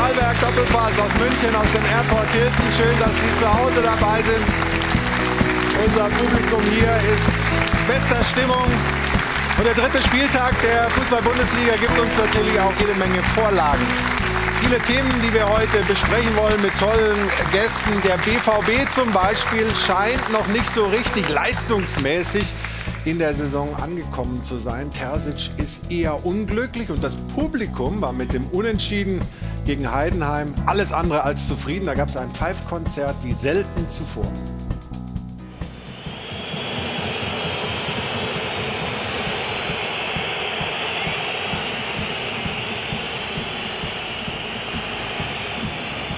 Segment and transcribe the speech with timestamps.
[0.00, 2.66] Stahlberg Doppelpass aus München, aus dem Airport Hilton.
[2.72, 4.40] Schön, dass Sie zu Hause dabei sind.
[5.84, 7.52] Unser Publikum hier ist
[7.86, 8.64] bester Stimmung.
[9.58, 13.84] Und der dritte Spieltag der Fußball-Bundesliga gibt uns natürlich auch jede Menge Vorlagen.
[14.62, 17.20] Viele Themen, die wir heute besprechen wollen mit tollen
[17.52, 18.00] Gästen.
[18.00, 22.46] Der BVB zum Beispiel scheint noch nicht so richtig leistungsmäßig
[23.04, 24.90] in der Saison angekommen zu sein.
[24.90, 29.20] Terzic ist eher unglücklich und das Publikum war mit dem Unentschieden
[29.64, 31.86] gegen Heidenheim alles andere als zufrieden.
[31.86, 34.30] Da gab es ein Pfeifkonzert wie selten zuvor.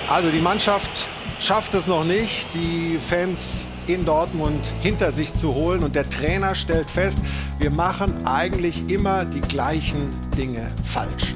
[0.09, 1.07] Also die Mannschaft
[1.41, 2.53] schafft es noch nicht.
[2.53, 5.83] Die Fans in Dortmund hinter sich zu holen.
[5.83, 7.19] Und der Trainer stellt fest,
[7.59, 11.35] wir machen eigentlich immer die gleichen Dinge falsch.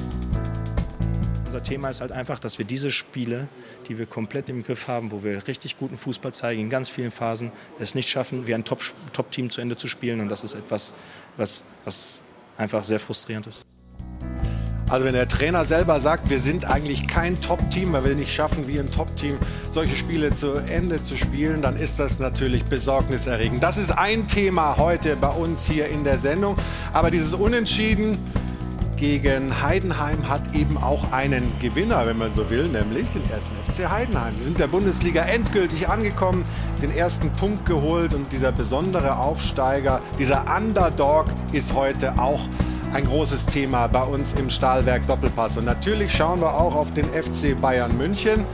[1.45, 3.47] Unser Thema ist halt einfach, dass wir diese Spiele,
[3.87, 7.11] die wir komplett im Griff haben, wo wir richtig guten Fußball zeigen, in ganz vielen
[7.11, 10.19] Phasen, es nicht schaffen, wie ein Top-Team Top zu Ende zu spielen.
[10.19, 10.93] Und das ist etwas,
[11.37, 12.19] was, was
[12.57, 13.65] einfach sehr frustrierend ist.
[14.89, 18.67] Also wenn der Trainer selber sagt, wir sind eigentlich kein Top-Team, weil wir nicht schaffen,
[18.67, 19.37] wie ein Top-Team
[19.69, 23.61] solche Spiele zu Ende zu spielen, dann ist das natürlich besorgniserregend.
[23.61, 26.55] Das ist ein Thema heute bei uns hier in der Sendung.
[26.93, 28.17] Aber dieses Unentschieden
[28.95, 33.91] gegen Heidenheim hat eben auch einen Gewinner, wenn man so will, nämlich den ersten FC
[33.91, 34.33] Heidenheim.
[34.37, 36.43] Wir sind der Bundesliga endgültig angekommen,
[36.81, 42.41] den ersten Punkt geholt und dieser besondere Aufsteiger, dieser Underdog ist heute auch
[42.93, 45.57] ein großes Thema bei uns im Stahlwerk Doppelpass.
[45.57, 48.45] Und natürlich schauen wir auch auf den FC Bayern München.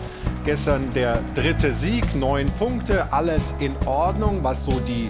[0.45, 5.09] Gestern der dritte Sieg, neun Punkte, alles in Ordnung, was so die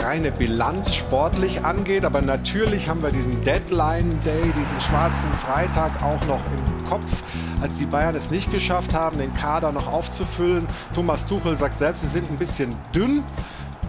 [0.00, 2.04] reine Bilanz sportlich angeht.
[2.04, 7.22] Aber natürlich haben wir diesen Deadline Day, diesen schwarzen Freitag auch noch im Kopf,
[7.60, 10.66] als die Bayern es nicht geschafft haben, den Kader noch aufzufüllen.
[10.94, 13.22] Thomas Tuchel sagt selbst, sie sind ein bisschen dünn.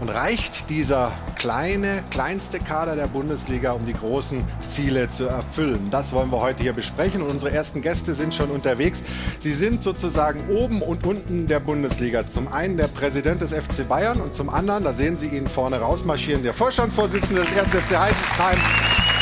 [0.00, 5.88] Und reicht dieser kleine, kleinste Kader der Bundesliga, um die großen Ziele zu erfüllen?
[5.90, 7.22] Das wollen wir heute hier besprechen.
[7.22, 8.98] Und unsere ersten Gäste sind schon unterwegs.
[9.38, 12.26] Sie sind sozusagen oben und unten der Bundesliga.
[12.26, 15.80] Zum einen der Präsident des FC Bayern und zum anderen, da sehen Sie ihn vorne
[15.80, 17.68] rausmarschieren, der Vorstandsvorsitzende des 1.
[17.68, 18.58] FC Heidenheim,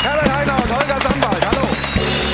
[0.01, 1.51] Herbert Heiner und Holger Sambald.
[1.51, 2.32] Hallo.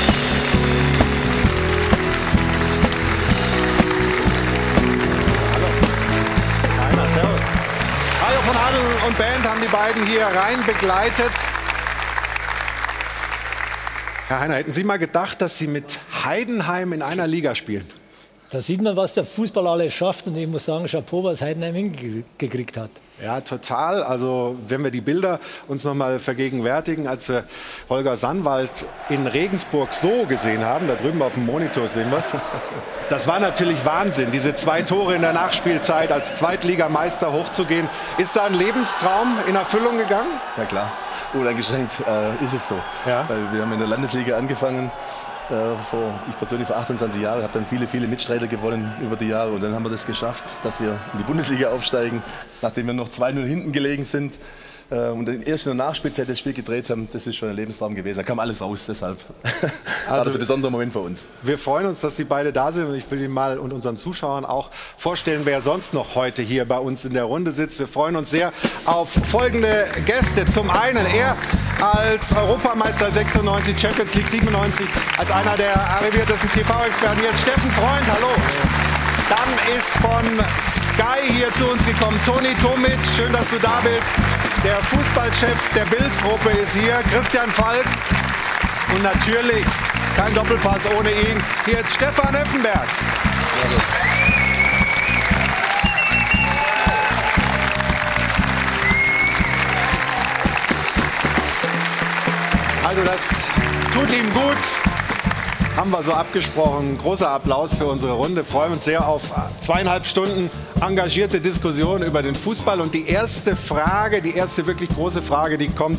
[8.50, 11.32] Von Adel und Band haben die beiden hier rein begleitet.
[14.28, 17.88] Herr Heiner, hätten Sie mal gedacht, dass Sie mit Heidenheim in einer Liga spielen?
[18.50, 20.26] Da sieht man, was der Fußball alles schafft.
[20.26, 22.90] Und ich muss sagen, Chapeau, was Heidenheim hingekriegt hat.
[23.24, 24.02] Ja, total.
[24.04, 27.44] Also wenn wir die Bilder uns noch mal vergegenwärtigen, als wir
[27.90, 32.32] Holger Sannwald in Regensburg so gesehen haben, da drüben auf dem Monitor sehen wir es.
[33.10, 37.90] Das war natürlich Wahnsinn, diese zwei Tore in der Nachspielzeit als Zweitligameister hochzugehen.
[38.20, 40.30] Ist da ein Lebenstraum in Erfüllung gegangen?
[40.58, 40.92] Ja klar,
[41.34, 42.76] uneingeschränkt äh, ist es so.
[43.08, 43.26] Ja?
[43.28, 44.92] Weil wir haben in der Landesliga angefangen
[45.50, 49.28] äh, vor, ich persönlich vor 28 Jahren, habe dann viele, viele Mitstreiter gewonnen über die
[49.28, 49.52] Jahre.
[49.52, 52.22] Und dann haben wir das geschafft, dass wir in die Bundesliga aufsteigen,
[52.62, 54.38] nachdem wir noch 2-0 hinten gelegen sind.
[54.92, 57.94] Äh, und erst in der Nachspielzeit das Spiel gedreht haben, das ist schon ein Lebenstraum
[57.96, 58.18] gewesen.
[58.18, 59.68] Da kam alles raus, deshalb also,
[60.10, 61.28] war das ein besonderer Moment für uns.
[61.44, 63.98] Wir freuen uns, dass Sie beide da sind und ich will Ihnen mal und unseren
[63.98, 67.80] Zuschauern auch vorstellen, wer sonst noch heute hier bei uns in der Runde sitzt.
[67.80, 68.52] Wir freuen uns sehr
[68.86, 70.46] auf folgende Gäste.
[70.46, 71.36] Zum einen er
[71.82, 74.86] als Europameister 96, Champions League 97,
[75.18, 77.22] als einer der arriviertesten TV-Experten.
[77.24, 78.99] Jetzt Steffen Freund, hallo.
[79.30, 80.26] Dann ist von
[80.82, 84.08] Sky hier zu uns gekommen Toni Tomic, schön, dass du da bist.
[84.64, 87.86] Der Fußballchef der Bildgruppe ist hier, Christian Falk.
[88.92, 89.66] Und natürlich
[90.18, 91.42] kein Doppelpass ohne ihn.
[91.66, 92.88] Hier ist Stefan Effenberg.
[102.84, 103.52] Also das
[103.94, 104.99] tut ihm gut
[105.80, 106.98] haben wir so abgesprochen.
[106.98, 108.44] Großer Applaus für unsere Runde.
[108.44, 109.32] Freuen uns sehr auf
[109.62, 112.82] zweieinhalb Stunden engagierte Diskussion über den Fußball.
[112.82, 115.98] Und die erste Frage, die erste wirklich große Frage, die kommt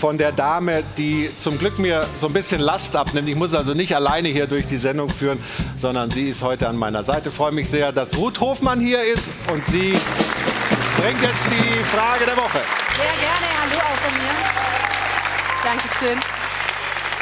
[0.00, 3.28] von der Dame, die zum Glück mir so ein bisschen Last abnimmt.
[3.28, 5.38] Ich muss also nicht alleine hier durch die Sendung führen,
[5.76, 7.28] sondern sie ist heute an meiner Seite.
[7.28, 9.94] Ich freue mich sehr, dass Ruth Hofmann hier ist und sie
[10.96, 12.60] bringt jetzt die Frage der Woche.
[12.96, 13.46] Sehr gerne.
[13.60, 14.32] Hallo auch von mir.
[15.64, 16.37] Dankeschön.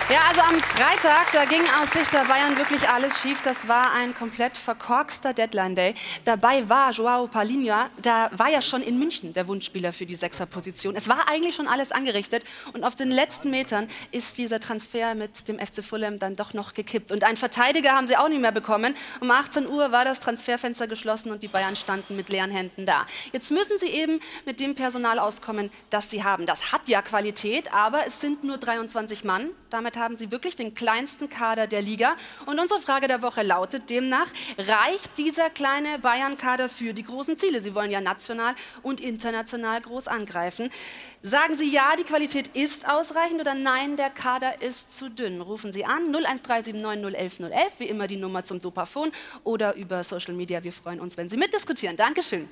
[0.09, 3.43] Ja, also am Freitag, da ging aus Sicht der Bayern wirklich alles schief.
[3.43, 5.97] Das war ein komplett verkorkster Deadline-Day.
[6.25, 10.95] Dabei war Joao Palinha, da war ja schon in München der Wunschspieler für die Sechserposition.
[10.95, 15.49] Es war eigentlich schon alles angerichtet und auf den letzten Metern ist dieser Transfer mit
[15.49, 17.11] dem FC Fulham dann doch noch gekippt.
[17.11, 18.95] Und einen Verteidiger haben sie auch nicht mehr bekommen.
[19.21, 23.07] Um 18 Uhr war das Transferfenster geschlossen und die Bayern standen mit leeren Händen da.
[23.33, 26.47] Jetzt müssen sie eben mit dem Personal auskommen, das sie haben.
[26.47, 29.51] Das hat ja Qualität, aber es sind nur 23 Mann.
[29.69, 32.17] Damit haben sie wirklich den kleinsten Kader der Liga.
[32.47, 34.29] Und unsere Frage der Woche lautet demnach,
[34.59, 37.61] reicht dieser kleine Bayern-Kader für die großen Ziele?
[37.61, 40.71] Sie wollen ja national und international groß angreifen.
[41.23, 45.41] Sagen Sie ja, die Qualität ist ausreichend oder nein, der Kader ist zu dünn.
[45.41, 49.11] Rufen Sie an 01379 011 wie immer die Nummer zum Dopafon
[49.43, 50.63] oder über Social Media.
[50.63, 51.97] Wir freuen uns, wenn Sie mitdiskutieren.
[51.97, 52.49] Dankeschön.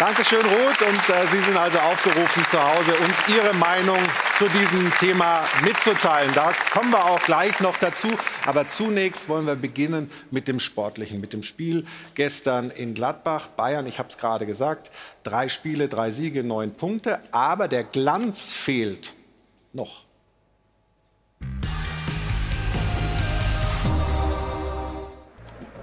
[0.00, 0.80] Dankeschön, Ruth.
[0.80, 3.98] Und äh, Sie sind also aufgerufen, zu Hause uns Ihre Meinung
[4.38, 6.32] zu diesem Thema mitzuteilen.
[6.34, 8.08] Da kommen wir auch gleich noch dazu.
[8.46, 13.48] Aber zunächst wollen wir beginnen mit dem Sportlichen, mit dem Spiel gestern in Gladbach.
[13.48, 14.90] Bayern, ich habe es gerade gesagt,
[15.22, 17.18] drei Spiele, drei Siege, neun Punkte.
[17.30, 19.12] Aber der Glanz fehlt
[19.74, 20.04] noch.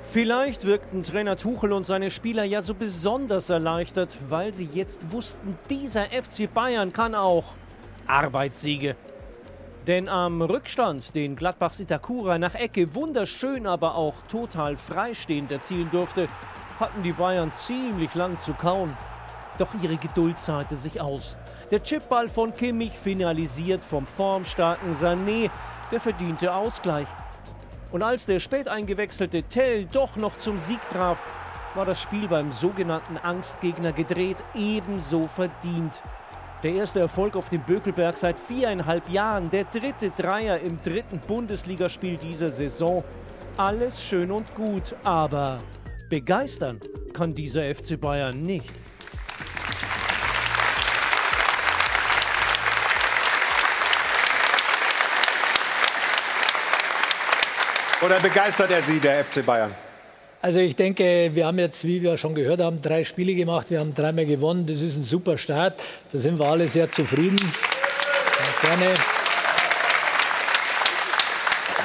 [0.09, 5.59] Vielleicht wirkten Trainer Tuchel und seine Spieler ja so besonders erleichtert, weil sie jetzt wussten,
[5.69, 7.43] dieser FC Bayern kann auch
[8.07, 8.95] Arbeitssiege.
[9.85, 16.29] Denn am Rückstand, den Gladbachs Itakura nach Ecke wunderschön, aber auch total freistehend erzielen durfte,
[16.79, 18.95] hatten die Bayern ziemlich lang zu kauen.
[19.59, 21.35] Doch ihre Geduld zahlte sich aus.
[21.69, 25.49] Der Chipball von Kimmich finalisiert vom formstarken Sané,
[25.91, 27.07] der verdiente Ausgleich.
[27.91, 31.23] Und als der spät eingewechselte Tell doch noch zum Sieg traf,
[31.75, 36.01] war das Spiel beim sogenannten Angstgegner gedreht, ebenso verdient.
[36.63, 42.17] Der erste Erfolg auf dem Bökelberg seit viereinhalb Jahren, der dritte Dreier im dritten Bundesligaspiel
[42.17, 43.03] dieser Saison.
[43.57, 45.57] Alles schön und gut, aber
[46.09, 46.79] begeistern
[47.13, 48.73] kann dieser FC Bayern nicht.
[58.05, 59.73] Oder begeistert er Sie, der FC Bayern?
[60.39, 63.71] Also ich denke, wir haben jetzt, wie wir schon gehört haben, drei Spiele gemacht.
[63.71, 64.67] Wir haben dreimal gewonnen.
[64.67, 65.81] Das ist ein super Start.
[66.11, 67.39] Da sind wir alle sehr zufrieden.
[68.61, 68.93] Gerne.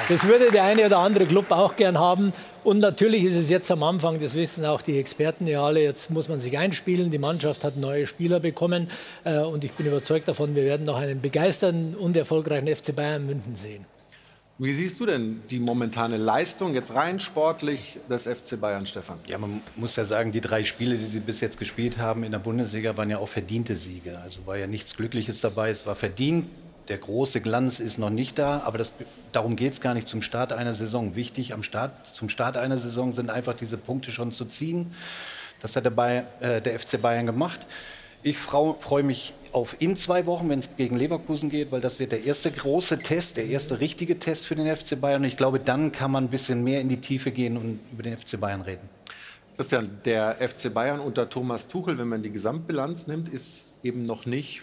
[0.09, 2.35] Das würde der eine oder andere Club auch gern haben.
[2.63, 6.11] Und natürlich ist es jetzt am Anfang, das wissen auch die Experten ja alle, jetzt
[6.11, 7.11] muss man sich einspielen.
[7.11, 8.91] Die Mannschaft hat neue Spieler bekommen.
[9.25, 13.27] Äh, und ich bin überzeugt davon, wir werden noch einen begeisternden und erfolgreichen FC Bayern
[13.27, 13.87] München sehen.
[14.59, 19.19] Wie siehst du denn die momentane Leistung jetzt rein sportlich des FC Bayern, Stefan?
[19.27, 22.33] Ja, man muss ja sagen, die drei Spiele, die sie bis jetzt gespielt haben in
[22.33, 24.19] der Bundesliga, waren ja auch verdiente Siege.
[24.23, 25.71] Also war ja nichts Glückliches dabei.
[25.71, 26.47] Es war verdient.
[26.89, 28.93] Der große Glanz ist noch nicht da, aber das,
[29.31, 31.15] darum geht es gar nicht zum Start einer Saison.
[31.15, 34.93] Wichtig am Start, zum Start einer Saison sind einfach diese Punkte schon zu ziehen.
[35.61, 37.61] Das hat der, Bayern, äh, der FC Bayern gemacht.
[38.25, 42.13] Ich freue mich auf in zwei Wochen, wenn es gegen Leverkusen geht, weil das wird
[42.13, 45.23] der erste große Test, der erste richtige Test für den FC Bayern.
[45.23, 48.03] Und ich glaube, dann kann man ein bisschen mehr in die Tiefe gehen und über
[48.03, 48.89] den FC Bayern reden.
[49.57, 54.27] Christian, der FC Bayern unter Thomas Tuchel, wenn man die Gesamtbilanz nimmt, ist eben noch
[54.27, 54.63] nicht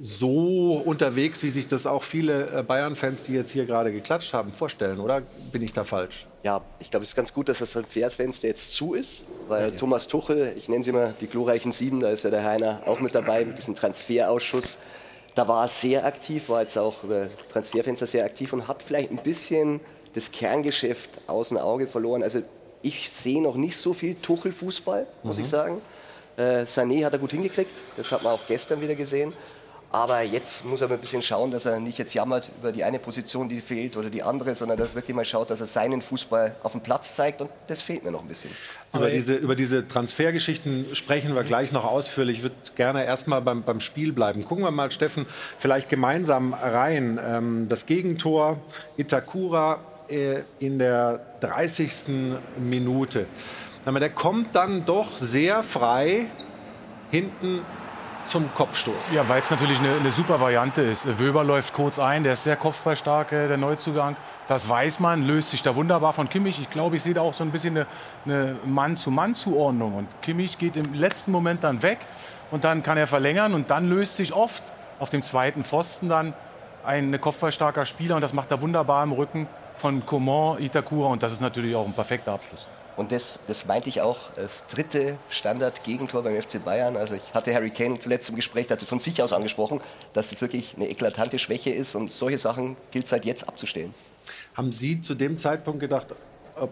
[0.00, 4.50] so unterwegs, wie sich das auch viele äh, Bayern-Fans, die jetzt hier gerade geklatscht haben,
[4.50, 5.22] vorstellen, oder
[5.52, 6.26] bin ich da falsch?
[6.42, 9.68] Ja, ich glaube, es ist ganz gut, dass das Transferfenster jetzt zu ist, weil ja,
[9.68, 9.76] ja.
[9.76, 12.98] Thomas Tuchel, ich nenne sie immer die glorreichen Sieben, da ist ja der Heiner auch
[12.98, 14.78] mit dabei mit diesem Transferausschuss.
[15.36, 19.12] Da war er sehr aktiv, war jetzt auch über Transferfenster sehr aktiv und hat vielleicht
[19.12, 19.80] ein bisschen
[20.14, 22.22] das Kerngeschäft aus dem Auge verloren.
[22.22, 22.42] Also
[22.82, 25.42] ich sehe noch nicht so viel Tuchel-Fußball, muss mhm.
[25.44, 25.80] ich sagen.
[26.36, 29.32] Äh, Sané hat er gut hingekriegt, das hat man auch gestern wieder gesehen.
[29.92, 32.82] Aber jetzt muss er mal ein bisschen schauen, dass er nicht jetzt jammert über die
[32.82, 35.66] eine Position, die fehlt oder die andere, sondern dass er wirklich mal schaut, dass er
[35.66, 37.42] seinen Fußball auf dem Platz zeigt.
[37.42, 38.50] Und das fehlt mir noch ein bisschen.
[38.94, 42.38] Über diese, über diese Transfergeschichten sprechen wir gleich noch ausführlich.
[42.38, 44.46] Ich würde gerne erstmal beim, beim Spiel bleiben.
[44.46, 45.26] Gucken wir mal, Steffen,
[45.58, 47.20] vielleicht gemeinsam rein.
[47.22, 48.58] Ähm, das Gegentor
[48.96, 51.92] Itakura äh, in der 30.
[52.56, 53.26] Minute.
[53.84, 56.26] Der kommt dann doch sehr frei
[57.10, 57.60] hinten
[58.26, 59.10] zum Kopfstoß.
[59.12, 61.18] Ja, weil es natürlich eine, eine, super Variante ist.
[61.18, 64.16] Wöber läuft kurz ein, der ist sehr kopfballstark, äh, der Neuzugang.
[64.48, 66.60] Das weiß man, löst sich da wunderbar von Kimmich.
[66.60, 67.86] Ich glaube, ich sehe da auch so ein bisschen eine,
[68.24, 69.94] eine Mann-zu-Mann-Zuordnung.
[69.94, 71.98] Und Kimmich geht im letzten Moment dann weg
[72.50, 74.62] und dann kann er verlängern und dann löst sich oft
[74.98, 76.34] auf dem zweiten Pfosten dann
[76.84, 81.32] ein kopfballstarker Spieler und das macht er wunderbar im Rücken von Coman, Itakura und das
[81.32, 82.66] ist natürlich auch ein perfekter Abschluss.
[82.96, 86.96] Und das, das meinte ich auch, das dritte Standard-Gegentor beim FC Bayern.
[86.96, 89.80] Also ich hatte Harry Kane zuletzt im Gespräch, hatte von sich aus angesprochen,
[90.12, 93.94] dass es wirklich eine eklatante Schwäche ist und solche Sachen gilt es halt jetzt abzustellen.
[94.54, 96.08] Haben Sie zu dem Zeitpunkt gedacht,
[96.56, 96.70] ob,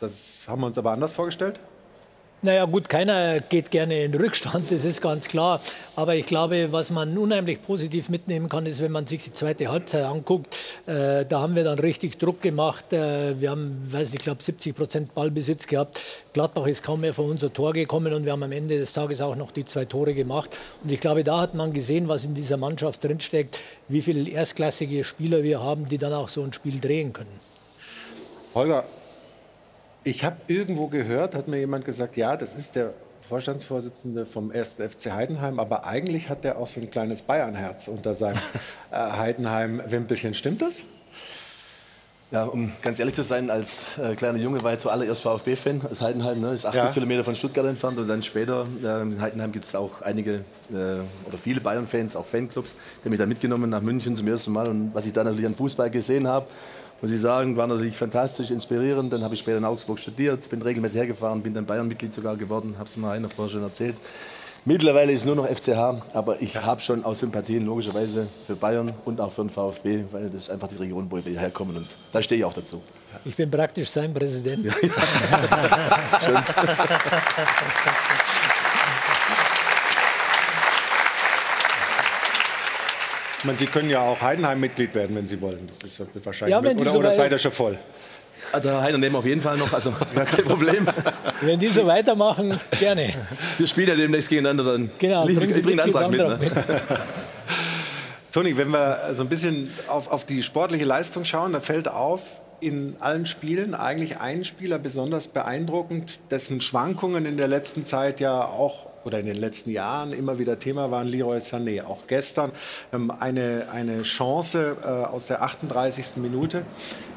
[0.00, 1.60] das haben wir uns aber anders vorgestellt?
[2.44, 5.60] Naja gut, keiner geht gerne in Rückstand, das ist ganz klar.
[5.94, 9.68] Aber ich glaube, was man unheimlich positiv mitnehmen kann, ist, wenn man sich die zweite
[9.68, 10.52] Halbzeit anguckt.
[10.86, 12.92] Äh, da haben wir dann richtig Druck gemacht.
[12.92, 16.00] Äh, wir haben, weiß ich glaube, 70 Prozent Ballbesitz gehabt.
[16.32, 19.20] Gladbach ist kaum mehr vor unser Tor gekommen und wir haben am Ende des Tages
[19.20, 20.50] auch noch die zwei Tore gemacht.
[20.82, 23.56] Und ich glaube, da hat man gesehen, was in dieser Mannschaft drinsteckt,
[23.86, 27.38] wie viele erstklassige Spieler wir haben, die dann auch so ein Spiel drehen können.
[28.52, 28.84] Holger,
[30.04, 32.94] ich habe irgendwo gehört, hat mir jemand gesagt, ja, das ist der
[33.28, 34.74] Vorstandsvorsitzende vom 1.
[34.74, 38.38] FC Heidenheim, aber eigentlich hat der auch so ein kleines Bayernherz unter seinem
[38.90, 40.34] äh, Heidenheim-Wimpelchen.
[40.34, 40.82] Stimmt das?
[42.32, 46.00] Ja, um ganz ehrlich zu sein, als äh, kleiner Junge war ich zuallererst VfB-Fan aus
[46.00, 46.90] Heidenheim, ne, ist 80 ja.
[46.90, 50.36] Kilometer von Stuttgart entfernt und dann später äh, in Heidenheim gibt es auch einige
[50.70, 54.66] äh, oder viele Bayern-Fans, auch Fanclubs, die mich da mitgenommen nach München zum ersten Mal
[54.66, 56.46] und was ich da natürlich an Fußball gesehen habe,
[57.02, 59.12] muss ich sagen, war natürlich fantastisch, inspirierend.
[59.12, 62.76] Dann habe ich später in Augsburg studiert, bin regelmäßig hergefahren, bin dann Bayern-Mitglied sogar geworden,
[62.78, 63.96] habe es mal einer vorher schon erzählt.
[64.64, 68.92] Mittlerweile ist es nur noch FCH, aber ich habe schon auch Sympathien logischerweise für Bayern
[69.04, 71.88] und auch für den VfB, weil das ist einfach die Region, wo wir herkommen und
[72.12, 72.80] da stehe ich auch dazu.
[73.24, 74.64] Ich bin praktisch sein Präsident.
[74.64, 74.72] Ja,
[76.30, 76.44] ja.
[83.42, 85.68] Ich meine, Sie können ja auch Heidenheim-Mitglied werden, wenn Sie wollen.
[85.82, 87.76] Das ist wahrscheinlich ja, oder, oder seid ihr schon voll?
[88.52, 90.86] Also Heiner nehmen auf jeden Fall noch, also gar kein Problem.
[91.40, 93.12] Wenn die so weitermachen, gerne.
[93.58, 96.20] Wir spielen ja demnächst gegeneinander, dann genau, ich, ich bringe einen Antrag mit.
[96.20, 96.38] Ne?
[96.40, 96.52] mit.
[98.32, 102.40] Toni, wenn wir so ein bisschen auf, auf die sportliche Leistung schauen, da fällt auf,
[102.60, 108.44] in allen Spielen eigentlich ein Spieler besonders beeindruckend, dessen Schwankungen in der letzten Zeit ja
[108.44, 111.84] auch oder in den letzten Jahren immer wieder Thema waren, Leroy Sané.
[111.84, 112.52] Auch gestern
[112.92, 116.16] ähm, eine, eine Chance äh, aus der 38.
[116.16, 116.64] Minute.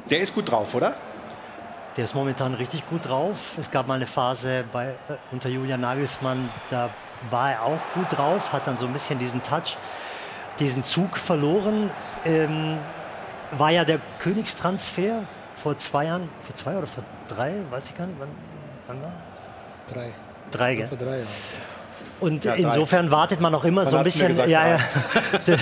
[0.09, 0.95] Der ist gut drauf, oder?
[1.97, 3.57] Der ist momentan richtig gut drauf.
[3.59, 6.89] Es gab mal eine Phase bei, äh, unter Julian Nagelsmann, da
[7.29, 9.77] war er auch gut drauf, hat dann so ein bisschen diesen Touch,
[10.59, 11.89] diesen Zug verloren.
[12.25, 12.77] Ähm,
[13.51, 15.23] war ja der Königstransfer
[15.55, 18.29] vor zwei Jahren, vor zwei oder vor drei, weiß ich gar nicht, wann,
[18.87, 19.13] wann war?
[19.91, 20.11] Drei.
[20.51, 20.87] Drei, gell?
[20.87, 21.27] Vor drei Jahren.
[22.19, 24.29] Und ja, insofern wartet man auch immer man so ein bisschen.
[24.29, 24.77] Gesagt, ja, ja.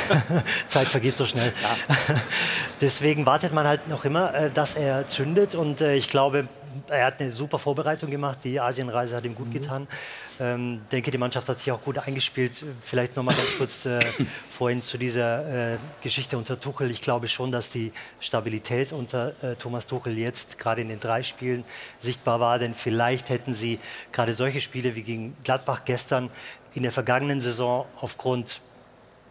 [0.69, 1.51] Zeit vergeht so schnell.
[1.61, 2.15] Ja.
[2.81, 5.55] Deswegen wartet man halt noch immer, äh, dass er zündet.
[5.55, 6.47] Und äh, ich glaube,
[6.87, 8.39] er hat eine super Vorbereitung gemacht.
[8.43, 9.53] Die Asienreise hat ihm gut mhm.
[9.53, 9.87] getan.
[10.39, 12.63] Ähm, denke, die Mannschaft hat sich auch gut eingespielt.
[12.81, 13.99] Vielleicht noch mal ganz kurz äh,
[14.49, 16.89] vorhin zu dieser äh, Geschichte unter Tuchel.
[16.91, 21.23] Ich glaube schon, dass die Stabilität unter äh, Thomas Tuchel jetzt gerade in den drei
[21.23, 21.63] Spielen
[21.99, 22.59] sichtbar war.
[22.59, 23.79] Denn vielleicht hätten sie
[24.11, 26.29] gerade solche Spiele wie gegen Gladbach gestern
[26.73, 28.61] in der vergangenen Saison aufgrund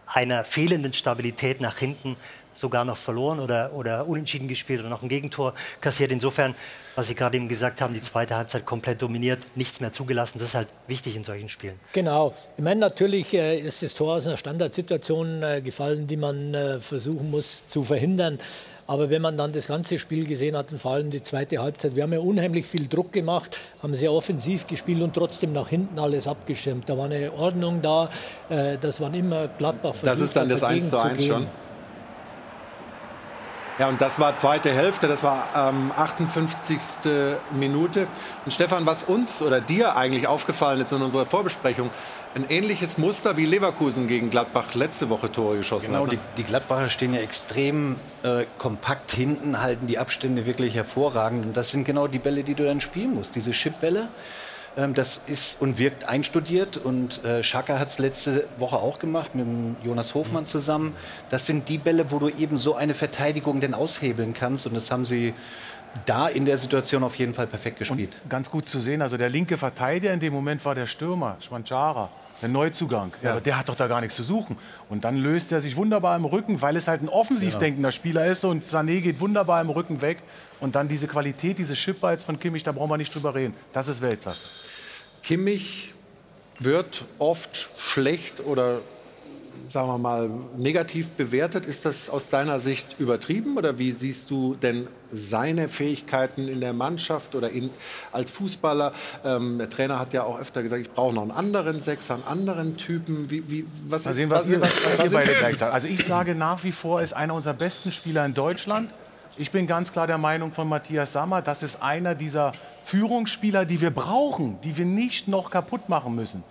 [0.07, 2.17] einer fehlenden Stabilität nach hinten
[2.55, 6.13] sogar noch verloren oder, oder unentschieden gespielt oder noch ein Gegentor kassiert.
[6.13, 6.55] Insofern,
[6.95, 10.39] was Sie gerade eben gesagt haben, die zweite Halbzeit komplett dominiert, nichts mehr zugelassen.
[10.39, 11.79] Das ist halt wichtig in solchen Spielen.
[11.93, 12.35] Genau.
[12.57, 16.81] Ich meine, natürlich äh, ist das Tor aus einer Standardsituation äh, gefallen, die man äh,
[16.81, 18.39] versuchen muss zu verhindern.
[18.87, 21.97] Aber wenn man dann das ganze Spiel gesehen hat und vor allem die zweite Halbzeit,
[21.97, 25.99] wir haben ja unheimlich viel Druck gemacht, haben sehr offensiv gespielt und trotzdem nach hinten
[25.99, 26.89] alles abgestimmt.
[26.89, 28.11] Da war eine Ordnung da,
[28.49, 29.95] das waren immer Gladbach.
[30.03, 31.47] Das ist dann das 1 zu 1 schon.
[33.79, 36.79] Ja, und das war zweite Hälfte, das war ähm, 58.
[37.53, 38.07] Minute.
[38.45, 41.91] Und Stefan, was uns oder dir eigentlich aufgefallen ist in unserer Vorbesprechung,
[42.35, 46.11] ein ähnliches Muster wie Leverkusen gegen Gladbach letzte Woche Tore geschossen genau, hat.
[46.11, 51.45] Genau, die, die, Gladbacher stehen ja extrem äh, kompakt hinten, halten die Abstände wirklich hervorragend.
[51.47, 54.01] Und das sind genau die Bälle, die du dann spielen musst, diese Chipbälle.
[54.01, 54.09] Ähm,
[54.77, 59.47] das ist und wirkt einstudiert und äh, Schaka hat es letzte Woche auch gemacht mit
[59.83, 60.97] Jonas Hofmann zusammen.
[61.29, 64.91] Das sind die Bälle, wo du eben so eine Verteidigung denn aushebeln kannst und das
[64.91, 65.35] haben sie
[66.07, 68.17] da in der Situation auf jeden Fall perfekt gespielt.
[68.25, 71.37] Und ganz gut zu sehen, also der linke Verteidiger in dem Moment war der Stürmer,
[71.41, 72.09] Schwanchara
[72.43, 73.13] der Neuzugang.
[73.23, 73.31] Ja.
[73.31, 74.57] Aber der hat doch da gar nichts zu suchen.
[74.89, 78.27] Und dann löst er sich wunderbar im Rücken, weil es halt ein offensiv denkender Spieler
[78.27, 80.19] ist und Sané geht wunderbar im Rücken weg.
[80.61, 83.55] Und dann diese Qualität, diese Chipbites von Kimmich, da brauchen wir nicht drüber reden.
[83.73, 84.45] Das ist Weltklasse.
[85.23, 85.95] Kimmich
[86.59, 88.81] wird oft schlecht oder
[89.73, 91.65] sagen wir mal, negativ bewertet.
[91.65, 96.75] Ist das aus deiner Sicht übertrieben oder wie siehst du denn seine Fähigkeiten in der
[96.75, 97.71] Mannschaft oder in,
[98.13, 98.93] als Fußballer?
[99.25, 102.25] Ähm, der Trainer hat ja auch öfter gesagt, ich brauche noch einen anderen Sechser, einen
[102.25, 103.31] anderen Typen.
[103.31, 105.73] Wie, wie, was Mal ist, sehen, was, was, was, was ihr beide gleich sagt.
[105.73, 108.91] Also ich sage nach wie vor, ist einer unserer besten Spieler in Deutschland
[109.39, 112.53] Ich bin ganz klar der Meinung von Matthias Sammer, das ist einer dieser
[112.85, 116.45] Führungsspieler, die wir brauchen, die wir nicht noch kaputt machen müssen.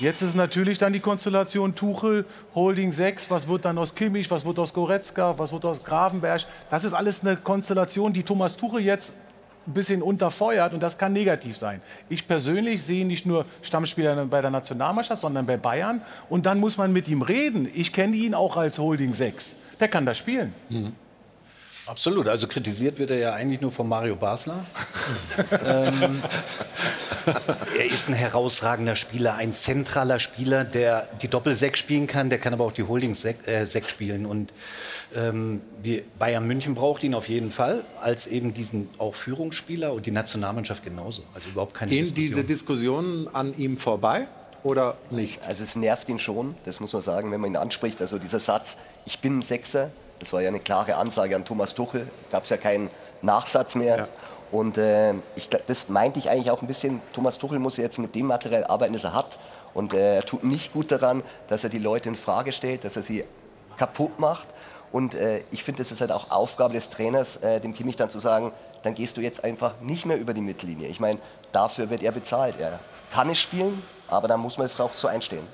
[0.00, 2.24] Jetzt ist natürlich dann die Konstellation Tuchel,
[2.54, 6.42] Holding 6, was wird dann aus Kimmich, was wird aus Goretzka, was wird aus Gravenberg.
[6.70, 9.14] Das ist alles eine Konstellation, die Thomas Tuchel jetzt
[9.66, 11.80] ein bisschen unterfeuert und das kann negativ sein.
[12.08, 16.76] Ich persönlich sehe nicht nur Stammspieler bei der Nationalmannschaft, sondern bei Bayern und dann muss
[16.76, 17.68] man mit ihm reden.
[17.74, 19.56] Ich kenne ihn auch als Holding 6.
[19.80, 20.52] Der kann da spielen.
[20.68, 20.92] Mhm.
[21.86, 22.28] Absolut.
[22.28, 24.64] Also kritisiert wird er ja eigentlich nur von Mario Basler.
[25.66, 26.22] ähm,
[27.78, 32.52] er ist ein herausragender Spieler, ein zentraler Spieler, der die Doppel-Sechs spielen kann, der kann
[32.52, 34.24] aber auch die Holding-Sechs äh, spielen.
[34.26, 34.52] Und
[35.14, 35.60] ähm,
[36.18, 40.84] Bayern München braucht ihn auf jeden Fall als eben diesen auch Führungsspieler und die Nationalmannschaft
[40.84, 41.22] genauso.
[41.34, 42.28] Also überhaupt keine Gehen Diskussion.
[42.28, 44.26] diese Diskussionen an ihm vorbei?
[44.62, 45.46] Oder nicht?
[45.46, 48.00] Also es nervt ihn schon, das muss man sagen, wenn man ihn anspricht.
[48.00, 51.74] Also dieser Satz, ich bin ein Sechser, das war ja eine klare Ansage an Thomas
[51.74, 52.08] Tuchel.
[52.30, 52.90] Gab es ja keinen
[53.22, 53.96] Nachsatz mehr.
[53.96, 54.08] Ja.
[54.50, 58.14] Und äh, ich, das meinte ich eigentlich auch ein bisschen, Thomas Tuchel muss jetzt mit
[58.14, 59.38] dem Material arbeiten, das er hat.
[59.74, 62.96] Und äh, er tut nicht gut daran, dass er die Leute in Frage stellt, dass
[62.96, 63.24] er sie
[63.76, 64.46] kaputt macht.
[64.92, 68.10] Und äh, ich finde, es ist halt auch Aufgabe des Trainers, äh, dem Kimmich dann
[68.10, 68.52] zu sagen,
[68.84, 70.88] dann gehst du jetzt einfach nicht mehr über die Mittellinie.
[70.88, 71.18] Ich meine,
[71.50, 72.60] dafür wird er bezahlt.
[72.60, 72.78] Er
[73.12, 75.46] kann es spielen, aber da muss man es auch so einstehen.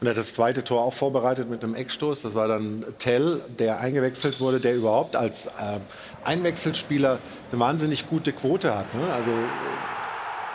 [0.00, 2.22] Und er hat das zweite Tor auch vorbereitet mit einem Eckstoß.
[2.22, 5.78] Das war dann Tell, der eingewechselt wurde, der überhaupt als äh,
[6.24, 7.18] Einwechselspieler
[7.50, 8.94] eine wahnsinnig gute Quote hat.
[8.94, 9.00] Ne?
[9.14, 9.30] Also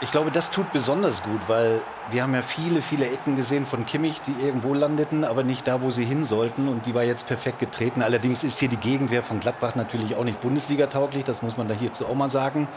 [0.04, 1.80] ich glaube, das tut besonders gut, weil
[2.10, 5.82] wir haben ja viele, viele Ecken gesehen von Kimmich, die irgendwo landeten, aber nicht da,
[5.82, 6.68] wo sie hin sollten.
[6.68, 8.02] Und die war jetzt perfekt getreten.
[8.04, 11.24] Allerdings ist hier die Gegenwehr von Gladbach natürlich auch nicht Bundesliga-tauglich.
[11.24, 12.68] Das muss man da hierzu auch mal sagen.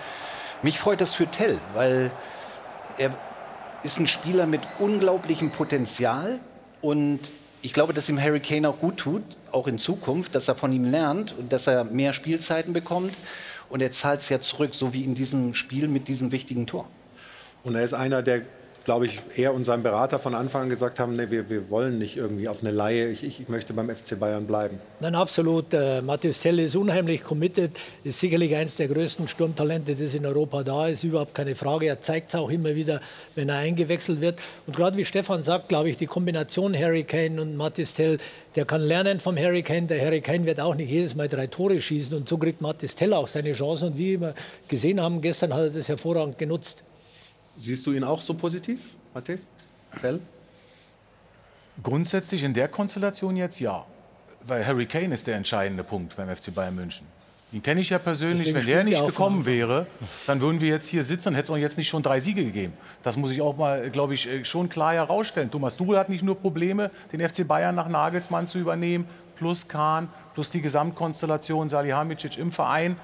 [0.62, 2.10] Mich freut das für Tell, weil
[2.96, 3.10] er
[3.82, 6.40] ist ein Spieler mit unglaublichem Potenzial.
[6.84, 7.20] Und
[7.62, 10.70] ich glaube, dass ihm Harry Kane auch gut tut, auch in Zukunft, dass er von
[10.70, 13.14] ihm lernt und dass er mehr Spielzeiten bekommt.
[13.70, 16.86] Und er zahlt es ja zurück, so wie in diesem Spiel mit diesem wichtigen Tor.
[17.62, 18.42] Und er ist einer, der
[18.84, 21.98] glaube ich, er und sein Berater von Anfang an gesagt haben, nee, wir, wir wollen
[21.98, 24.78] nicht irgendwie auf eine Laie, ich, ich möchte beim FC Bayern bleiben.
[25.00, 25.72] Nein, absolut.
[25.72, 27.72] Äh, Matthias Tell ist unheimlich committed,
[28.04, 31.86] ist sicherlich eines der größten Sturmtalente, das in Europa da ist, überhaupt keine Frage.
[31.86, 33.00] Er zeigt es auch immer wieder,
[33.34, 34.38] wenn er eingewechselt wird.
[34.66, 38.18] Und gerade wie Stefan sagt, glaube ich, die Kombination Harry Kane und Matthias Tell,
[38.54, 39.86] der kann lernen vom Harry Kane.
[39.86, 42.94] Der Harry Kane wird auch nicht jedes Mal drei Tore schießen und so kriegt Matthias
[42.94, 43.86] Tell auch seine Chance.
[43.86, 44.34] Und wie wir
[44.68, 46.82] gesehen haben, gestern hat er das hervorragend genutzt.
[47.56, 48.80] Siehst du ihn auch so positiv,
[49.12, 49.40] Matthias?
[50.00, 50.20] Bell?
[51.82, 53.84] Grundsätzlich in der Konstellation jetzt ja.
[54.42, 57.06] Weil Harry Kane ist der entscheidende Punkt beim FC Bayern München.
[57.52, 58.48] Den kenne ich ja persönlich.
[58.48, 59.86] Deswegen Wenn der nicht gekommen wäre,
[60.26, 62.44] dann würden wir jetzt hier sitzen und hätte es auch jetzt nicht schon drei Siege
[62.44, 62.72] gegeben.
[63.04, 65.52] Das muss ich auch mal, glaube ich, äh, schon klar herausstellen.
[65.52, 70.08] Thomas Tuchel hat nicht nur Probleme, den FC Bayern nach Nagelsmann zu übernehmen, plus Kahn,
[70.34, 72.96] plus die Gesamtkonstellation Salihamidzic im Verein.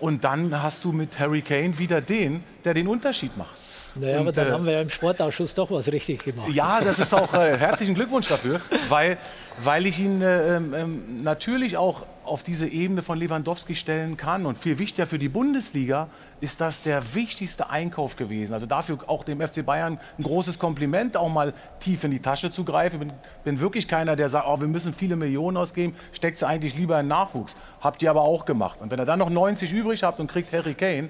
[0.00, 3.58] Und dann hast du mit Harry Kane wieder den, der den Unterschied macht.
[3.94, 6.48] Naja, und, aber dann äh, haben wir ja im Sportausschuss doch was richtig gemacht.
[6.52, 9.18] Ja, das ist auch äh, herzlichen Glückwunsch dafür, weil,
[9.58, 14.46] weil ich ihn äh, ähm, natürlich auch auf diese Ebene von Lewandowski stellen kann.
[14.46, 16.08] Und viel wichtiger für die Bundesliga
[16.40, 18.54] ist das der wichtigste Einkauf gewesen.
[18.54, 22.50] Also dafür auch dem FC Bayern ein großes Kompliment, auch mal tief in die Tasche
[22.50, 23.02] zu greifen.
[23.02, 23.12] Ich bin,
[23.44, 27.00] bin wirklich keiner, der sagt, oh, wir müssen viele Millionen ausgeben, steckt sie eigentlich lieber
[27.00, 27.56] in Nachwuchs.
[27.80, 28.80] Habt ihr aber auch gemacht.
[28.80, 31.08] Und wenn ihr dann noch 90 übrig habt und kriegt Harry Kane,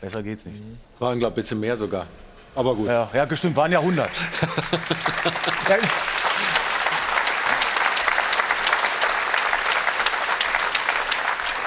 [0.00, 0.60] Besser geht's nicht.
[0.94, 2.06] Es waren, glaube ich, ein bisschen mehr sogar.
[2.54, 2.86] Aber gut.
[2.86, 4.08] Ja, ja gestimmt, waren ja 100.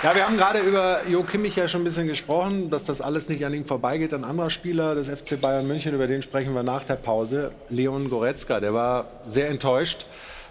[0.04, 3.30] Ja, wir haben gerade über Jo Kimmich ja schon ein bisschen gesprochen, dass das alles
[3.30, 4.14] nicht an ihm vorbeigeht.
[4.14, 8.10] Ein anderer Spieler des FC Bayern München, über den sprechen wir nach der Pause, Leon
[8.10, 8.60] Goretzka.
[8.60, 10.06] Der war sehr enttäuscht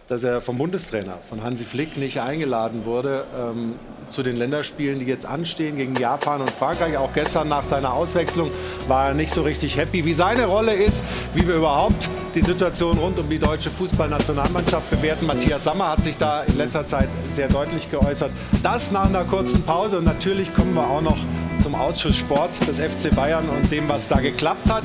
[0.08, 3.74] dass er vom Bundestrainer, von Hansi Flick, nicht eingeladen wurde ähm,
[4.10, 6.96] zu den Länderspielen, die jetzt anstehen gegen Japan und Frankreich.
[6.96, 8.50] Auch gestern nach seiner Auswechslung
[8.86, 11.02] war er nicht so richtig happy, wie seine Rolle ist,
[11.34, 15.26] wie wir überhaupt die Situation rund um die deutsche Fußballnationalmannschaft bewerten.
[15.26, 18.30] Matthias Sammer hat sich da in letzter Zeit sehr deutlich geäußert.
[18.62, 21.18] Das nach einer kurzen Pause und natürlich kommen wir auch noch
[21.62, 24.84] zum Ausschuss Sport des FC Bayern und dem, was da geklappt hat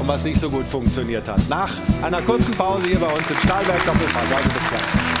[0.00, 1.48] und was nicht so gut funktioniert hat.
[1.48, 1.70] Nach
[2.02, 4.22] einer kurzen Pause hier bei uns im Stahlwerk Doppelpass.
[4.22, 5.12] Also bis gleich.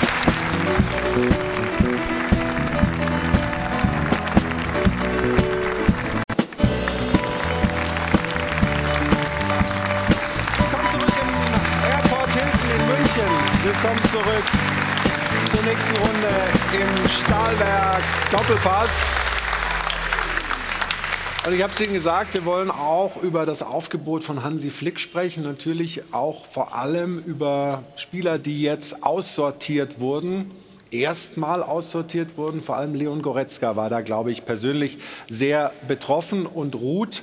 [13.64, 14.44] Willkommen zurück
[15.54, 16.28] zur nächsten Runde
[16.72, 19.21] im Stahlwerk Doppelpass.
[21.44, 25.00] Also ich habe es Ihnen gesagt, wir wollen auch über das Aufgebot von Hansi Flick
[25.00, 25.42] sprechen.
[25.42, 30.52] Natürlich auch vor allem über Spieler, die jetzt aussortiert wurden
[30.92, 32.62] erstmal aussortiert wurden.
[32.62, 37.22] Vor allem Leon Goretzka war da, glaube ich, persönlich sehr betroffen und Ruth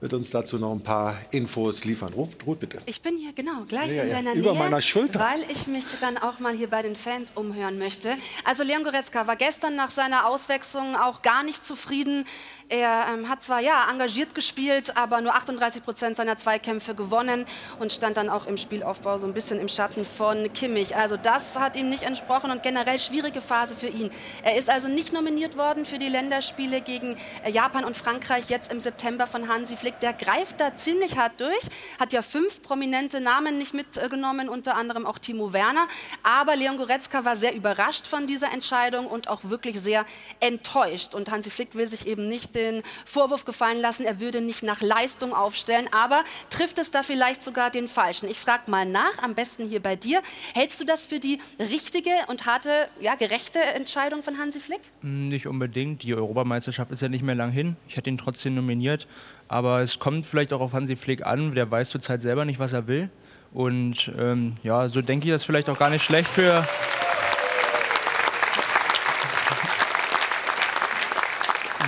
[0.00, 2.12] wird uns dazu noch ein paar Infos liefern.
[2.12, 2.78] Ruth, Ruth bitte.
[2.84, 5.20] Ich bin hier genau gleich ja, in ja, deiner über Nähe, meiner Schulter.
[5.20, 8.14] weil ich mich dann auch mal hier bei den Fans umhören möchte.
[8.44, 12.26] Also Leon Goretzka war gestern nach seiner Auswechslung auch gar nicht zufrieden.
[12.68, 17.46] Er ähm, hat zwar ja engagiert gespielt, aber nur 38 Prozent seiner Zweikämpfe gewonnen
[17.78, 20.94] und stand dann auch im Spielaufbau so ein bisschen im Schatten von Kimmich.
[20.94, 24.10] Also das hat ihm nicht entsprochen und generell schwierige Phase für ihn.
[24.42, 28.70] Er ist also nicht nominiert worden für die Länderspiele gegen äh, Japan und Frankreich jetzt
[28.70, 29.85] im September von Hansi Flick.
[30.02, 31.62] Der greift da ziemlich hart durch,
[31.98, 35.86] hat ja fünf prominente Namen nicht mitgenommen, unter anderem auch Timo Werner.
[36.22, 40.04] Aber Leon Goretzka war sehr überrascht von dieser Entscheidung und auch wirklich sehr
[40.40, 41.14] enttäuscht.
[41.14, 44.80] Und Hansi Flick will sich eben nicht den Vorwurf gefallen lassen, er würde nicht nach
[44.80, 45.88] Leistung aufstellen.
[45.92, 48.28] Aber trifft es da vielleicht sogar den Falschen?
[48.28, 50.22] Ich frage mal nach, am besten hier bei dir.
[50.54, 54.80] Hältst du das für die richtige und harte, ja, gerechte Entscheidung von Hansi Flick?
[55.02, 56.02] Nicht unbedingt.
[56.02, 57.76] Die Europameisterschaft ist ja nicht mehr lang hin.
[57.88, 59.06] Ich hätte ihn trotzdem nominiert.
[59.48, 61.54] Aber es kommt vielleicht auch auf Hansi Flick an.
[61.54, 63.10] Der weiß zurzeit selber nicht, was er will.
[63.52, 66.66] Und ähm, ja, so denke ich, das ist vielleicht auch gar nicht schlecht für,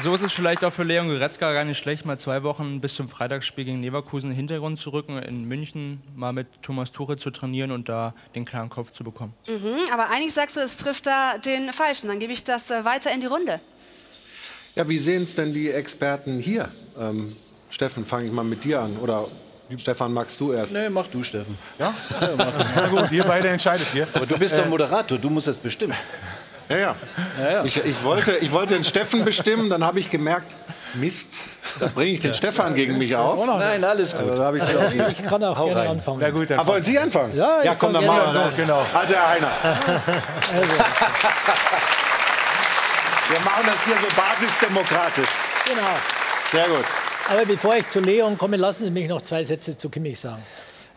[0.03, 2.95] so ist es vielleicht auch für Leon Goretzka gar nicht schlecht, mal zwei Wochen bis
[2.95, 7.19] zum Freitagsspiel gegen Leverkusen in den Hintergrund zu rücken, in München mal mit Thomas Tuchel
[7.19, 9.35] zu trainieren und da den klaren Kopf zu bekommen.
[9.49, 12.09] Mhm, aber eigentlich sagst du, es trifft da den Falschen.
[12.09, 13.61] Dann gebe ich das äh, weiter in die Runde.
[14.77, 16.69] Ja, wie sehen es denn die Experten hier?
[16.99, 17.35] Ähm,
[17.71, 18.97] Steffen, fange ich mal mit dir an.
[18.99, 19.27] Oder
[19.77, 20.73] Stefan, magst du erst?
[20.73, 21.59] Nee, mach du, Steffen.
[21.79, 21.93] Ja?
[22.21, 22.47] ja mach.
[22.75, 24.07] Na gut, ihr beide entscheidet hier.
[24.15, 25.95] Aber du bist doch Moderator, du musst das bestimmen.
[26.69, 26.97] Ja, ja.
[27.39, 27.65] ja, ja.
[27.65, 30.55] Ich, ich, wollte, ich wollte den Steffen bestimmen, dann habe ich gemerkt,
[30.95, 31.35] Mist,
[31.81, 33.45] da bringe ich den Stefan gegen mich auf.
[33.47, 34.31] Nein, alles gut.
[34.39, 35.89] Also, ich ich kann auch Hau gerne rein.
[35.91, 36.21] anfangen.
[36.21, 37.37] ja, gut, dann wollen Sie anfangen?
[37.37, 38.57] Ja, ja komm, dann machen wir das.
[38.57, 38.87] Genau.
[38.93, 39.51] Also, Herr Heiner.
[39.65, 40.75] Also,
[43.31, 45.29] Wir machen das hier so basisdemokratisch.
[45.67, 45.83] genau.
[46.51, 46.85] Sehr gut.
[47.31, 50.43] Aber bevor ich zu Leon komme, lassen Sie mich noch zwei Sätze zu Kimmich sagen.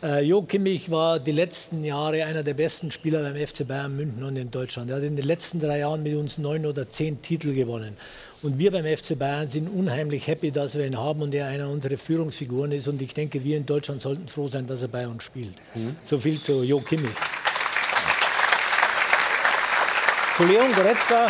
[0.01, 4.23] Äh, jo Kimmich war die letzten Jahre einer der besten Spieler beim FC Bayern München
[4.23, 4.89] und in Deutschland.
[4.89, 7.97] Er hat in den letzten drei Jahren mit uns neun oder zehn Titel gewonnen.
[8.41, 11.69] Und wir beim FC Bayern sind unheimlich happy, dass wir ihn haben und er einer
[11.69, 12.87] unserer Führungsfiguren ist.
[12.87, 15.55] Und ich denke, wir in Deutschland sollten froh sein, dass er bei uns spielt.
[15.75, 15.97] Mhm.
[16.05, 17.11] So viel zu Jo Kimmich.
[20.37, 21.29] Zu Leon Goretzka.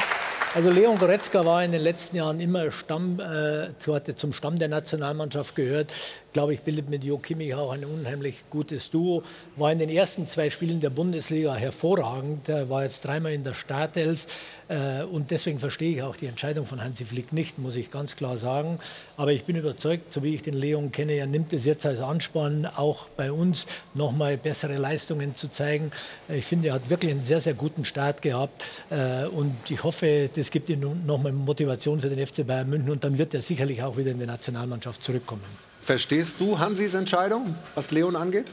[0.54, 3.70] Also Leon Goretzka war in den letzten Jahren immer Stamm, äh,
[4.18, 5.94] zum Stamm der Nationalmannschaft gehört.
[6.34, 9.22] Glaube ich, bildet mit Jo Kimmich auch ein unheimlich gutes Duo.
[9.58, 12.48] War in den ersten zwei Spielen der Bundesliga hervorragend.
[12.48, 14.28] Er war jetzt dreimal in der Startelf.
[14.70, 18.16] Äh, und deswegen verstehe ich auch die Entscheidung von Hansi Flick nicht, muss ich ganz
[18.16, 18.80] klar sagen.
[19.18, 22.00] Aber ich bin überzeugt, so wie ich den Leon kenne, er nimmt es jetzt als
[22.00, 25.92] Ansporn, auch bei uns nochmal bessere Leistungen zu zeigen.
[26.30, 28.64] Ich finde, er hat wirklich einen sehr, sehr guten Start gehabt.
[28.90, 32.92] Äh, und ich hoffe, das gibt ihm nochmal Motivation für den FC Bayern München.
[32.92, 35.71] Und dann wird er sicherlich auch wieder in die Nationalmannschaft zurückkommen.
[35.82, 38.46] Verstehst du Hansis Entscheidung, was Leon angeht?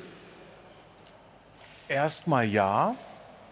[1.87, 2.95] Erstmal ja,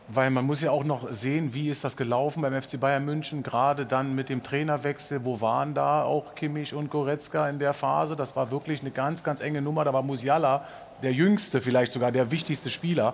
[0.09, 3.43] weil man muss ja auch noch sehen, wie ist das gelaufen beim FC Bayern München,
[3.43, 8.17] gerade dann mit dem Trainerwechsel, wo waren da auch Kimmich und Goretzka in der Phase,
[8.17, 10.65] das war wirklich eine ganz, ganz enge Nummer, da war Musiala
[11.03, 13.13] der jüngste, vielleicht sogar der wichtigste Spieler.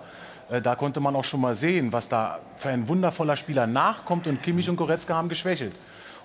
[0.49, 4.27] Äh, da konnte man auch schon mal sehen, was da für ein wundervoller Spieler nachkommt
[4.27, 5.73] und Kimmich und Goretzka haben geschwächelt.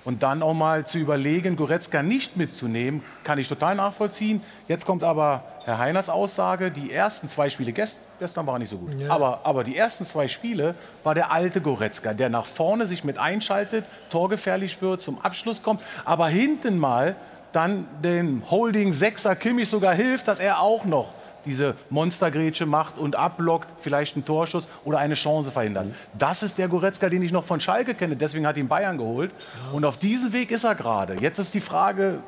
[0.08, 4.42] Und dann auch mal zu überlegen, Goretzka nicht mitzunehmen, kann ich total nachvollziehen.
[4.66, 8.70] Jetzt kommt aber Herr Heiners Aussage, die ersten zwei Spiele, gest, gestern war er nicht
[8.70, 9.10] so gut, ja.
[9.10, 13.18] aber, aber die ersten zwei Spiele war der alte Goretzka, der nach vorne sich mit
[13.18, 17.14] einschaltet, torgefährlich wird, zum Abschluss kommt, aber hinten mal
[17.52, 21.12] dann den Holding Sechser Kimmich sogar hilft, dass er auch noch
[21.44, 25.86] diese Monstergrätsche macht und abblockt, vielleicht einen Torschuss oder eine Chance verhindert.
[25.86, 25.94] Mhm.
[26.18, 28.16] Das ist der Goretzka, den ich noch von Schalke kenne.
[28.16, 29.30] Deswegen hat ihn Bayern geholt.
[29.72, 31.16] Und auf diesem Weg ist er gerade.
[31.20, 32.20] Jetzt ist die Frage,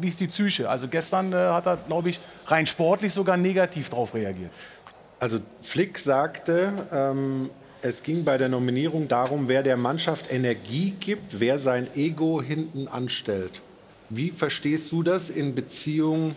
[0.00, 0.68] wie ist die Psyche?
[0.68, 4.50] Also gestern äh, hat er, glaube ich, rein sportlich sogar negativ darauf reagiert.
[5.18, 11.40] Also Flick sagte, ähm, es ging bei der Nominierung darum, wer der Mannschaft Energie gibt,
[11.40, 13.60] wer sein Ego hinten anstellt.
[14.08, 16.34] Wie verstehst du das in Beziehung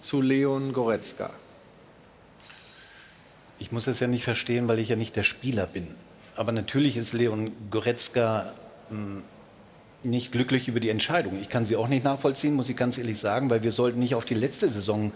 [0.00, 1.30] zu Leon Goretzka?
[3.60, 5.86] Ich muss das ja nicht verstehen, weil ich ja nicht der Spieler bin.
[6.34, 8.52] Aber natürlich ist Leon Goretzka
[8.88, 9.22] hm,
[10.02, 11.38] nicht glücklich über die Entscheidung.
[11.40, 14.14] Ich kann sie auch nicht nachvollziehen, muss ich ganz ehrlich sagen, weil wir sollten nicht
[14.14, 15.12] auf die letzte Saison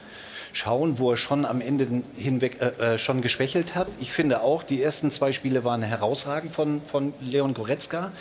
[0.53, 3.89] schauen, wo er schon am Ende hinweg äh, äh, schon geschwächelt hat.
[3.99, 8.13] Ich finde auch, die ersten zwei Spiele waren herausragend von, von Leon Goretzka.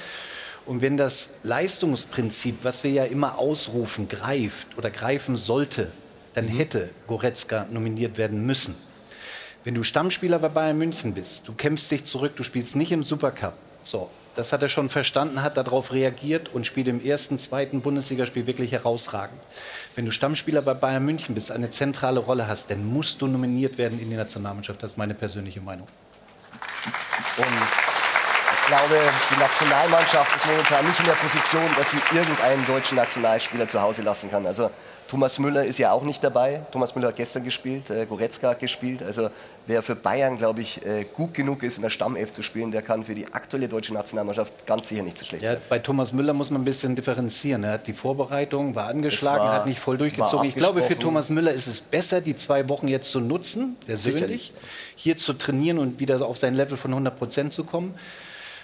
[0.66, 5.92] Und wenn das Leistungsprinzip, was wir ja immer ausrufen, greift oder greifen sollte,
[6.34, 6.58] dann mhm.
[6.58, 8.76] hätte Goretzka nominiert werden müssen.
[9.64, 13.02] Wenn du Stammspieler bei Bayern München bist, du kämpfst dich zurück, du spielst nicht im
[13.02, 17.82] Supercup, So, das hat er schon verstanden, hat darauf reagiert und spielt im ersten, zweiten
[17.82, 19.40] Bundesligaspiel wirklich herausragend.
[19.96, 23.78] Wenn du Stammspieler bei Bayern München bist, eine zentrale Rolle hast, dann musst du nominiert
[23.78, 24.84] werden in die Nationalmannschaft.
[24.84, 25.88] Das ist meine persönliche Meinung.
[27.38, 29.00] Und ich glaube,
[29.32, 34.02] die Nationalmannschaft ist momentan nicht in der Position, dass sie irgendeinen deutschen Nationalspieler zu Hause
[34.02, 34.46] lassen kann.
[34.46, 34.72] Also
[35.14, 36.62] Thomas Müller ist ja auch nicht dabei.
[36.72, 39.04] Thomas Müller hat gestern gespielt, äh, Goretzka hat gespielt.
[39.04, 39.30] Also
[39.68, 42.82] wer für Bayern, glaube ich, äh, gut genug ist, in der Stammelf zu spielen, der
[42.82, 45.62] kann für die aktuelle deutsche Nationalmannschaft ganz sicher nicht so schlecht ja, sein.
[45.70, 47.64] Bei Thomas Müller muss man ein bisschen differenzieren.
[47.64, 50.48] Er hat die Vorbereitung, war angeschlagen, war, hat nicht voll durchgezogen.
[50.48, 54.22] Ich glaube, für Thomas Müller ist es besser, die zwei Wochen jetzt zu nutzen, persönlich,
[54.22, 54.54] Sicherlich.
[54.96, 57.94] hier zu trainieren und wieder auf sein Level von 100 Prozent zu kommen.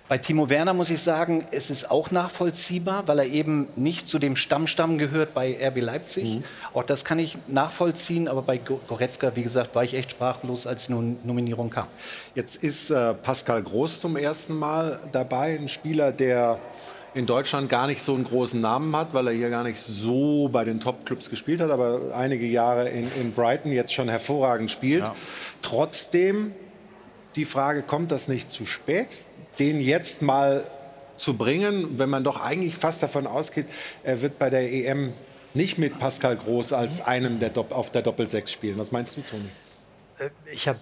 [0.09, 4.17] Bei Timo Werner muss ich sagen, es ist auch nachvollziehbar, weil er eben nicht zu
[4.17, 6.37] dem Stammstamm gehört bei RB Leipzig.
[6.37, 6.43] Mhm.
[6.73, 10.87] Auch das kann ich nachvollziehen, aber bei Goretzka, wie gesagt, war ich echt sprachlos, als
[10.87, 11.85] die Nominierung kam.
[12.33, 16.57] Jetzt ist äh, Pascal Groß zum ersten Mal dabei, ein Spieler, der
[17.13, 20.49] in Deutschland gar nicht so einen großen Namen hat, weil er hier gar nicht so
[20.51, 25.03] bei den Top-Clubs gespielt hat, aber einige Jahre in, in Brighton jetzt schon hervorragend spielt.
[25.03, 25.15] Ja.
[25.61, 26.51] Trotzdem
[27.35, 29.19] die Frage, kommt das nicht zu spät?
[29.59, 30.63] Den jetzt mal
[31.17, 33.67] zu bringen, wenn man doch eigentlich fast davon ausgeht,
[34.03, 35.13] er wird bei der EM
[35.53, 38.77] nicht mit Pascal Groß als einem der Dopp auf der Doppelsechs spielen.
[38.77, 39.49] Was meinst du, Toni?
[40.19, 40.79] Äh, ich habe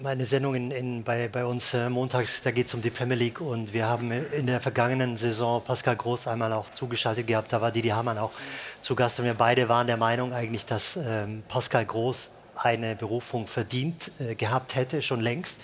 [0.00, 3.16] meine Sendung in, in, bei, bei, uns äh, montags, da geht es um die Premier
[3.16, 7.52] League und wir haben in der vergangenen Saison Pascal Groß einmal auch zugeschaltet gehabt.
[7.52, 8.32] Da war Didi Hamann auch
[8.80, 13.46] zu Gast und wir beide waren der Meinung eigentlich, dass ähm, Pascal Groß eine Berufung
[13.46, 15.58] verdient äh, gehabt hätte, schon längst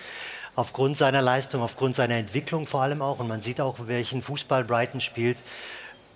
[0.57, 3.21] aufgrund seiner Leistung, aufgrund seiner Entwicklung vor allem auch.
[3.21, 5.37] Und man sieht auch, welchen Fußball Brighton spielt,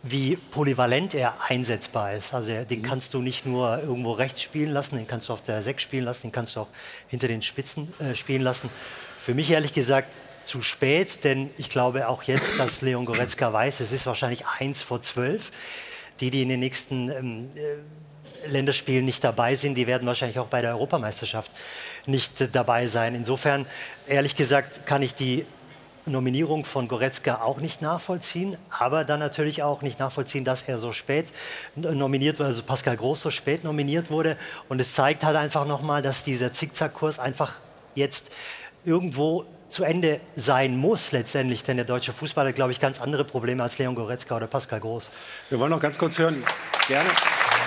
[0.02, 2.32] wie polyvalent er einsetzbar ist.
[2.32, 5.60] Also den kannst du nicht nur irgendwo rechts spielen lassen, den kannst du auf der
[5.60, 6.68] 6 spielen lassen, den kannst du auch
[7.08, 8.70] hinter den Spitzen äh, spielen lassen.
[9.20, 10.08] Für mich ehrlich gesagt
[10.44, 14.82] zu spät, denn ich glaube auch jetzt, dass Leon Goretzka weiß, es ist wahrscheinlich eins
[14.82, 15.52] vor zwölf.
[16.20, 20.46] Die, die in den nächsten ähm, äh, Länderspielen nicht dabei sind, die werden wahrscheinlich auch
[20.46, 21.50] bei der Europameisterschaft
[22.06, 23.14] nicht dabei sein.
[23.14, 23.66] Insofern,
[24.06, 25.44] ehrlich gesagt, kann ich die
[26.06, 30.92] Nominierung von Goretzka auch nicht nachvollziehen, aber dann natürlich auch nicht nachvollziehen, dass er so
[30.92, 31.26] spät
[31.76, 34.36] nominiert wurde, also Pascal Groß so spät nominiert wurde.
[34.68, 37.54] Und es zeigt halt einfach nochmal, dass dieser Zickzackkurs einfach
[37.94, 38.30] jetzt
[38.84, 43.24] irgendwo zu Ende sein muss letztendlich, denn der deutsche Fußball hat, glaube ich, ganz andere
[43.24, 45.12] Probleme als Leon Goretzka oder Pascal Groß.
[45.48, 46.42] Wir wollen noch ganz kurz hören,
[46.88, 47.08] gerne,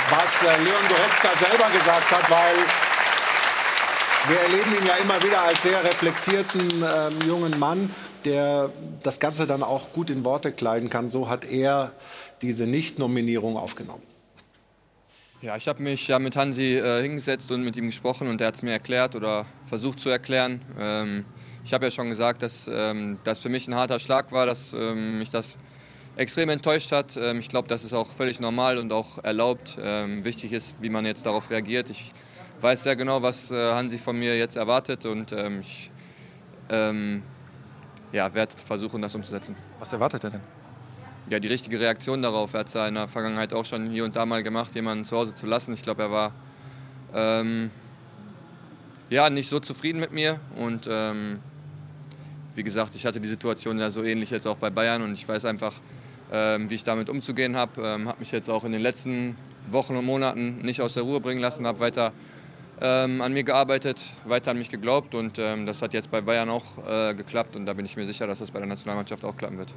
[0.09, 2.55] was äh, Leon Goretzka selber gesagt hat, weil
[4.27, 7.89] wir erleben ihn ja immer wieder als sehr reflektierten ähm, jungen Mann,
[8.23, 11.09] der das Ganze dann auch gut in Worte kleiden kann.
[11.09, 11.91] So hat er
[12.41, 14.03] diese Nicht-Nominierung aufgenommen.
[15.41, 18.47] Ja, ich habe mich ja mit Hansi äh, hingesetzt und mit ihm gesprochen und er
[18.47, 20.61] hat es mir erklärt oder versucht zu erklären.
[20.79, 21.25] Ähm,
[21.65, 24.71] ich habe ja schon gesagt, dass ähm, das für mich ein harter Schlag war, dass
[24.71, 25.57] ähm, mich das
[26.15, 27.17] extrem enttäuscht hat.
[27.17, 29.77] Ähm, ich glaube, das ist auch völlig normal und auch erlaubt.
[29.81, 31.89] Ähm, wichtig ist, wie man jetzt darauf reagiert.
[31.89, 32.11] Ich
[32.63, 35.91] weiß sehr genau, was äh, Hansi von mir jetzt erwartet und ähm, ich
[36.69, 37.21] ähm,
[38.13, 39.55] ja, werde versuchen, das umzusetzen.
[39.79, 40.39] Was erwartet er denn?
[41.29, 42.53] Ja, die richtige Reaktion darauf.
[42.53, 45.03] Er hat es ja in der Vergangenheit auch schon hier und da mal gemacht, jemanden
[45.03, 45.73] zu Hause zu lassen.
[45.73, 46.33] Ich glaube, er war
[47.13, 47.69] ähm,
[49.09, 51.39] ja, nicht so zufrieden mit mir und ähm,
[52.55, 55.27] wie gesagt, ich hatte die Situation ja so ähnlich jetzt auch bei Bayern und ich
[55.27, 55.73] weiß einfach,
[56.31, 57.81] ähm, wie ich damit umzugehen habe.
[57.81, 59.35] Ähm, habe mich jetzt auch in den letzten
[59.69, 62.13] Wochen und Monaten nicht aus der Ruhe bringen lassen, habe weiter
[62.81, 66.49] ähm, an mir gearbeitet, weiter an mich geglaubt und ähm, das hat jetzt bei Bayern
[66.49, 69.35] auch äh, geklappt und da bin ich mir sicher, dass das bei der Nationalmannschaft auch
[69.35, 69.73] klappen wird.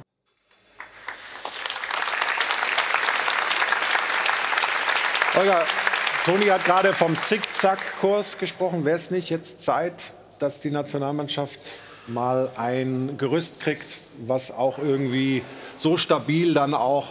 [5.35, 5.65] Holger,
[6.25, 8.83] Toni hat gerade vom Zickzack-Kurs gesprochen.
[8.83, 11.59] Wäre es nicht jetzt Zeit, dass die Nationalmannschaft
[12.07, 15.43] mal ein Gerüst kriegt, was auch irgendwie
[15.77, 17.07] so stabil dann auch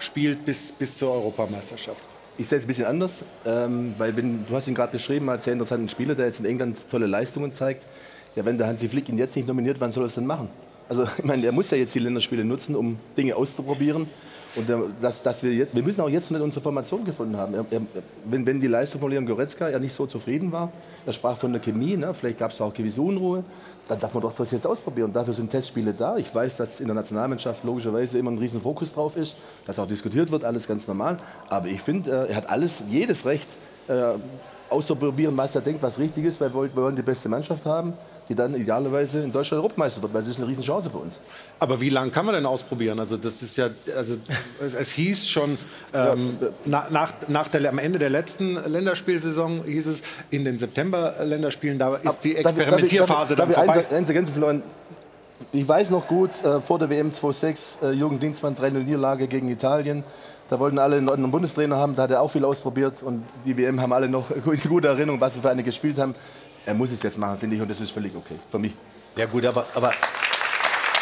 [0.00, 2.09] spielt bis, bis zur Europameisterschaft?
[2.40, 5.44] Ich sehe es ein bisschen anders, ähm, weil wenn, du hast ihn gerade beschrieben als
[5.44, 7.84] sehr interessanten Spieler, der jetzt in England tolle Leistungen zeigt.
[8.34, 10.48] Ja, wenn der Hansi Flick ihn jetzt nicht nominiert, wann soll er es denn machen?
[10.88, 14.06] Also ich meine, er muss ja jetzt die Länderspiele nutzen, um Dinge auszuprobieren.
[14.56, 14.68] Und
[15.00, 17.54] dass, dass wir, jetzt, wir müssen auch jetzt mit unserer Formation gefunden haben.
[17.54, 17.82] Er, er,
[18.24, 20.72] wenn, wenn die Leistung von Leon Goretzka ja nicht so zufrieden war,
[21.06, 22.12] er sprach von der Chemie, ne?
[22.12, 23.44] vielleicht gab es auch gewisse Unruhe,
[23.86, 25.12] dann darf man doch das jetzt ausprobieren.
[25.12, 26.16] Dafür sind Testspiele da.
[26.16, 29.36] Ich weiß, dass in der Nationalmannschaft logischerweise immer ein riesen Fokus drauf ist,
[29.66, 31.16] dass auch diskutiert wird, alles ganz normal.
[31.48, 33.48] Aber ich finde, äh, er hat alles, jedes Recht,
[33.86, 34.14] äh,
[34.68, 37.92] auszuprobieren, was er denkt, was richtig ist, weil wir wollen die beste Mannschaft haben
[38.30, 41.20] die dann idealerweise in Deutschland Europameister wird, weil das ist eine Riesenchance für uns.
[41.58, 43.00] Aber wie lange kann man denn ausprobieren?
[43.00, 44.16] Also das ist ja, also
[44.78, 45.58] es hieß schon
[45.92, 46.86] ähm, ja.
[46.90, 52.20] nach, nach der, am Ende der letzten Länderspielsaison hieß es in den September-Länderspielen da ist
[52.20, 53.96] die Experimentierphase darf ich, darf ich, darf dann vorbei.
[53.96, 54.62] Eins, eins Florian.
[55.52, 59.48] ich weiß noch gut, äh, vor der WM 2006, äh, Jürgen Klinsmann, 3 Niederlage gegen
[59.48, 60.04] Italien.
[60.48, 63.56] Da wollten alle einen neuen Bundestrainer haben, da hat er auch viel ausprobiert und die
[63.56, 66.14] WM haben alle noch in guter Erinnerung, was sie für eine gespielt haben.
[66.66, 68.72] Er muss es jetzt machen, finde ich, und das ist völlig okay für mich.
[69.16, 69.92] Ja gut, aber, aber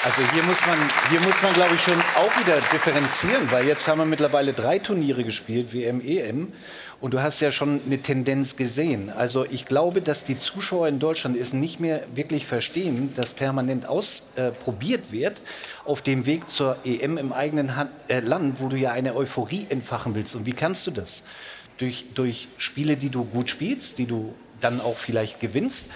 [0.05, 0.79] also hier muss man,
[1.11, 4.79] hier muss man, glaube ich, schon auch wieder differenzieren, weil jetzt haben wir mittlerweile drei
[4.79, 6.53] Turniere gespielt, WM, EM.
[7.01, 9.11] Und du hast ja schon eine Tendenz gesehen.
[9.11, 13.87] Also ich glaube, dass die Zuschauer in Deutschland es nicht mehr wirklich verstehen, dass permanent
[13.87, 15.40] ausprobiert äh, wird
[15.85, 19.66] auf dem Weg zur EM im eigenen Hand, äh, Land, wo du ja eine Euphorie
[19.68, 20.35] entfachen willst.
[20.37, 21.23] Und wie kannst du das?
[21.79, 25.87] Durch, durch Spiele, die du gut spielst, die du dann auch vielleicht gewinnst.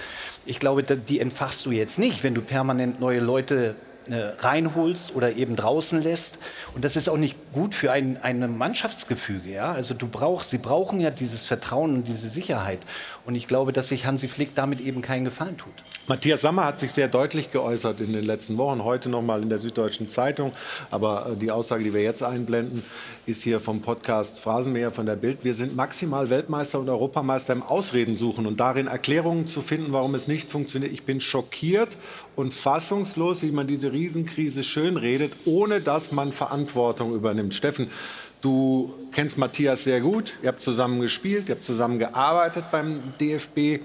[0.45, 3.75] Ich glaube, die entfachst du jetzt nicht, wenn du permanent neue Leute
[4.11, 6.39] äh, reinholst oder eben draußen lässt.
[6.75, 9.53] Und das ist auch nicht gut für ein, ein Mannschaftsgefüge.
[9.53, 9.73] Ja?
[9.73, 12.81] Also du brauchst, sie brauchen ja dieses Vertrauen und diese Sicherheit.
[13.25, 15.73] Und ich glaube, dass sich Hansi Flick damit eben keinen Gefallen tut.
[16.09, 19.49] Matthias Sammer hat sich sehr deutlich geäußert in den letzten Wochen, heute noch mal in
[19.49, 20.53] der Süddeutschen Zeitung.
[20.91, 22.83] Aber äh, die Aussage, die wir jetzt einblenden,
[23.25, 25.45] ist hier vom Podcast Phrasenmäher von der Bild.
[25.45, 30.17] Wir sind maximal Weltmeister und Europameister im Ausreden suchen und darin Erklärungen zu finden, warum
[30.17, 30.93] es nicht funktioniert.
[30.93, 31.97] Ich bin schockiert
[32.35, 37.55] und fassungslos, wie man diese Riesenkrise schönredet, ohne dass man Verantwortung übernimmt.
[37.55, 37.89] Steffen,
[38.43, 43.81] Du kennst Matthias sehr gut, ihr habt zusammen gespielt, ihr habt zusammen gearbeitet beim DFB.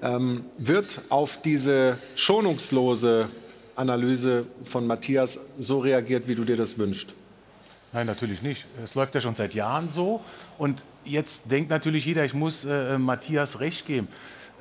[0.00, 3.28] Ähm, wird auf diese schonungslose
[3.74, 7.14] Analyse von Matthias so reagiert, wie du dir das wünschst?
[7.92, 8.66] Nein, natürlich nicht.
[8.84, 10.20] Es läuft ja schon seit Jahren so.
[10.56, 14.06] Und jetzt denkt natürlich jeder, ich muss äh, Matthias recht geben.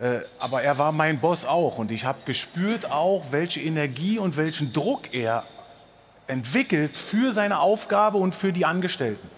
[0.02, 1.78] Äh, aber er war mein Boss auch.
[1.78, 5.44] Und ich habe gespürt auch, welche Energie und welchen Druck er
[6.26, 9.35] entwickelt für seine Aufgabe und für die Angestellten.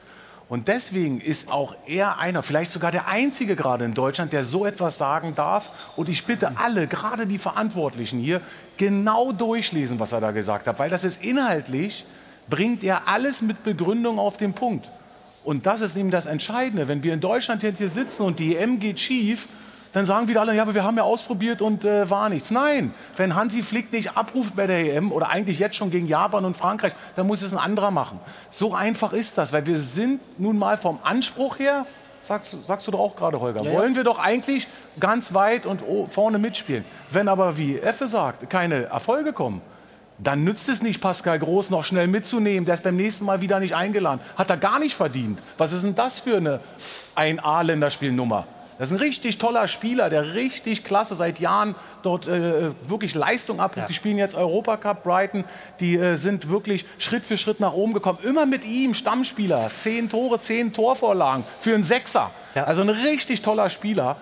[0.50, 4.66] Und deswegen ist auch er einer, vielleicht sogar der Einzige gerade in Deutschland, der so
[4.66, 5.70] etwas sagen darf.
[5.98, 8.40] Und ich bitte alle, gerade die Verantwortlichen hier,
[8.78, 12.06] genau durchlesen, was er da gesagt hat, weil das ist inhaltlich,
[12.50, 14.90] bringt er alles mit Begründung auf den Punkt.
[15.44, 16.88] Und das ist eben das Entscheidende.
[16.88, 19.50] Wenn wir in Deutschland hier sitzen und die EM geht schief,
[19.98, 22.52] dann sagen wieder alle, ja, aber wir haben ja ausprobiert und äh, war nichts.
[22.52, 26.46] Nein, wenn Hansi Flick nicht abruft bei der EM oder eigentlich jetzt schon gegen Japan
[26.46, 28.20] und Frankreich, dann muss es ein anderer machen.
[28.52, 31.86] So einfach ist das, weil wir sind nun mal vom Anspruch her,
[32.24, 34.68] sagst, sagst du doch auch gerade, Holger, ja, wollen wir doch eigentlich
[35.00, 36.86] ganz weit und vorne mitspielen.
[37.10, 39.62] Wenn aber, wie Effe sagt, keine Erfolge kommen,
[40.20, 42.66] dann nützt es nicht, Pascal Groß noch schnell mitzunehmen.
[42.66, 44.20] Der ist beim nächsten Mal wieder nicht eingeladen.
[44.36, 45.40] Hat er gar nicht verdient.
[45.58, 46.60] Was ist denn das für eine
[47.16, 48.48] Ein-A-Länderspielnummer?
[48.78, 53.60] Das ist ein richtig toller Spieler, der richtig klasse seit Jahren dort äh, wirklich Leistung
[53.60, 53.78] abruft.
[53.78, 53.88] Ja.
[53.88, 55.46] Die spielen jetzt Europacup Brighton.
[55.80, 58.20] Die äh, sind wirklich Schritt für Schritt nach oben gekommen.
[58.24, 59.72] Immer mit ihm, Stammspieler.
[59.74, 62.30] Zehn Tore, zehn Torvorlagen für einen Sechser.
[62.54, 62.66] Ja.
[62.66, 64.18] Also ein richtig toller Spieler.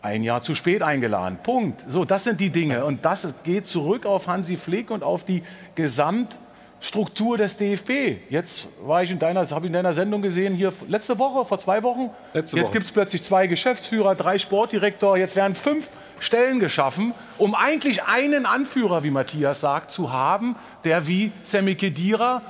[0.00, 1.38] Ein Jahr zu spät eingeladen.
[1.42, 1.84] Punkt.
[1.88, 2.84] So, das sind die Dinge.
[2.84, 5.42] Und das geht zurück auf Hansi Flick und auf die
[5.74, 6.34] Gesamt
[6.80, 8.30] Struktur des DFB.
[8.30, 11.58] Jetzt war ich in deiner, habe ich in deiner Sendung gesehen, hier letzte Woche, vor
[11.58, 12.10] zwei Wochen.
[12.34, 15.16] Letzte jetzt gibt es plötzlich zwei Geschäftsführer, drei Sportdirektor.
[15.16, 15.88] Jetzt werden fünf
[16.20, 22.42] Stellen geschaffen, um eigentlich einen Anführer, wie Matthias sagt, zu haben, der wie Sammy Kedira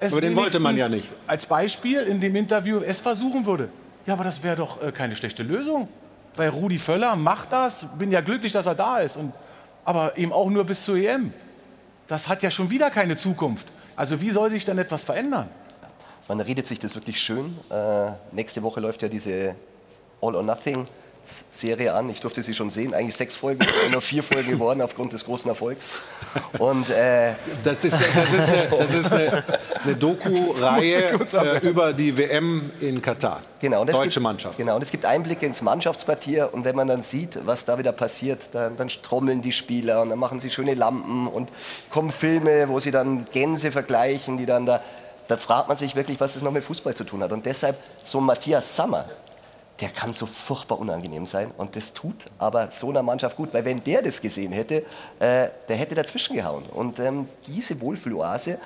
[0.00, 1.08] es aber den wollte man ja nicht.
[1.26, 3.68] Als Beispiel in dem Interview es versuchen würde.
[4.06, 5.88] Ja, aber das wäre doch äh, keine schlechte Lösung.
[6.36, 9.16] Weil Rudi Völler macht das, bin ja glücklich, dass er da ist.
[9.16, 9.32] Und,
[9.84, 11.32] aber eben auch nur bis zur EM
[12.06, 13.66] das hat ja schon wieder keine Zukunft.
[13.96, 15.48] Also wie soll sich denn etwas verändern?
[16.28, 17.58] Man redet sich das wirklich schön.
[17.70, 19.54] Äh, nächste Woche läuft ja diese
[20.22, 20.86] All or Nothing
[21.50, 22.08] Serie an.
[22.10, 22.94] Ich durfte sie schon sehen.
[22.94, 23.60] Eigentlich sechs Folgen,
[23.90, 25.88] nur vier Folgen geworden aufgrund des großen Erfolgs.
[26.58, 27.32] Und äh
[27.62, 29.44] das ist, das ist eine, das ist eine,
[29.84, 33.40] eine Doku-Reihe äh, über die WM in Katar.
[33.60, 34.58] Genau, Deutsche gibt, Mannschaft.
[34.58, 37.92] Genau, und es gibt Einblicke ins Mannschaftsquartier und wenn man dann sieht, was da wieder
[37.92, 41.48] passiert, dann, dann trommeln die Spieler und dann machen sie schöne Lampen und
[41.90, 44.80] kommen Filme, wo sie dann Gänse vergleichen, die dann da
[45.26, 47.32] da fragt man sich wirklich, was das noch mit Fußball zu tun hat.
[47.32, 49.06] Und deshalb so Matthias Sammer,
[49.80, 51.50] der kann so furchtbar unangenehm sein.
[51.56, 54.84] Und das tut aber so einer Mannschaft gut, weil wenn der das gesehen hätte,
[55.18, 56.64] äh, der hätte dazwischen gehauen.
[56.66, 58.58] Und ähm, diese Wohlfühloase,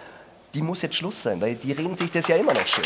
[0.55, 2.85] die muss jetzt Schluss sein, weil die reden sich das ja immer noch schön.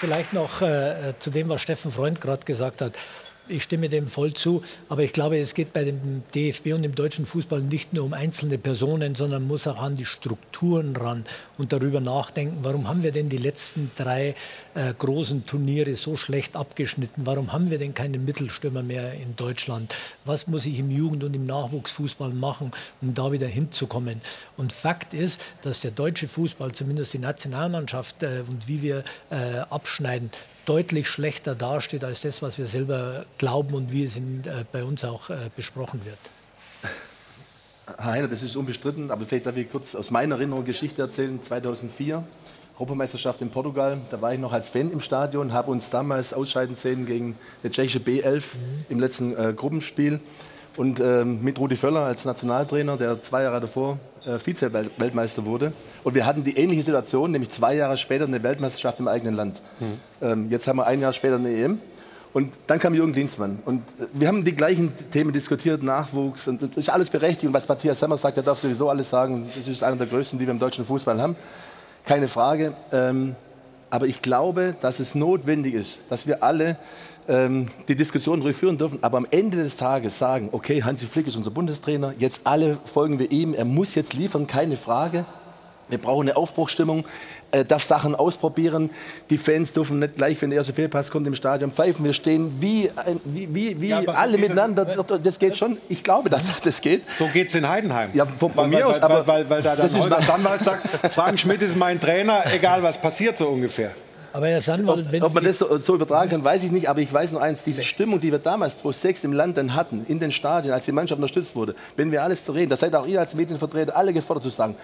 [0.00, 2.92] vielleicht noch äh, zu dem, was Steffen Freund gerade gesagt hat.
[3.48, 4.62] Ich stimme dem voll zu.
[4.88, 8.12] Aber ich glaube, es geht bei dem DFB und dem deutschen Fußball nicht nur um
[8.12, 11.24] einzelne Personen, sondern muss auch an die Strukturen ran
[11.58, 14.34] und darüber nachdenken, warum haben wir denn die letzten drei
[14.74, 17.26] äh, großen Turniere so schlecht abgeschnitten?
[17.26, 19.94] Warum haben wir denn keine Mittelstürmer mehr in Deutschland?
[20.24, 24.20] Was muss ich im Jugend- und im Nachwuchsfußball machen, um da wieder hinzukommen?
[24.56, 29.58] Und Fakt ist, dass der deutsche Fußball, zumindest die Nationalmannschaft äh, und wie wir äh,
[29.70, 30.30] abschneiden,
[30.66, 34.84] deutlich schlechter dasteht als das, was wir selber glauben und wie es in, äh, bei
[34.84, 36.18] uns auch äh, besprochen wird.
[37.86, 41.42] Herr Heiner, das ist unbestritten, aber vielleicht darf ich kurz aus meiner Erinnerung Geschichte erzählen.
[41.42, 42.24] 2004,
[42.74, 46.76] Europameisterschaft in Portugal, da war ich noch als Fan im Stadion, habe uns damals ausscheiden
[46.76, 48.86] sehen gegen die tschechische B11 mhm.
[48.88, 50.20] im letzten äh, Gruppenspiel.
[50.76, 55.72] Und ähm, mit Rudi Völler als Nationaltrainer, der zwei Jahre davor äh, Vize-Weltmeister wurde.
[56.02, 59.62] Und wir hatten die ähnliche Situation, nämlich zwei Jahre später eine Weltmeisterschaft im eigenen Land.
[59.78, 59.86] Mhm.
[60.20, 61.78] Ähm, jetzt haben wir ein Jahr später eine EM.
[62.32, 63.60] Und dann kam Jürgen Klinsmann.
[63.64, 66.48] Und äh, wir haben die gleichen Themen diskutiert, Nachwuchs.
[66.48, 67.44] Und das ist alles berechtigt.
[67.44, 69.46] Und was Matthias Sammer sagt, er darf sowieso alles sagen.
[69.54, 71.36] Das ist einer der größten, die wir im deutschen Fußball haben.
[72.04, 72.74] Keine Frage.
[72.90, 73.36] Ähm,
[73.90, 76.76] aber ich glaube, dass es notwendig ist, dass wir alle
[77.28, 81.36] ähm, die Diskussion durchführen dürfen, aber am Ende des Tages sagen, okay, Hansi Flick ist
[81.36, 85.24] unser Bundestrainer, jetzt alle folgen wir ihm, er muss jetzt liefern, keine Frage.
[85.88, 87.04] Wir brauchen eine Aufbruchstimmung,
[87.50, 88.88] äh, darf Sachen ausprobieren.
[89.28, 92.04] Die Fans dürfen nicht gleich, wenn der erste Fehlpass kommt im Stadion, pfeifen.
[92.06, 92.90] Wir stehen wie,
[93.24, 94.86] wie, wie, wie ja, alle miteinander.
[94.86, 95.76] Das, das, geht schon.
[95.90, 97.02] Ich glaube, dass das geht.
[97.14, 98.08] So geht es in Heidenheim.
[98.14, 99.02] Ja, von, weil, mir weil, aus.
[99.02, 102.82] Aber weil, weil, weil da dann Holger Sandwald sagt, Frank Schmidt ist mein Trainer, egal
[102.82, 103.92] was passiert so ungefähr.
[104.34, 106.88] Aber Herr Sandwald, ob, ob man das so, so, übertragen kann, weiß ich nicht.
[106.88, 110.04] Aber ich weiß nur eins: Diese Stimmung, die wir damals 2006 im Land dann hatten,
[110.08, 112.96] in den Stadien, als die Mannschaft unterstützt wurde, wenn wir alles zu reden, da seid
[112.96, 114.74] auch ihr als Medienvertreter alle gefordert zu sagen,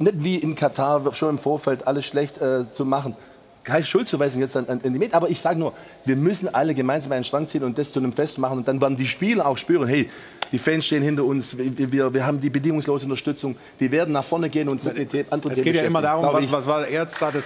[0.00, 3.14] nicht wie in Katar schon im Vorfeld alles schlecht äh, zu machen.
[3.62, 5.72] Keine Schuldzuweisung jetzt an, an, die Medien, aber ich sage nur,
[6.04, 8.58] wir müssen alle gemeinsam einen Strang ziehen und das zu einem Fest machen.
[8.58, 10.10] Und dann werden die Spieler auch spüren, hey,
[10.50, 14.24] die Fans stehen hinter uns, wir, wir, wir haben die bedingungslose Unterstützung, die werden nach
[14.24, 17.30] vorne gehen und mit anderen Es geht ja immer darum, was, was war jetzt da
[17.30, 17.44] das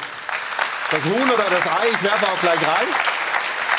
[0.91, 2.88] das Huhn oder das Ei, ich werfe auch gleich rein.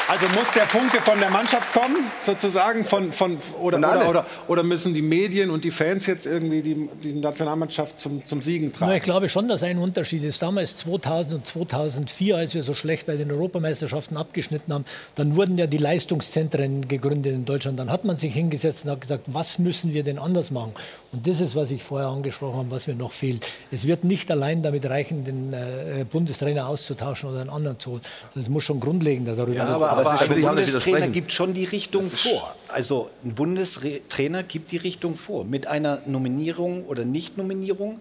[0.08, 4.64] Also muss der Funke von der Mannschaft kommen, sozusagen, von, von, oder, oder, oder, oder,
[4.64, 8.92] müssen die Medien und die Fans jetzt irgendwie die, die Nationalmannschaft zum, zum Siegen tragen?
[8.92, 10.42] Na, ich glaube schon, dass ein Unterschied ist.
[10.42, 14.84] Damals 2000 und 2004, als wir so schlecht bei den Europameisterschaften abgeschnitten haben,
[15.16, 17.80] dann wurden ja die Leistungszentren gegründet in Deutschland.
[17.80, 20.74] Dann hat man sich hingesetzt und hat gesagt, was müssen wir denn anders machen?
[21.14, 23.46] Und das ist, was ich vorher angesprochen habe, was mir noch fehlt.
[23.70, 28.02] Es wird nicht allein damit reichen, den äh, Bundestrainer auszutauschen oder einen anderen zu holen.
[28.36, 32.56] Es muss schon grundlegender darüber ja, aber, aber ein Bundestrainer gibt schon die Richtung vor.
[32.70, 35.44] Also ein Bundestrainer gibt die Richtung vor.
[35.44, 38.00] Mit einer Nominierung oder Nicht-Nominierung.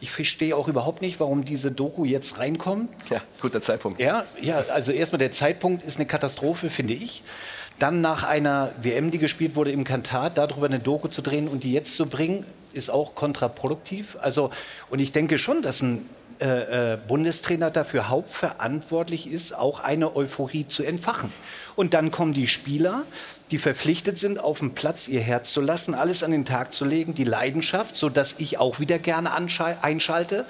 [0.00, 2.90] Ich verstehe auch überhaupt nicht, warum diese Doku jetzt reinkommt.
[3.08, 4.00] Ja, guter Zeitpunkt.
[4.00, 7.22] Ja, ja also erstmal der Zeitpunkt ist eine Katastrophe, finde ich.
[7.78, 11.64] Dann nach einer WM, die gespielt wurde im Katar, darüber eine Doku zu drehen und
[11.64, 14.16] die jetzt zu bringen, ist auch kontraproduktiv.
[14.20, 14.50] Also,
[14.90, 16.08] und ich denke schon, dass ein
[16.40, 21.32] äh, äh, Bundestrainer dafür hauptverantwortlich ist, auch eine Euphorie zu entfachen.
[21.76, 23.04] Und dann kommen die Spieler,
[23.50, 26.84] die verpflichtet sind, auf dem Platz ihr Herz zu lassen, alles an den Tag zu
[26.84, 30.44] legen, die Leidenschaft, sodass ich auch wieder gerne einschalte.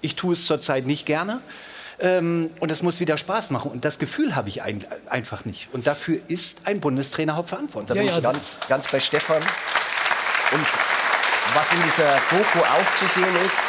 [0.00, 1.40] Ich tue es zurzeit nicht gerne.
[2.00, 3.70] Ähm, und es muss wieder Spaß machen.
[3.70, 5.68] Und das Gefühl habe ich ein, einfach nicht.
[5.72, 7.88] Und dafür ist ein Bundestrainer hauptverantwortlich.
[7.88, 9.42] Da bin ja, ich ganz, ganz bei Stefan.
[9.42, 10.66] Und
[11.54, 13.62] was in dieser Doku auch zu sehen ist,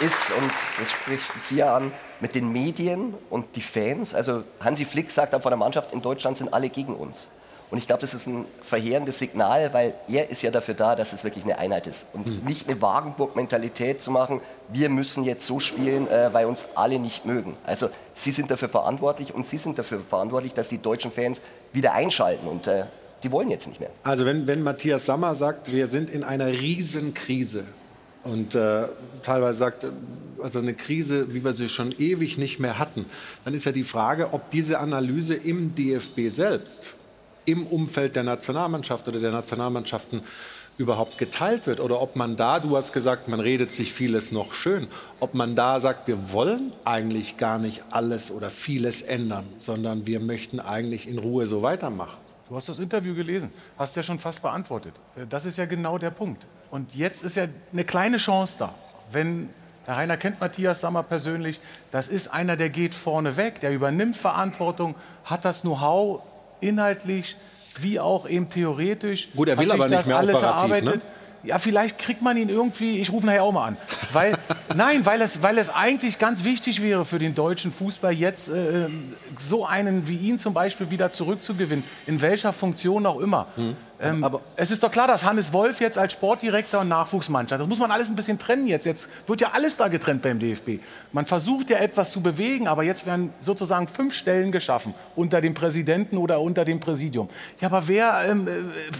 [0.00, 4.14] ist, und das spricht Sie ja an, mit den Medien und die Fans.
[4.14, 7.30] Also Hansi Flick sagt dann von der Mannschaft, in Deutschland sind alle gegen uns.
[7.70, 11.12] Und ich glaube, das ist ein verheerendes Signal, weil er ist ja dafür da, dass
[11.12, 12.06] es wirklich eine Einheit ist.
[12.12, 12.46] Und mhm.
[12.46, 17.24] nicht eine Wagenburg-Mentalität zu machen, wir müssen jetzt so spielen, äh, weil uns alle nicht
[17.24, 17.56] mögen.
[17.64, 21.40] Also sie sind dafür verantwortlich und sie sind dafür verantwortlich, dass die deutschen Fans
[21.72, 22.46] wieder einschalten.
[22.46, 22.84] Und äh,
[23.24, 23.90] die wollen jetzt nicht mehr.
[24.04, 27.64] Also wenn, wenn Matthias Sammer sagt, wir sind in einer Riesenkrise
[28.22, 28.84] und äh,
[29.22, 29.86] teilweise sagt,
[30.40, 33.06] also eine Krise, wie wir sie schon ewig nicht mehr hatten,
[33.44, 36.94] dann ist ja die Frage, ob diese Analyse im DFB selbst
[37.46, 40.20] im Umfeld der Nationalmannschaft oder der Nationalmannschaften
[40.78, 44.52] überhaupt geteilt wird oder ob man da, du hast gesagt, man redet sich vieles noch
[44.52, 44.88] schön,
[45.20, 50.20] ob man da sagt, wir wollen eigentlich gar nicht alles oder vieles ändern, sondern wir
[50.20, 52.18] möchten eigentlich in Ruhe so weitermachen.
[52.48, 54.94] Du hast das Interview gelesen, hast ja schon fast beantwortet.
[55.16, 56.46] Äh, das ist ja genau der Punkt.
[56.70, 58.74] Und jetzt ist ja eine kleine Chance da,
[59.10, 59.48] wenn
[59.86, 61.60] Herr Heiner kennt Matthias Sammer persönlich.
[61.92, 66.22] Das ist einer, der geht vorne weg, der übernimmt Verantwortung, hat das Know-how,
[66.60, 67.36] inhaltlich
[67.80, 69.28] wie auch eben theoretisch.
[69.34, 70.96] Gut, er will aber nicht mehr alles erarbeitet.
[70.96, 71.00] Ne?
[71.42, 73.76] Ja, vielleicht kriegt man ihn irgendwie, ich rufe nachher auch mal an.
[74.12, 74.36] Weil
[74.76, 78.88] Nein, weil es, weil es eigentlich ganz wichtig wäre für den deutschen Fußball, jetzt äh,
[79.38, 83.46] so einen wie ihn zum Beispiel wieder zurückzugewinnen, in welcher Funktion auch immer.
[83.56, 83.76] Mhm.
[84.00, 87.68] Ähm, aber es ist doch klar, dass Hannes Wolf jetzt als Sportdirektor und Nachwuchsmannschaft, das
[87.68, 88.84] muss man alles ein bisschen trennen jetzt.
[88.84, 90.80] Jetzt wird ja alles da getrennt beim DFB.
[91.12, 95.54] Man versucht ja etwas zu bewegen, aber jetzt werden sozusagen fünf Stellen geschaffen unter dem
[95.54, 97.28] Präsidenten oder unter dem Präsidium.
[97.60, 98.50] Ja, aber wer ähm, äh,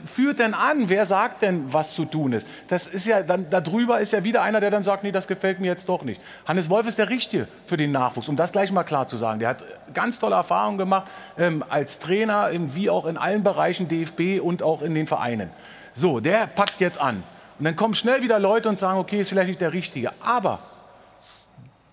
[0.06, 0.88] führt denn an?
[0.88, 2.46] Wer sagt denn, was zu tun ist?
[2.68, 5.60] Das ist ja dann darüber ist ja wieder einer, der dann sagt, nee, das gefällt
[5.60, 6.20] mir jetzt doch nicht.
[6.46, 9.40] Hannes Wolf ist der Richtige für den Nachwuchs, um das gleich mal klar zu sagen.
[9.40, 14.40] Der hat ganz tolle Erfahrungen gemacht ähm, als Trainer, wie auch in allen Bereichen DFB
[14.40, 15.50] und auch in den Vereinen.
[15.94, 17.22] So, der packt jetzt an.
[17.58, 20.12] Und dann kommen schnell wieder Leute und sagen, okay, ist vielleicht nicht der Richtige.
[20.24, 20.58] Aber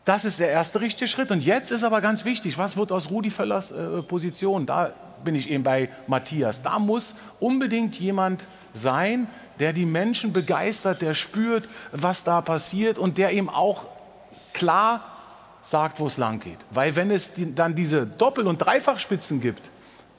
[0.06, 1.32] das ist der erste richtige Schritt.
[1.32, 4.66] Und jetzt ist aber ganz wichtig, was wird aus Rudi Völlers äh, Position?
[4.66, 4.92] Da
[5.24, 6.62] bin ich eben bei Matthias.
[6.62, 9.28] Da muss unbedingt jemand sein,
[9.60, 13.86] der die Menschen begeistert, der spürt, was da passiert und der eben auch
[14.54, 15.02] klar
[15.62, 16.58] sagt, wo es lang geht.
[16.72, 19.62] Weil wenn es die, dann diese Doppel- und Dreifachspitzen gibt,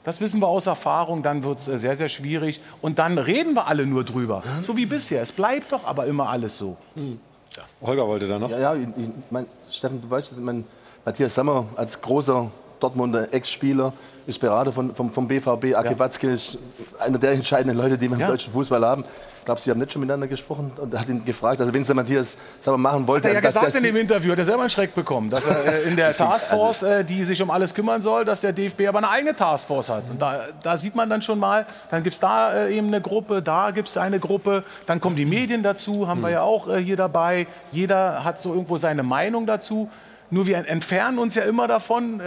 [0.05, 2.61] das wissen wir aus Erfahrung, dann wird es äh, sehr, sehr schwierig.
[2.81, 4.43] Und dann reden wir alle nur drüber.
[4.65, 5.21] So wie bisher.
[5.21, 6.77] Es bleibt doch aber immer alles so.
[6.95, 7.19] Hm.
[7.57, 7.63] Ja.
[7.87, 8.49] Holger wollte da noch.
[8.49, 8.87] Ja, ja ich,
[9.31, 10.63] mein, Steffen, du weißt, mein,
[11.03, 12.49] Matthias Sammer als großer
[12.79, 13.93] Dortmunder Ex-Spieler
[14.27, 15.75] ist Berater von, vom, vom BVB.
[15.75, 15.99] Ake ja.
[15.99, 16.57] Watzke ist
[16.99, 18.27] einer der entscheidenden Leute, die wir im ja.
[18.27, 19.03] deutschen Fußball haben.
[19.45, 21.85] Ich glaube, Sie haben nicht schon miteinander gesprochen und hat ihn gefragt, also wenn es
[21.85, 23.27] der Matthias Sammer machen wollte.
[23.27, 25.45] Hat er ja also, gesagt in dem Interview, hat er selber einen Schreck bekommen, dass
[25.45, 28.53] er äh, in der Taskforce, also, äh, die sich um alles kümmern soll, dass der
[28.53, 30.03] DFB aber eine eigene Taskforce hat.
[30.09, 33.01] Und da, da sieht man dann schon mal, dann gibt es da äh, eben eine
[33.01, 36.33] Gruppe, da gibt es eine Gruppe, dann kommen die Medien dazu, haben wir hm.
[36.33, 37.45] ja auch hier dabei.
[37.71, 39.91] Jeder hat so irgendwo seine Meinung dazu.
[40.31, 42.19] Nur wir entfernen uns ja immer davon,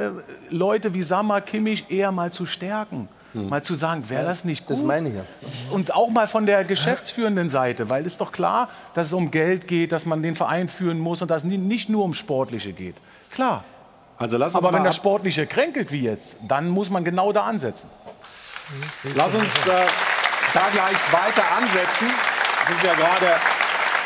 [0.50, 3.08] Leute wie Sammer, Kimmich eher mal zu stärken.
[3.34, 3.48] Hm.
[3.48, 4.76] Mal zu sagen, wäre das nicht gut?
[4.76, 5.22] Das meine ich ja.
[5.70, 9.30] Und auch mal von der geschäftsführenden Seite, weil es ist doch klar, dass es um
[9.30, 12.72] Geld geht, dass man den Verein führen muss und dass es nicht nur um Sportliche
[12.72, 12.96] geht.
[13.30, 13.64] Klar.
[14.16, 17.44] Also lass uns Aber wenn das Sportliche kränkelt wie jetzt, dann muss man genau da
[17.44, 17.90] ansetzen.
[19.14, 19.86] Lass uns äh,
[20.54, 22.08] da gleich weiter ansetzen.
[22.66, 23.36] Wir sind ja gerade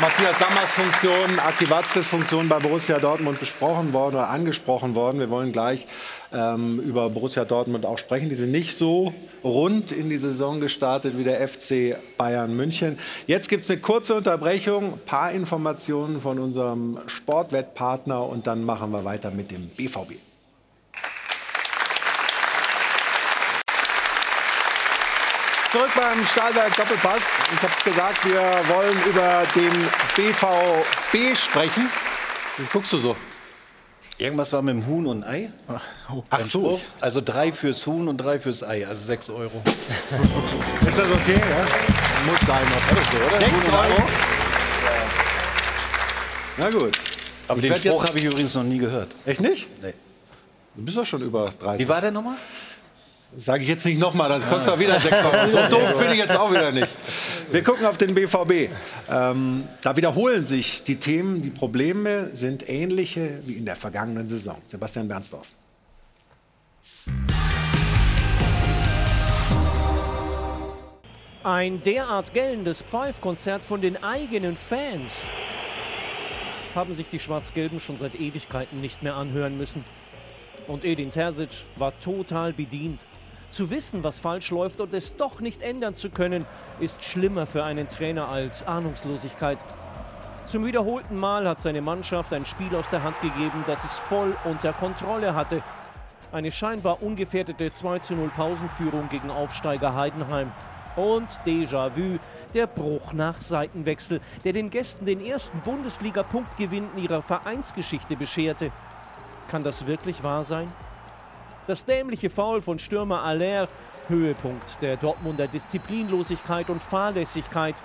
[0.02, 5.20] Matthias Sammers Funktion, Aki Watzkes Funktion bei Borussia Dortmund besprochen worden oder angesprochen worden.
[5.20, 5.86] Wir wollen gleich
[6.32, 8.28] ähm, über Borussia Dortmund auch sprechen.
[8.28, 12.98] Die sind nicht so rund in die Saison gestartet wie der FC Bayern München.
[13.28, 18.90] Jetzt gibt es eine kurze Unterbrechung, ein paar Informationen von unserem Sportwettpartner und dann machen
[18.90, 20.31] wir weiter mit dem BVB.
[25.72, 27.22] Zurück beim Stahlwerk Doppelpass.
[27.54, 29.72] Ich habe es gesagt, wir wollen über den
[30.14, 31.88] BVB sprechen.
[32.58, 33.16] Wie guckst du so?
[34.18, 35.50] Irgendwas war mit dem Huhn und Ei.
[36.28, 36.78] Ach so.
[37.00, 39.62] Also drei fürs Huhn und drei fürs Ei, also sechs Euro.
[40.86, 41.40] Ist das okay?
[41.40, 42.30] Ja?
[42.30, 43.40] Muss sein, oder?
[43.40, 44.02] Sechs Euro?
[46.58, 46.98] Na gut.
[47.48, 49.16] Aber ich den Spruch habe ich übrigens noch nie gehört.
[49.24, 49.68] Echt nicht?
[49.82, 49.94] Nee.
[50.74, 51.80] Du bist doch schon über 30.
[51.82, 52.36] Wie war der nochmal?
[53.34, 55.48] Sage ich jetzt nicht nochmal, das kostet doch wieder 6 Euro.
[55.48, 56.88] So doof finde ich jetzt auch wieder nicht.
[57.50, 58.70] Wir gucken auf den BVB.
[59.10, 64.60] Ähm, da wiederholen sich die Themen, die Probleme sind ähnliche wie in der vergangenen Saison.
[64.66, 65.46] Sebastian Bernsdorf.
[71.42, 75.12] Ein derart gellendes Pfeifkonzert von den eigenen Fans
[76.74, 79.84] haben sich die Schwarz-Gelben schon seit Ewigkeiten nicht mehr anhören müssen.
[80.66, 83.00] Und Edin Terzic war total bedient.
[83.52, 86.46] Zu wissen, was falsch läuft und es doch nicht ändern zu können,
[86.80, 89.58] ist schlimmer für einen Trainer als Ahnungslosigkeit.
[90.46, 94.34] Zum wiederholten Mal hat seine Mannschaft ein Spiel aus der Hand gegeben, das es voll
[94.44, 95.62] unter Kontrolle hatte.
[96.32, 100.50] Eine scheinbar ungefährdete 2-0 Pausenführung gegen Aufsteiger Heidenheim.
[100.96, 102.18] Und Déjà-vu,
[102.54, 108.72] der Bruch nach Seitenwechsel, der den Gästen den ersten Bundesliga-Punktgewinn in ihrer Vereinsgeschichte bescherte.
[109.50, 110.72] Kann das wirklich wahr sein?
[111.68, 113.68] Das dämliche Foul von Stürmer Aller,
[114.08, 117.80] Höhepunkt der Dortmunder Disziplinlosigkeit und Fahrlässigkeit.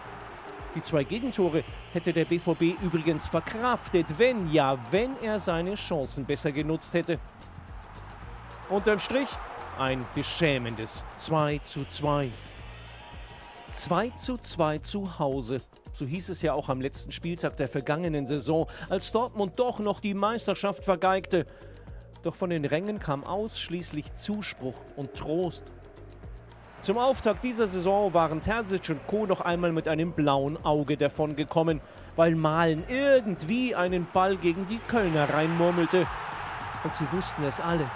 [0.73, 1.63] Die zwei Gegentore
[1.93, 7.19] hätte der BVB übrigens verkraftet, wenn ja, wenn er seine Chancen besser genutzt hätte.
[8.69, 9.30] Unterm Strich
[9.78, 12.32] ein beschämendes 2 zu 2.
[13.69, 15.61] 2 zu 2 zu Hause.
[15.93, 19.99] So hieß es ja auch am letzten Spieltag der vergangenen Saison, als Dortmund doch noch
[19.99, 21.45] die Meisterschaft vergeigte.
[22.28, 25.71] Doch von den Rängen kam ausschließlich Zuspruch und Trost.
[26.82, 29.25] Zum Auftakt dieser Saison waren Terzic und Co.
[29.25, 31.80] noch einmal mit einem blauen Auge davongekommen,
[32.17, 36.05] weil Malen irgendwie einen Ball gegen die Kölner reinmurmelte.
[36.84, 37.89] Und sie wussten es alle.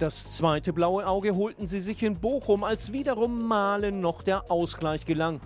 [0.00, 5.06] Das zweite blaue Auge holten sie sich in Bochum, als wiederum Malen noch der Ausgleich
[5.06, 5.38] gelang.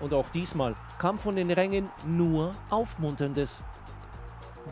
[0.00, 3.60] Und auch diesmal kam von den Rängen nur Aufmunterndes.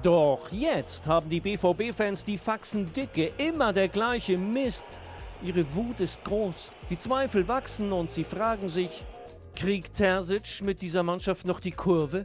[0.03, 4.87] Doch jetzt haben die BVB-Fans die Faxen dicke, immer der gleiche Mist.
[5.43, 9.05] Ihre Wut ist groß, die Zweifel wachsen und sie fragen sich,
[9.57, 12.25] kriegt Terzic mit dieser Mannschaft noch die Kurve?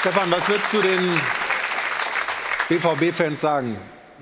[0.00, 1.20] Stefan, was würdest du den
[2.68, 3.76] BVB-Fans sagen?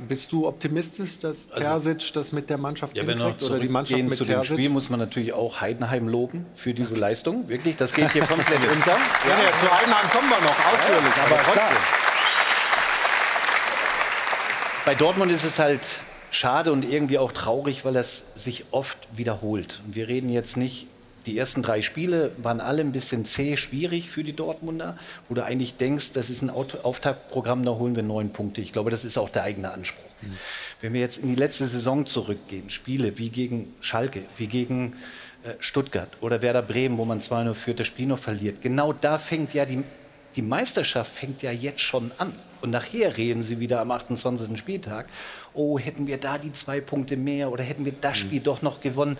[0.06, 3.42] Bist du optimistisch, dass also, Terzic das mit der Mannschaft ja, hinkriegt?
[3.42, 4.48] Oder die Mannschaft mit zu Terzic?
[4.48, 7.48] dem Spiel muss man natürlich auch Heidenheim loben für diese Leistung.
[7.48, 8.92] Wirklich, das geht hier komplett unter.
[8.92, 11.76] Ja, ja, zu Heidenheim kommen wir noch ausführlich, ja, aber trotzdem.
[14.84, 19.80] Bei Dortmund ist es halt schade und irgendwie auch traurig, weil das sich oft wiederholt.
[19.86, 20.86] Und wir reden jetzt nicht
[21.28, 24.96] die ersten drei Spiele waren alle ein bisschen zäh, schwierig für die Dortmunder,
[25.28, 28.62] wo du eigentlich denkst, das ist ein Auftaktprogramm, da holen wir neun Punkte.
[28.62, 30.08] Ich glaube, das ist auch der eigene Anspruch.
[30.22, 30.38] Mhm.
[30.80, 34.94] Wenn wir jetzt in die letzte Saison zurückgehen, Spiele wie gegen Schalke, wie gegen
[35.44, 38.94] äh, Stuttgart oder Werder Bremen, wo man zwar nur führt, das Spiel noch verliert, genau
[38.94, 39.84] da fängt ja die,
[40.34, 42.32] die Meisterschaft fängt ja jetzt schon an.
[42.62, 44.58] Und nachher reden sie wieder am 28.
[44.58, 45.06] Spieltag,
[45.52, 48.20] oh, hätten wir da die zwei Punkte mehr oder hätten wir das mhm.
[48.22, 49.18] Spiel doch noch gewonnen.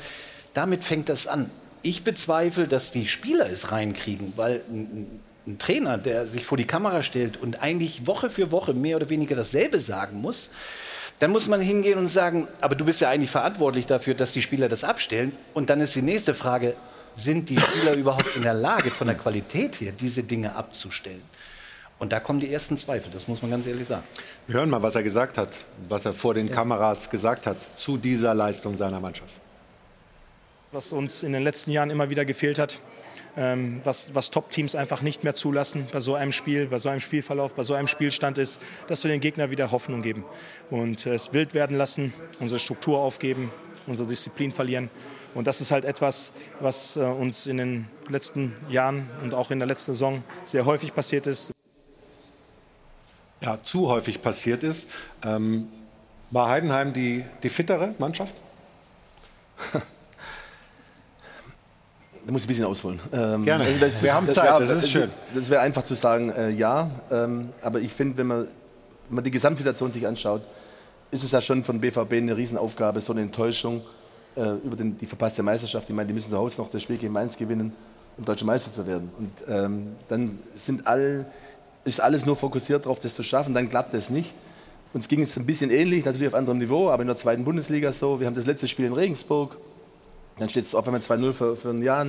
[0.55, 1.51] Damit fängt das an.
[1.83, 6.67] Ich bezweifle, dass die Spieler es reinkriegen, weil ein, ein, Trainer, der sich vor die
[6.67, 10.51] Kamera stellt und eigentlich Woche für Woche mehr oder weniger dasselbe sagen muss,
[11.21, 14.43] dann muss man hingehen und sagen, aber du bist ja eigentlich verantwortlich dafür, dass die
[14.43, 15.33] Spieler das abstellen.
[15.55, 16.75] Und dann ist die nächste Frage,
[17.15, 21.23] sind die Spieler überhaupt in der Lage, von der Qualität her diese Dinge abzustellen?
[21.99, 24.05] Und da kommen die ersten Zweifel, das muss man ganz ehrlich sagen.
[24.47, 25.49] Wir hören mal, was er gesagt hat,
[25.89, 26.55] was er vor den ja.
[26.55, 29.35] Kameras gesagt hat zu dieser Leistung seiner Mannschaft
[30.73, 32.79] was uns in den letzten Jahren immer wieder gefehlt hat.
[33.37, 37.01] Ähm, was, was Top-Teams einfach nicht mehr zulassen bei so einem Spiel, bei so einem
[37.01, 38.59] Spielverlauf, bei so einem Spielstand ist,
[38.89, 40.25] dass wir den Gegner wieder Hoffnung geben
[40.71, 43.53] und äh, es wild werden lassen, unsere Struktur aufgeben,
[43.87, 44.91] unsere Disziplin verlieren.
[45.35, 49.61] Und das ist halt etwas, was äh, uns in den letzten Jahren und auch in
[49.61, 51.53] der letzten Saison sehr häufig passiert ist.
[53.41, 54.89] Ja, zu häufig passiert ist.
[55.25, 55.69] Ähm,
[56.31, 58.35] war Heidenheim die, die fittere Mannschaft?
[62.29, 63.01] Da muss ich ein bisschen ausholen.
[63.11, 63.65] Ähm, Gerne.
[63.65, 65.11] Also das, Wir haben Zeit, ja, das ist schön.
[65.35, 66.91] Das wäre einfach zu sagen, äh, ja.
[67.11, 68.41] Ähm, aber ich finde, wenn man,
[69.09, 70.43] wenn man die Gesamtsituation sich anschaut,
[71.11, 73.81] ist es ja schon von BVB eine Riesenaufgabe, so eine Enttäuschung
[74.37, 75.89] äh, über den, die verpasste Meisterschaft.
[75.89, 77.73] Ich meine, die müssen zu Hause noch das Spiel gegen Mainz gewinnen,
[78.19, 79.11] um deutscher Meister zu werden.
[79.17, 81.25] Und ähm, dann sind all,
[81.87, 83.55] ist alles nur fokussiert darauf, das zu schaffen.
[83.55, 84.35] Dann klappt das nicht.
[84.93, 87.91] Uns ging es ein bisschen ähnlich, natürlich auf anderem Niveau, aber in der zweiten Bundesliga
[87.91, 88.21] so.
[88.21, 89.57] Wir haben das letzte Spiel in Regensburg
[90.39, 92.07] dann steht es auf einmal 2-0 für, für ein Jahr.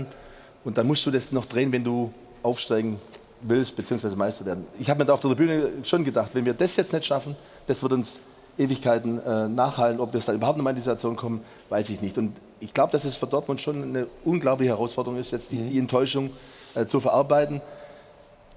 [0.64, 2.12] Und dann musst du das noch drehen, wenn du
[2.44, 3.00] aufsteigen
[3.42, 4.66] willst, beziehungsweise Meister werden.
[4.80, 7.36] Ich habe mir da auf der Bühne schon gedacht, wenn wir das jetzt nicht schaffen,
[7.68, 8.20] das wird uns
[8.58, 10.02] Ewigkeiten äh, nachhalten.
[10.02, 12.18] Ob wir es dann überhaupt noch mal in die Situation kommen, weiß ich nicht.
[12.18, 15.80] Und ich glaube, dass es für Dortmund schon eine unglaubliche Herausforderung ist, jetzt die, die
[15.80, 16.32] Enttäuschung
[16.76, 17.62] äh, zu verarbeiten.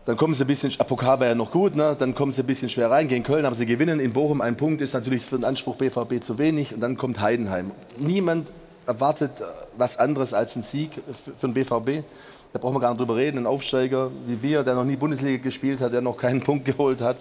[0.05, 1.95] Dann kommen sie ein bisschen, Pokal war ja noch gut, ne?
[1.97, 4.41] dann kommen sie ein bisschen schwer rein gegen Köln, aber sie gewinnen in Bochum.
[4.41, 7.71] Ein Punkt ist natürlich für den Anspruch BVB zu wenig und dann kommt Heidenheim.
[7.99, 8.49] Niemand
[8.87, 9.45] erwartet äh,
[9.77, 12.05] was anderes als ein Sieg für den BVB.
[12.53, 13.39] Da brauchen wir gar nicht drüber reden.
[13.39, 17.01] Ein Aufsteiger wie wir, der noch nie Bundesliga gespielt hat, der noch keinen Punkt geholt
[17.01, 17.17] hat,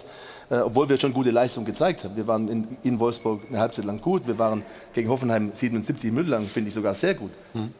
[0.50, 2.16] äh, obwohl wir schon gute Leistung gezeigt haben.
[2.16, 4.26] Wir waren in, in, Wolfsburg eine Halbzeit lang gut.
[4.26, 7.30] Wir waren gegen Hoffenheim 77 Minuten lang, finde ich sogar sehr gut.
[7.54, 7.72] Mhm.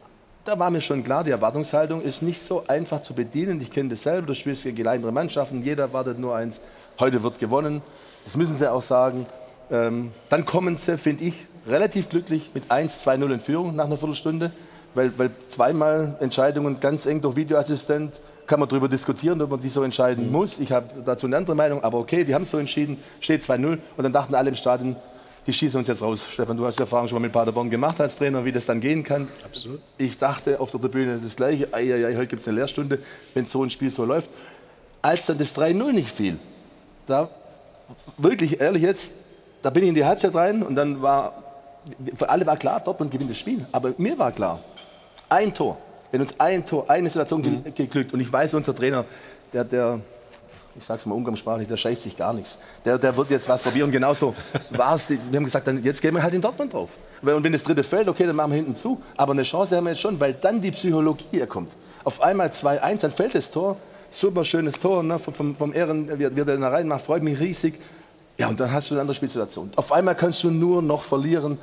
[0.44, 3.60] Da war mir schon klar, die Erwartungshaltung ist nicht so einfach zu bedienen.
[3.60, 6.60] Ich kenne das selber, du spielst gegen kleinere Mannschaften, jeder erwartet nur eins,
[6.98, 7.80] heute wird gewonnen.
[8.24, 9.26] Das müssen sie auch sagen.
[9.70, 11.34] Ähm, dann kommen sie, finde ich,
[11.66, 14.50] relativ glücklich mit 1-2-0 in Führung nach einer Viertelstunde,
[14.94, 19.68] weil, weil zweimal Entscheidungen ganz eng durch Videoassistent kann man darüber diskutieren, ob man die
[19.68, 20.32] so entscheiden mhm.
[20.32, 20.58] muss.
[20.58, 23.78] Ich habe dazu eine andere Meinung, aber okay, die haben es so entschieden, steht 2-0
[23.96, 24.96] und dann dachten alle im Stadion,
[25.46, 26.26] die schießen uns jetzt raus.
[26.30, 28.80] Stefan, du hast die Erfahrung schon mal mit Paderborn gemacht als Trainer, wie das dann
[28.80, 29.28] gehen kann.
[29.44, 29.80] Absolut.
[29.98, 32.98] Ich dachte auf der Tribüne das Gleiche, ei, ei, ei, heute gibt es eine Lehrstunde,
[33.34, 34.30] wenn so ein Spiel so läuft.
[35.00, 36.38] Als dann das 3-0 nicht fiel,
[37.06, 37.28] da
[38.18, 39.12] wirklich ehrlich jetzt,
[39.62, 41.42] da bin ich in die Halbzeit rein und dann war
[42.14, 43.66] für alle war klar, Dortmund gewinnt das Spiel.
[43.72, 44.60] Aber mir war klar,
[45.28, 45.78] ein Tor,
[46.10, 47.74] wenn uns ein Tor, eine Situation mhm.
[47.74, 49.04] geglückt und ich weiß, unser Trainer,
[49.52, 50.00] der, der
[50.74, 52.58] ich sag's mal umgangssprachlich, der scheißt sich gar nichts.
[52.84, 53.90] Der, der wird jetzt was probieren.
[53.90, 54.34] Genauso
[54.70, 55.08] war es.
[55.10, 56.90] Wir haben gesagt, dann, jetzt gehen wir halt in Dortmund drauf.
[57.20, 59.00] Und wenn das dritte fällt, okay, dann machen wir hinten zu.
[59.16, 61.72] Aber eine Chance haben wir jetzt schon, weil dann die Psychologie kommt.
[62.04, 63.76] Auf einmal 2-1, dann fällt das Tor.
[64.10, 67.74] Super schönes Tor ne, vom, vom Ehren, wie, wie der da reinmacht, freut mich riesig.
[68.42, 69.70] Ja, und dann hast du eine andere Spielsituation.
[69.76, 71.58] Auf einmal kannst du nur noch verlieren.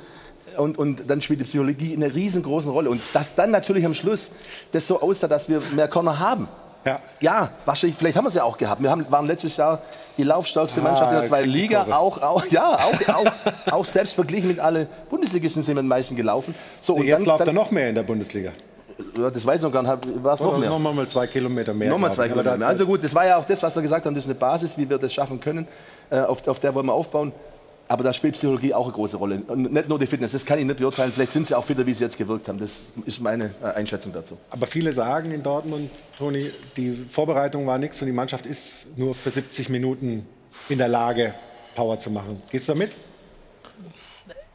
[0.56, 2.90] Und, und, dann spielt die Psychologie eine riesengroße Rolle.
[2.90, 4.30] Und dass dann natürlich am Schluss
[4.72, 6.48] das so aussah, dass wir mehr Corner haben.
[6.86, 6.98] Ja.
[7.20, 8.82] ja, wahrscheinlich, vielleicht haben wir es ja auch gehabt.
[8.82, 9.82] Wir haben, waren letztes Jahr
[10.16, 11.82] die laufstärkste Mannschaft ah, in der zweiten Liga.
[11.90, 16.16] Auch, auch, ja, auch, auch, auch, selbst verglichen mit allen Bundesligisten sind wir den meisten
[16.16, 16.54] gelaufen.
[16.80, 18.52] So, und jetzt dann, läuft er noch mehr in der Bundesliga.
[19.32, 20.70] Das weiß ich noch gar nicht, war es noch mehr?
[20.70, 21.90] Nochmal zwei Kilometer mehr.
[21.90, 22.68] Nochmal zwei Kilometer mehr.
[22.68, 24.76] Also gut, das war ja auch das, was wir gesagt haben, das ist eine Basis,
[24.78, 25.66] wie wir das schaffen können,
[26.10, 27.32] äh, auf, auf der wollen wir aufbauen.
[27.88, 29.42] Aber da spielt Psychologie auch eine große Rolle.
[29.48, 31.10] Und nicht nur die Fitness, das kann ich nicht beurteilen.
[31.12, 32.60] Vielleicht sind sie auch fitter, wie sie jetzt gewirkt haben.
[32.60, 34.38] Das ist meine äh, Einschätzung dazu.
[34.50, 39.16] Aber viele sagen in Dortmund, Toni, die Vorbereitung war nichts und die Mannschaft ist nur
[39.16, 40.24] für 70 Minuten
[40.68, 41.34] in der Lage,
[41.74, 42.40] Power zu machen.
[42.52, 42.92] Gehst du damit?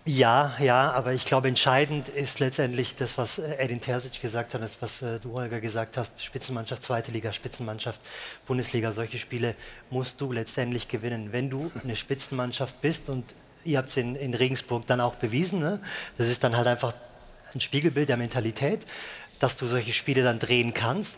[0.07, 4.61] Ja, ja, aber ich glaube, entscheidend ist letztendlich das, was äh, Edin Terzic gesagt hat,
[4.61, 6.23] das, was äh, du, Holger, gesagt hast.
[6.23, 7.99] Spitzenmannschaft, zweite Liga, Spitzenmannschaft,
[8.45, 9.55] Bundesliga, solche Spiele
[9.89, 11.29] musst du letztendlich gewinnen.
[11.31, 13.25] Wenn du eine Spitzenmannschaft bist und
[13.63, 15.79] ihr habt es in, in, Regensburg dann auch bewiesen, ne?
[16.19, 16.93] das ist dann halt einfach
[17.55, 18.81] ein Spiegelbild der Mentalität,
[19.39, 21.17] dass du solche Spiele dann drehen kannst,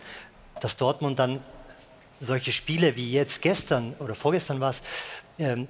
[0.62, 1.42] dass Dortmund dann
[2.22, 4.82] solche Spiele wie jetzt gestern oder vorgestern war es,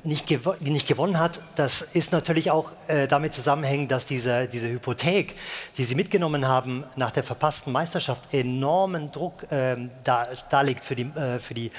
[0.04, 4.70] nicht, gew nicht, gewonnen hat, das ist natürlich auch äh, damit zusammenhängend, dass diese, diese
[4.70, 5.36] Hypothek,
[5.78, 10.96] die sie mitgenommen haben nach der verpassten Meisterschaft, enormen Druck ähm, da, da liegt für
[10.96, 11.72] die, äh, für die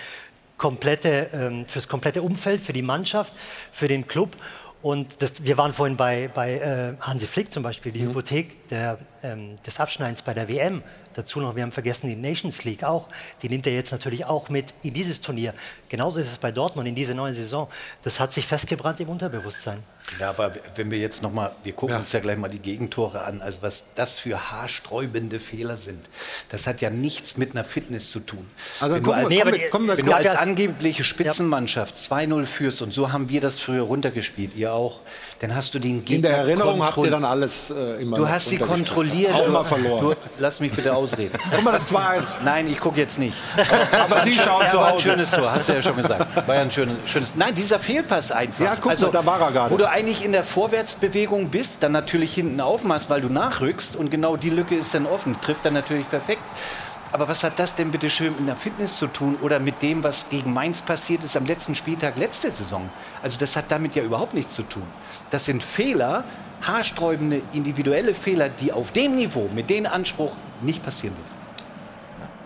[0.59, 3.33] komplette, ähm, fürs komplette Umfeld, für die Mannschaft,
[3.73, 4.37] für den Club.
[4.83, 8.11] Und das, wir waren vorhin bei, bei äh, Hansi Flick zum Beispiel, die mhm.
[8.11, 10.83] Hypothek der, ähm, des Abschneidens bei der WM.
[11.19, 13.09] Dazu noch, wir haben vergessen, die Nations League auch.
[13.43, 15.53] Die nimmt er jetzt natürlich auch mit in dieses Turnier.
[15.89, 17.67] Genauso ist es bei Dortmund in dieser neuen Saison.
[18.05, 19.83] Das hat sich festgebrannt im Unterbewusstsein.
[20.19, 22.01] Ja, aber wenn wir jetzt noch mal, wir gucken ja.
[22.01, 26.05] uns ja gleich mal die Gegentore an, also was das für haarsträubende Fehler sind.
[26.51, 28.47] Das hat ja nichts mit einer Fitness zu tun.
[28.81, 33.13] Also wenn du als, nee, komm, wenn du als angebliche Spitzenmannschaft 2-0 führst und so
[33.13, 35.01] haben wir das früher runtergespielt, ihr auch,
[35.41, 38.29] dann hast du den Gegner In der Erinnerung habt ihr dann alles äh, immer Du
[38.29, 39.33] hast sie kontrolliert.
[39.33, 40.01] Auch mal verloren.
[40.01, 41.39] Du, lass mich bitte ausreden.
[41.55, 42.43] Guck mal, das 2-1.
[42.45, 43.37] Nein, ich gucke jetzt nicht.
[43.93, 44.95] Aber, aber Sie schauen zu Hause.
[44.95, 46.49] ein schönes Tor, hast du ja schon gesagt.
[46.49, 48.65] War ja ein schönes, schönes Nein, dieser Fehlpass einfach.
[48.65, 49.75] Ja, guck also, mal, da war er gerade.
[49.99, 54.49] Eigentlich in der Vorwärtsbewegung bist, dann natürlich hinten aufmachst, weil du nachrückst und genau die
[54.49, 55.41] Lücke ist dann offen.
[55.41, 56.41] Trifft dann natürlich perfekt.
[57.11, 60.05] Aber was hat das denn bitte schön mit der Fitness zu tun oder mit dem,
[60.05, 62.89] was gegen Mainz passiert ist am letzten Spieltag letzte Saison?
[63.25, 64.85] Also das hat damit ja überhaupt nichts zu tun.
[65.31, 66.23] Das sind Fehler,
[66.63, 70.31] haarsträubende individuelle Fehler, die auf dem Niveau mit dem Anspruch
[70.61, 71.39] nicht passieren dürfen.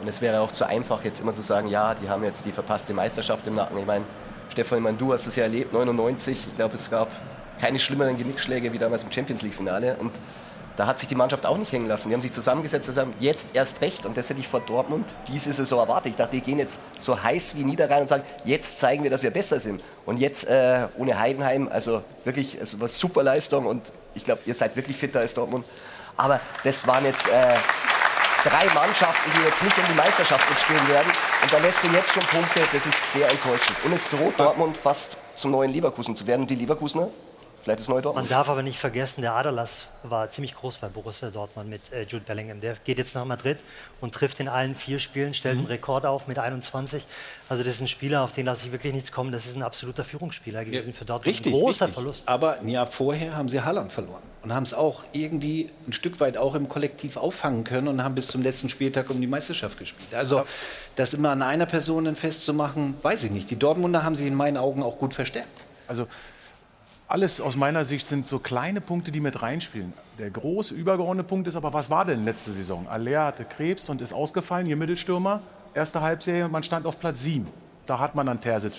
[0.00, 2.52] Und es wäre auch zu einfach, jetzt immer zu sagen, ja, die haben jetzt die
[2.52, 3.76] verpasste Meisterschaft im Nacken.
[3.76, 4.06] Ich meine,
[4.48, 6.46] Stefan, ich meine, du hast es ja erlebt, 99.
[6.48, 7.10] Ich glaube, es gab
[7.62, 9.96] keine schlimmeren Genickschläge wie damals im Champions League-Finale.
[10.00, 10.12] Und
[10.76, 12.08] da hat sich die Mannschaft auch nicht hängen lassen.
[12.08, 14.04] Die haben sich zusammengesetzt und sagen, jetzt erst recht.
[14.04, 16.10] Und das hätte ich vor Dortmund diese Saison erwartet.
[16.10, 19.10] Ich dachte, die gehen jetzt so heiß wie nieder rein und sagen, jetzt zeigen wir,
[19.10, 19.80] dass wir besser sind.
[20.06, 23.66] Und jetzt äh, ohne Heidenheim, also wirklich, es war super Leistung.
[23.66, 25.64] Und ich glaube, ihr seid wirklich fitter als Dortmund.
[26.16, 27.28] Aber das waren jetzt...
[27.28, 27.54] Äh,
[28.44, 31.12] drei Mannschaften, die jetzt nicht um die Meisterschaft mitspielen werden.
[31.42, 33.76] Und da lässt du jetzt schon Punkte, das ist sehr enttäuschend.
[33.84, 36.40] Und es droht Dortmund fast zum neuen Leverkusen zu werden.
[36.42, 37.08] Und die Leverkusener,
[37.62, 38.28] vielleicht ist neu Dortmund.
[38.28, 42.02] Man darf aber nicht vergessen, der Aderlass war ziemlich groß bei Borussia Dortmund mit äh,
[42.02, 42.60] Jude Bellingham.
[42.60, 43.58] Der geht jetzt nach Madrid
[44.00, 45.60] und trifft in allen vier Spielen, stellt mhm.
[45.62, 47.04] einen Rekord auf mit 21.
[47.48, 49.32] Also das ist ein Spieler, auf den lasse ich wirklich nichts kommen.
[49.32, 51.26] Das ist ein absoluter Führungsspieler gewesen ja, für Dortmund.
[51.26, 51.94] Richtig, ein großer richtig.
[51.94, 52.28] Verlust.
[52.28, 56.20] Aber ein Jahr vorher haben sie Haaland verloren und haben es auch irgendwie ein Stück
[56.20, 59.78] weit auch im Kollektiv auffangen können und haben bis zum letzten Spieltag um die Meisterschaft
[59.78, 60.14] gespielt.
[60.14, 60.44] Also
[60.96, 63.50] das immer an einer Person festzumachen, weiß ich nicht.
[63.50, 65.48] Die Dortmunder haben sich in meinen Augen auch gut verstärkt.
[65.86, 66.06] Also
[67.12, 69.92] alles aus meiner Sicht sind so kleine Punkte, die mit reinspielen.
[70.18, 72.88] Der große übergeordnete Punkt ist aber, was war denn letzte Saison?
[72.88, 75.42] Aller hatte Krebs und ist ausgefallen, ihr Mittelstürmer.
[75.74, 77.46] Erste Halbserie, man stand auf Platz 7.
[77.84, 78.72] Da hat man an Terzic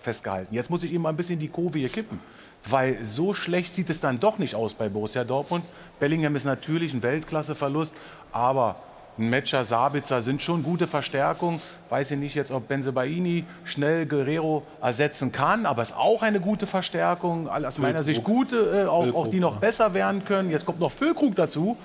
[0.00, 0.54] festgehalten.
[0.54, 2.20] Jetzt muss ich ihm ein bisschen die Kurve hier kippen.
[2.64, 5.64] Weil so schlecht sieht es dann doch nicht aus bei Borussia Dortmund.
[5.98, 7.96] Bellingham ist natürlich ein Weltklasseverlust,
[8.30, 8.76] aber
[9.18, 11.60] Metscher, Sabitzer sind schon gute Verstärkungen.
[11.88, 16.40] Weiß ich nicht jetzt, ob Benzebaini schnell Guerrero ersetzen kann, aber es ist auch eine
[16.40, 17.48] gute Verstärkung.
[17.48, 20.50] Aus meiner Sicht gute, äh, auch, auch, die noch besser werden können.
[20.50, 21.76] Jetzt kommt noch Füllkrug dazu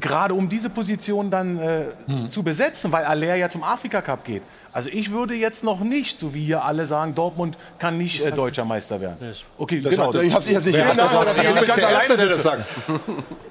[0.00, 2.28] gerade um diese Position dann äh, mhm.
[2.28, 4.42] zu besetzen, weil Aller ja zum Afrika Cup geht.
[4.72, 8.32] Also ich würde jetzt noch nicht, so wie hier alle sagen, Dortmund kann nicht äh,
[8.32, 9.34] deutscher Meister werden.
[9.58, 10.14] Okay, das genau.
[10.14, 10.96] Hat, ich habe es nicht gesagt.
[10.96, 12.64] Genau, das ist ganz alleine, der das sagt.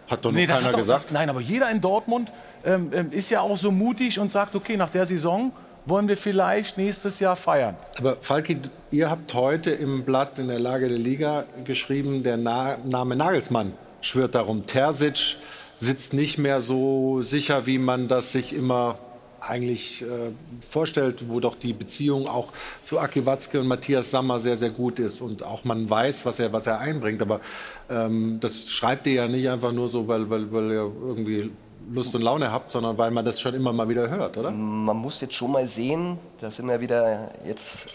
[0.09, 1.11] Hat doch nee, keiner hat doch, gesagt.
[1.11, 2.31] Nein, aber jeder in Dortmund
[2.65, 5.51] ähm, ähm, ist ja auch so mutig und sagt, okay, nach der Saison
[5.85, 7.75] wollen wir vielleicht nächstes Jahr feiern.
[7.97, 8.57] Aber Falki,
[8.91, 13.73] ihr habt heute im Blatt in der Lage der Liga geschrieben, der Na Name Nagelsmann
[14.01, 14.65] schwört darum.
[14.65, 15.37] Terzic
[15.81, 18.97] sitzt nicht mehr so sicher, wie man das sich immer
[19.41, 20.31] eigentlich äh,
[20.69, 22.53] vorstellt, wo doch die Beziehung auch
[22.83, 26.39] zu Aki Watzke und Matthias Sammer sehr, sehr gut ist und auch man weiß, was
[26.39, 27.23] er, was er einbringt.
[27.23, 27.41] Aber
[27.89, 31.51] ähm, das schreibt ihr ja nicht einfach nur so, weil, weil, weil ihr irgendwie
[31.91, 34.51] Lust und Laune habt, sondern weil man das schon immer mal wieder hört, oder?
[34.51, 37.87] Man muss jetzt schon mal sehen, da sind wir wieder jetzt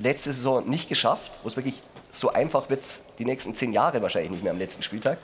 [0.00, 1.74] letzte Saison nicht geschafft, wo es wirklich
[2.12, 2.84] so einfach wird,
[3.18, 5.18] die nächsten zehn Jahre wahrscheinlich nicht mehr am letzten Spieltag.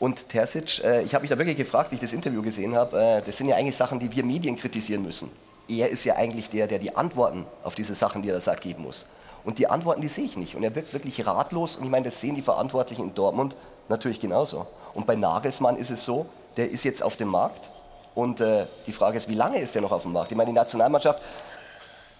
[0.00, 2.98] Und Terzic, äh, ich habe mich da wirklich gefragt, wie ich das Interview gesehen habe,
[2.98, 5.30] äh, das sind ja eigentlich Sachen, die wir Medien kritisieren müssen.
[5.68, 8.62] Er ist ja eigentlich der, der die Antworten auf diese Sachen, die er da sagt,
[8.62, 9.06] geben muss.
[9.44, 10.54] Und die Antworten, die sehe ich nicht.
[10.54, 11.76] Und er wirkt wirklich ratlos.
[11.76, 13.54] Und ich meine, das sehen die Verantwortlichen in Dortmund
[13.88, 14.66] natürlich genauso.
[14.94, 16.26] Und bei Nagelsmann ist es so,
[16.56, 17.70] der ist jetzt auf dem Markt.
[18.14, 20.30] Und äh, die Frage ist, wie lange ist der noch auf dem Markt?
[20.30, 21.22] Ich meine, die Nationalmannschaft,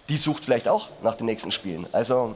[0.07, 1.87] die sucht vielleicht auch nach den nächsten Spielen.
[1.91, 2.35] Also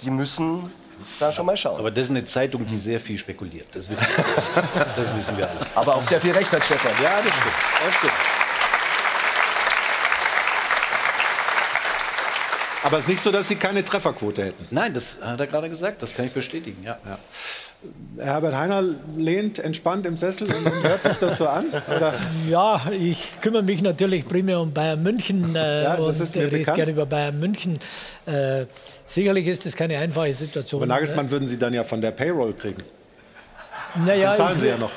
[0.00, 0.72] die müssen
[1.20, 1.78] da schon mal schauen.
[1.78, 3.68] Aber das ist eine Zeitung, die sehr viel spekuliert.
[3.72, 4.06] Das wissen,
[4.96, 5.60] das wissen wir alle.
[5.74, 6.92] Aber auch sehr viel Recht hat Stefan.
[7.02, 7.54] Ja, das stimmt.
[7.84, 8.37] Das stimmt.
[12.88, 14.66] Aber es ist nicht so, dass Sie keine Trefferquote hätten.
[14.70, 16.02] Nein, das hat er gerade gesagt.
[16.02, 16.82] Das kann ich bestätigen.
[16.82, 16.96] Ja.
[17.04, 17.18] ja.
[18.24, 18.82] Herbert Heiner
[19.18, 21.66] lehnt entspannt im Sessel und hört sich das so an?
[21.68, 22.14] Oder?
[22.48, 26.54] Ja, ich kümmere mich natürlich primär um Bayern München äh, ja, das ist mir und
[26.54, 27.78] rede gerne über Bayern München.
[28.24, 28.64] Äh,
[29.06, 30.82] sicherlich ist das keine einfache Situation.
[30.82, 32.82] Aber Nagelsmann äh, würden Sie dann ja von der Payroll kriegen.
[34.06, 34.90] Naja, dann zahlen Sie ja noch.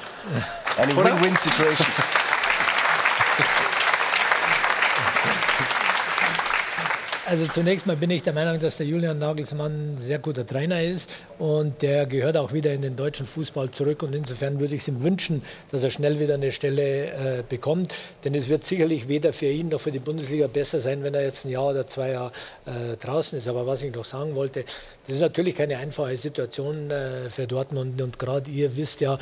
[0.78, 1.88] Eine Win-Win-Situation.
[7.32, 10.84] Also zunächst mal bin ich der Meinung, dass der Julian Nagelsmann ein sehr guter Trainer
[10.84, 11.10] ist
[11.40, 14.04] und der gehört auch wieder in den deutschen Fußball zurück.
[14.04, 17.94] Und insofern würde ich es ihm wünschen, dass er schnell wieder eine Stelle äh, bekommt,
[18.26, 21.24] denn es wird sicherlich weder für ihn noch für die Bundesliga besser sein, wenn er
[21.24, 22.34] jetzt ein Jahr oder zwei Jahre
[22.66, 23.48] äh, draußen ist.
[23.48, 24.66] Aber was ich noch sagen wollte,
[25.08, 28.02] das ist natürlich keine einfache Situation äh, für Dortmund.
[28.02, 29.18] Und gerade ihr wisst ja,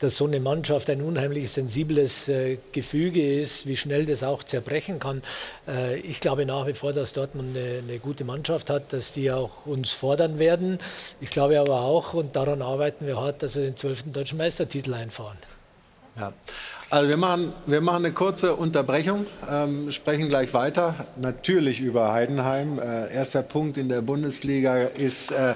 [0.00, 4.98] dass so eine Mannschaft ein unheimlich sensibles äh, Gefüge ist, wie schnell das auch zerbrechen
[4.98, 5.22] kann.
[5.68, 9.30] Äh, ich glaube nach wie vor, dass Dortmund eine, eine, gute Mannschaft hat, dass die
[9.30, 10.78] auch uns fordern werden.
[11.20, 14.94] Ich glaube aber auch, und daran arbeiten wir hart, dass wir den zwölften deutschen Meistertitel
[14.94, 15.36] einfahren.
[16.18, 16.32] Ja.
[16.88, 21.06] Also wir machen, wir machen eine kurze Unterbrechung, ähm, sprechen gleich weiter.
[21.16, 22.80] Natürlich über Heidenheim.
[22.80, 25.54] Äh, erster Punkt in der Bundesliga ist äh,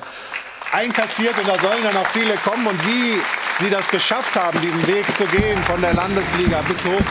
[0.75, 2.67] einkassiert und da sollen ja noch viele kommen.
[2.67, 3.21] Und wie
[3.63, 7.07] sie das geschafft haben, diesen Weg zu gehen von der Landesliga bis hoch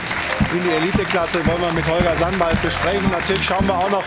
[0.54, 3.10] in die Eliteklasse, wollen wir mit Holger Sandwald besprechen.
[3.12, 4.04] Natürlich schauen wir auch noch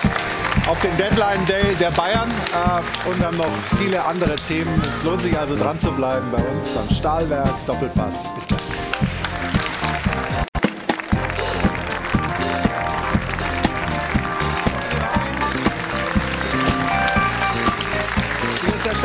[0.69, 4.83] auf den Deadline Day der Bayern äh, und dann noch viele andere Themen.
[4.89, 8.35] Es lohnt sich also dran zu bleiben bei uns beim Stahlwerk Doppelpass.
[8.35, 8.61] Bis gleich.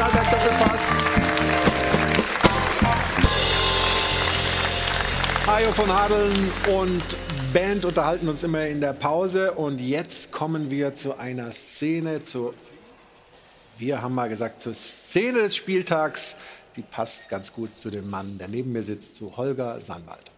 [0.01, 0.81] Stahlwerk Doppelpass.
[5.45, 7.03] Hajo von Hadeln und
[7.53, 9.51] Band unterhalten uns immer in der Pause.
[9.51, 12.55] Und jetzt kommen wir zu einer Szene, zu,
[13.77, 16.35] wir haben mal gesagt, zur Szene des Spieltags.
[16.75, 20.31] Die passt ganz gut zu dem Mann, der neben mir sitzt, zu Holger Sandwald.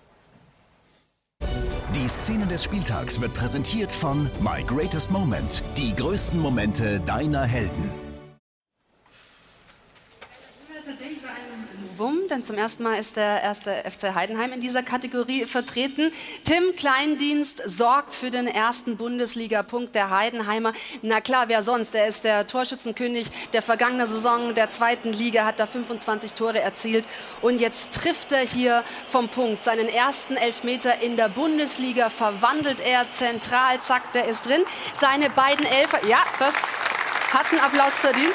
[1.95, 5.64] Die Szene des Spieltags wird präsentiert von My Greatest Moment.
[5.78, 8.03] Die größten Momente deiner Helden.
[11.96, 16.12] Wum, denn zum ersten Mal ist der erste FC Heidenheim in dieser Kategorie vertreten.
[16.44, 20.74] Tim Kleindienst sorgt für den ersten Bundesliga-Punkt der Heidenheimer.
[21.04, 21.94] Na klar, wer sonst?
[21.94, 27.06] Er ist der Torschützenkönig der vergangenen Saison der zweiten Liga, hat da 25 Tore erzielt
[27.42, 29.64] und jetzt trifft er hier vom Punkt.
[29.64, 34.64] Seinen ersten Elfmeter in der Bundesliga verwandelt er zentral, zack, der ist drin.
[34.94, 36.56] Seine beiden Elfer, ja, das
[37.32, 38.34] hat einen Applaus verdient.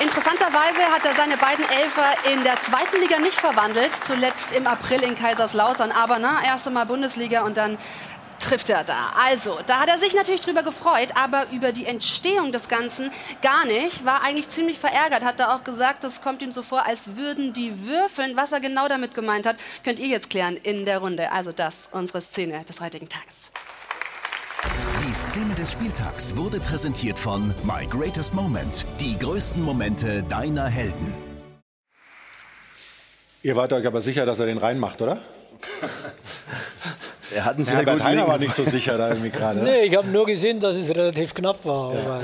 [0.00, 5.02] Interessanterweise hat er seine beiden Elfer in der zweiten Liga nicht verwandelt, zuletzt im April
[5.02, 5.92] in Kaiserslautern.
[5.92, 7.78] Aber na, erst einmal Bundesliga und dann
[8.40, 9.12] trifft er da.
[9.16, 13.64] Also, da hat er sich natürlich drüber gefreut, aber über die Entstehung des Ganzen gar
[13.66, 14.04] nicht.
[14.04, 17.52] War eigentlich ziemlich verärgert, hat er auch gesagt, das kommt ihm so vor, als würden
[17.52, 18.36] die würfeln.
[18.36, 21.30] Was er genau damit gemeint hat, könnt ihr jetzt klären in der Runde.
[21.32, 23.50] Also das, unsere Szene des heutigen Tages.
[25.06, 28.86] Die Szene des Spieltags wurde präsentiert von My Greatest Moment.
[29.00, 31.12] Die größten Momente deiner Helden.
[33.42, 35.18] Ihr wart euch aber sicher, dass er den reinmacht, oder?
[37.34, 39.62] er hat einen sehr Herbert Heiner war nicht so sicher da irgendwie gerade.
[39.62, 41.94] Nee, ich habe nur gesehen, dass es relativ knapp war.
[41.94, 42.20] Ja,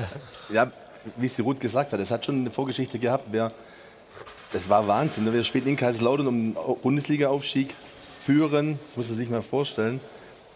[0.51, 0.72] ja
[1.16, 3.28] wie es die Ruth gesagt hat, es hat schon eine Vorgeschichte gehabt.
[3.30, 3.53] Wer,
[4.53, 5.30] das war Wahnsinn.
[5.32, 7.74] Wir spielen in Kaiserslautern um Bundesliga-Aufstieg,
[8.20, 10.01] führen, das muss man sich mal vorstellen,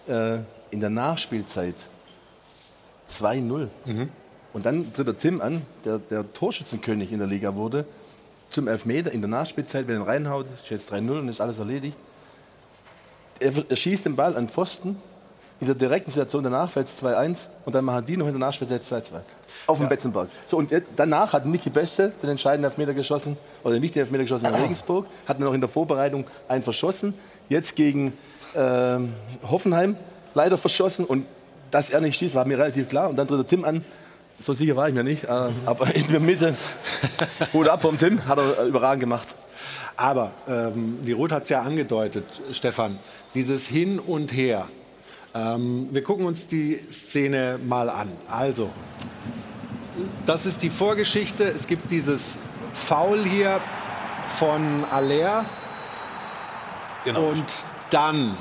[0.09, 0.39] äh,
[0.71, 1.75] in der Nachspielzeit
[3.11, 3.69] 2-0.
[3.85, 4.09] Mhm.
[4.53, 7.85] Und dann tritt der Tim an, der, der Torschützenkönig in der Liga wurde,
[8.51, 11.99] zum Elfmeter in der Nachspielzeit, wenn er reinhaut, steht jetzt 3-0 und ist alles erledigt.
[13.41, 14.97] Er, er, schießt den Ball an Pfosten,
[15.61, 18.41] in der direkten Situation danach fällt es 2-1 und dann machen die noch in der
[18.41, 19.21] Nachspielzeit 2-2.
[19.67, 19.89] Auf dem ja.
[19.89, 20.29] Betzenberg.
[20.47, 24.47] So, und danach hat Niki Beste den entscheidenden Elfmeter geschossen, oder nicht den Elfmeter geschossen
[24.47, 27.15] in Regensburg, hat noch in der Vorbereitung einen verschossen.
[27.49, 28.13] Jetzt gegen
[28.55, 28.99] äh,
[29.49, 29.97] Hoffenheim
[30.35, 31.27] leider verschossen und
[31.71, 33.09] dass er nicht schießt, war mir relativ klar.
[33.09, 33.85] Und dann tritt der Tim an.
[34.41, 35.25] So sicher war ich mir nicht.
[35.25, 36.55] Äh, aber in der Mitte,
[37.53, 39.35] Hut ab vom Tim, hat er äh, überragend gemacht.
[39.97, 42.99] Aber ähm, die Ruth hat es ja angedeutet, Stefan,
[43.35, 44.69] dieses Hin und Her.
[45.35, 48.09] Ähm, wir gucken uns die Szene mal an.
[48.29, 48.71] Also,
[50.27, 51.45] das ist die Vorgeschichte.
[51.45, 52.39] Es gibt dieses
[52.73, 53.61] Foul hier
[54.29, 55.45] von Aller.
[57.05, 57.31] Genau.
[57.31, 57.65] Und
[57.95, 58.37] dann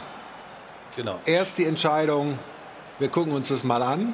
[0.95, 1.19] genau.
[1.25, 2.37] erst die Entscheidung,
[2.99, 4.13] wir gucken uns das mal an.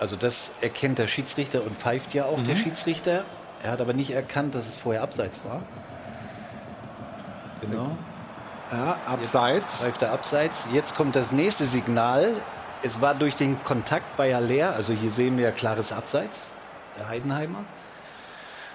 [0.00, 2.48] Also das erkennt der Schiedsrichter und pfeift ja auch mhm.
[2.48, 3.24] der Schiedsrichter.
[3.62, 5.62] Er hat aber nicht erkannt, dass es vorher abseits war.
[7.62, 7.96] Genau.
[8.70, 9.64] Ja, abseits.
[9.64, 10.66] Jetzt pfeift er abseits.
[10.72, 12.34] Jetzt kommt das nächste Signal.
[12.82, 16.50] Es war durch den Kontakt bei Aller, also hier sehen wir klares Abseits,
[16.98, 17.64] der Heidenheimer.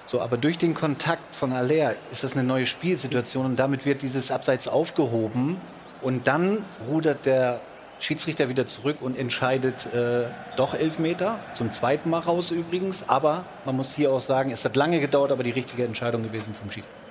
[0.04, 4.02] So, aber durch den Kontakt von Aller ist das eine neue Spielsituation und damit wird
[4.02, 5.60] dieses Abseits aufgehoben
[6.02, 7.60] und dann rudert der
[8.00, 10.24] Schiedsrichter wieder zurück und entscheidet äh,
[10.56, 13.08] doch Elfmeter, zum zweiten Mal raus übrigens.
[13.08, 16.52] Aber man muss hier auch sagen, es hat lange gedauert, aber die richtige Entscheidung gewesen
[16.52, 17.02] vom Schiedsrichter.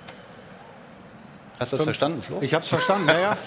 [1.58, 2.38] Hast du das verstanden, Flo?
[2.40, 3.36] Ich habe es verstanden, naja.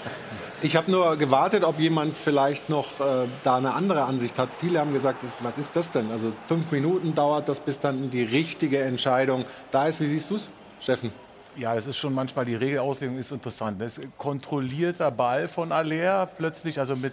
[0.66, 4.48] Ich habe nur gewartet, ob jemand vielleicht noch äh, da eine andere Ansicht hat.
[4.52, 6.10] Viele haben gesagt, was ist das denn?
[6.10, 10.00] Also fünf Minuten dauert das, bis dann die richtige Entscheidung da ist.
[10.00, 10.48] Wie siehst du es,
[10.80, 11.12] Steffen?
[11.54, 13.80] Ja, das ist schon manchmal, die Regelauslegung ist interessant.
[13.80, 17.12] Das ist kontrollierter Ball von Aller plötzlich, also mit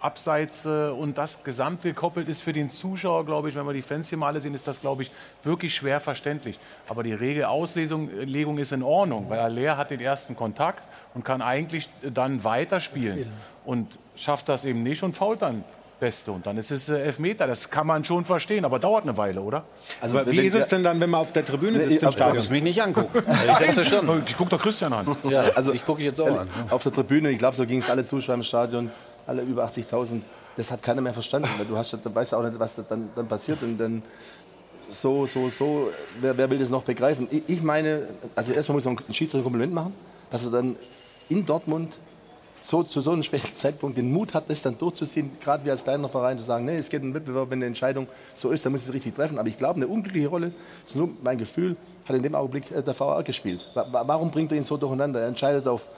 [0.00, 3.82] Abseits äh, und das gesamt gekoppelt ist für den Zuschauer, glaube ich, wenn wir die
[3.82, 5.10] Fans hier mal alle sehen, ist das, glaube ich,
[5.42, 6.58] wirklich schwer verständlich.
[6.88, 11.42] Aber die Regelauslegung äh, ist in Ordnung, weil Aller hat den ersten Kontakt und kann
[11.42, 13.26] eigentlich dann weiterspielen
[13.64, 15.64] und schafft das eben nicht und fault dann
[15.98, 16.32] Beste.
[16.32, 17.46] Und dann ist es äh, Elfmeter.
[17.46, 19.64] Das kann man schon verstehen, aber dauert eine Weile, oder?
[20.00, 22.42] Also, wie ist es denn dann, wenn man auf der Tribüne sitzt im Stadion?
[22.42, 23.22] Ich mich nicht angucken.
[24.26, 25.16] ich gucke doch Christian an.
[25.28, 26.48] Ja, also ich gucke jetzt auch an.
[26.70, 28.90] Auf der Tribüne, ich glaube, so ging es alle Zuschauer im Stadion,
[29.28, 30.20] alle über 80.000.
[30.56, 31.48] Das hat keiner mehr verstanden.
[31.56, 33.62] Weil du hast, du weißt auch nicht, was dann, dann passiert.
[33.62, 34.02] Und dann
[34.90, 37.28] so, so, so, wer, wer will das noch begreifen?
[37.30, 39.94] Ich, ich meine, also erstmal muss man einen Schiedsrichter Kompliment machen,
[40.30, 40.76] dass er dann
[41.28, 41.98] in Dortmund
[42.62, 45.84] so, zu so einem späten Zeitpunkt den Mut hat, das dann durchzuziehen, gerade wie als
[45.84, 48.72] kleiner Verein zu sagen, nee, es geht um Wettbewerb, wenn eine Entscheidung so ist, dann
[48.72, 49.38] muss es richtig treffen.
[49.38, 50.52] Aber ich glaube, eine unglückliche Rolle,
[50.82, 53.66] das ist nur mein Gefühl, hat in dem Augenblick äh, der VR gespielt.
[53.74, 55.20] Warum bringt er ihn so durcheinander?
[55.20, 55.88] Er entscheidet auf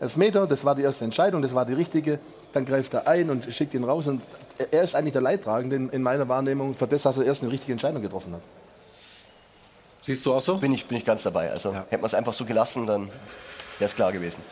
[0.00, 2.18] Elfmeter, das war die erste Entscheidung, das war die richtige.
[2.52, 4.08] Dann greift er ein und schickt ihn raus.
[4.08, 4.22] Und
[4.70, 7.72] er ist eigentlich der Leidtragende in meiner Wahrnehmung für das, dass er erst eine richtige
[7.72, 8.40] Entscheidung getroffen hat.
[10.00, 10.56] Siehst du auch so?
[10.56, 11.50] Bin ich, bin ich ganz dabei.
[11.50, 11.84] Also ja.
[11.90, 13.08] hätte man es einfach so gelassen, dann
[13.78, 14.42] wäre es klar gewesen.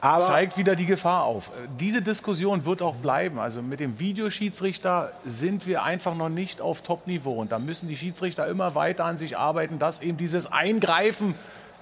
[0.00, 1.50] Aber zeigt wieder die Gefahr auf.
[1.80, 3.38] Diese Diskussion wird auch bleiben.
[3.38, 7.32] Also mit dem Videoschiedsrichter sind wir einfach noch nicht auf Top-Niveau.
[7.32, 11.34] Und da müssen die Schiedsrichter immer weiter an sich arbeiten, dass eben dieses Eingreifen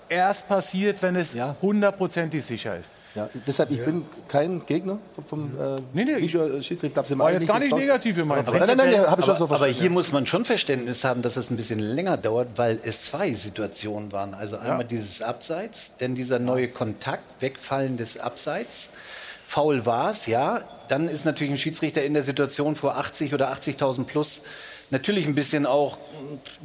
[0.08, 2.96] erst passiert, wenn es hundertprozentig sicher ist.
[3.14, 3.84] Ja, deshalb, ich ja.
[3.84, 6.32] bin kein Gegner vom, vom äh, nee, nee, ich,
[6.66, 7.08] Schiedsrichter.
[7.18, 8.46] War jetzt gar nicht negativ gemeint.
[8.46, 11.22] Aber, nein, nein, nein, habe ich aber, so aber hier muss man schon Verständnis haben,
[11.22, 14.34] dass es ein bisschen länger dauert, weil es zwei Situationen waren.
[14.34, 14.84] Also einmal ja.
[14.84, 18.90] dieses Abseits, denn dieser neue Kontakt, Wegfallen des Abseits.
[19.46, 20.60] Faul war es, ja.
[20.88, 24.42] Dann ist natürlich ein Schiedsrichter in der Situation vor 80 oder 80.000 plus
[24.90, 25.98] natürlich ein bisschen auch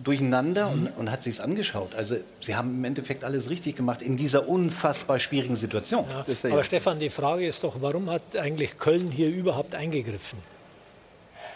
[0.03, 1.95] durcheinander und, und hat sich es angeschaut.
[1.95, 6.05] Also sie haben im Endeffekt alles richtig gemacht in dieser unfassbar schwierigen Situation.
[6.09, 10.39] Ja, aber Stefan, die Frage ist doch, warum hat eigentlich Köln hier überhaupt eingegriffen?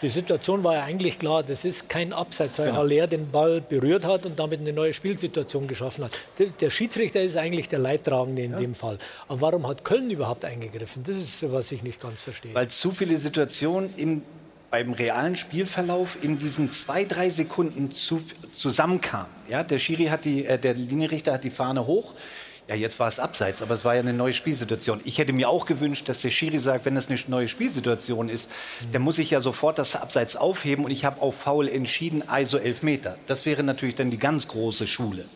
[0.02, 2.80] Die Situation war ja eigentlich klar, das ist kein Abseits, weil genau.
[2.80, 6.12] Haller den Ball berührt hat und damit eine neue Spielsituation geschaffen hat.
[6.60, 8.58] Der, Schiedsrichter ist eigentlich der Leidtragende in ja.
[8.58, 8.98] dem Fall.
[9.26, 11.02] Aber warum hat Köln überhaupt eingegriffen?
[11.04, 12.54] Das ist, was ich nicht ganz verstehe.
[12.54, 14.22] Weil zu viele Situationen in
[14.70, 19.26] beim realen Spielverlauf in diesen zwei, drei Sekunden zu, zusammenkam.
[19.48, 22.14] Ja, der Schiri hat die, äh, der Linienrichter hat die Fahne hoch.
[22.68, 25.00] Ja, jetzt war es abseits, aber es war ja eine neue Spielsituation.
[25.04, 28.50] Ich hätte mir auch gewünscht, dass der Schiri sagt, wenn das eine neue Spielsituation ist,
[28.50, 28.92] mhm.
[28.92, 32.58] dann muss ich ja sofort das Abseits aufheben und ich habe auf Foul entschieden, also
[32.58, 33.18] elf Meter.
[33.28, 35.26] Das wäre natürlich dann die ganz große Schule.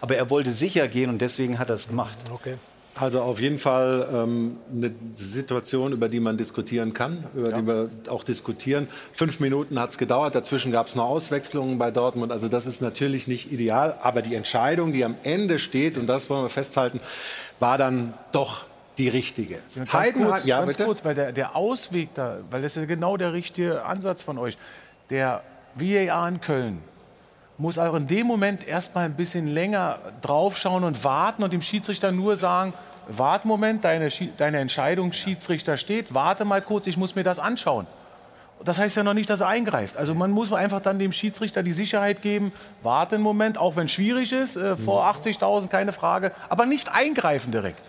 [0.00, 2.16] Aber er wollte sicher gehen und deswegen hat er es gemacht.
[2.30, 2.56] Okay.
[2.94, 7.58] Also auf jeden Fall ähm, eine Situation, über die man diskutieren kann, über ja.
[7.58, 8.88] die wir auch diskutieren.
[9.12, 12.32] Fünf Minuten hat es gedauert, dazwischen gab es noch Auswechslungen bei Dortmund.
[12.32, 16.28] Also das ist natürlich nicht ideal, aber die Entscheidung, die am Ende steht, und das
[16.28, 17.00] wollen wir festhalten,
[17.60, 18.64] war dann doch
[18.98, 19.54] die richtige.
[19.54, 20.84] Ja, ganz Heiden, kurz, ja, ganz bitte?
[20.84, 24.36] kurz, weil der, der Ausweg da, weil das ist ja genau der richtige Ansatz von
[24.36, 24.58] euch.
[25.10, 25.42] Der
[25.76, 26.89] VAR in Köln
[27.60, 32.10] muss auch in dem Moment erstmal ein bisschen länger draufschauen und warten und dem Schiedsrichter
[32.10, 32.72] nur sagen,
[33.06, 34.08] warte Moment, deine,
[34.38, 37.86] deine Entscheidung, Schiedsrichter steht, warte mal kurz, ich muss mir das anschauen.
[38.64, 39.98] Das heißt ja noch nicht, dass er eingreift.
[39.98, 42.50] Also man muss einfach dann dem Schiedsrichter die Sicherheit geben,
[42.82, 46.90] warte einen Moment, auch wenn es schwierig ist, äh, vor 80.000, keine Frage, aber nicht
[46.90, 47.82] eingreifen direkt.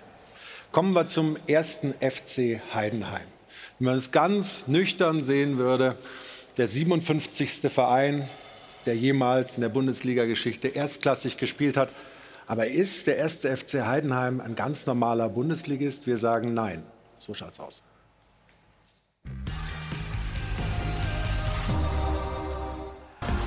[0.74, 3.24] Kommen wir zum ersten FC Heidenheim.
[3.80, 5.96] Wenn man es ganz nüchtern sehen würde,
[6.58, 7.70] der 57.
[7.70, 8.28] Verein,
[8.86, 11.90] der jemals in der Bundesliga-Geschichte erstklassig gespielt hat,
[12.48, 16.06] Aber ist der erste FC Heidenheim ein ganz normaler Bundesligist?
[16.06, 16.84] Wir sagen nein.
[17.18, 17.82] So schaut's aus.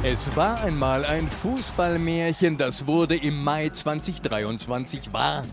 [0.03, 5.45] Es war einmal ein Fußballmärchen, das wurde im Mai 2023 wahr.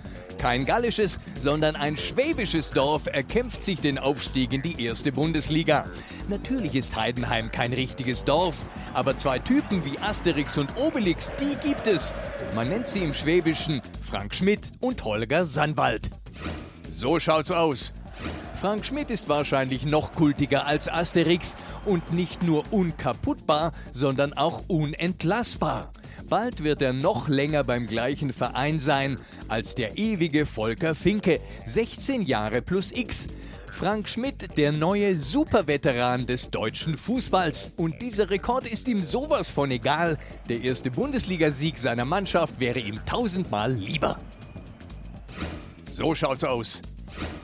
[0.42, 5.86] Kein gallisches, sondern ein schwäbisches Dorf erkämpft sich den Aufstieg in die erste Bundesliga.
[6.30, 8.66] Natürlich ist Heidenheim kein richtiges Dorf,
[8.96, 12.16] aber zwei Typen wie Asterix und Obelix, die gibt es.
[12.56, 16.10] Man nennt sie im Schwäbischen Frank Schmidt und Holger Sandwald.
[16.90, 17.94] So schaut's aus.
[18.56, 25.92] Frank Schmidt ist wahrscheinlich noch kultiger als Asterix und nicht nur unkaputtbar, sondern auch unentlassbar.
[26.32, 29.18] Bald wird er noch länger beim gleichen Verein sein
[29.50, 33.28] als der ewige Volker Finke, 16 Jahre plus X.
[33.70, 37.74] Frank Schmidt, der neue Superveteran des deutschen Fußballs.
[37.76, 40.18] Und dieser Rekord ist ihm sowas von egal.
[40.48, 44.18] Der erste Bundesligasieg seiner Mannschaft wäre ihm tausendmal lieber.
[45.84, 46.82] So schaut's aus.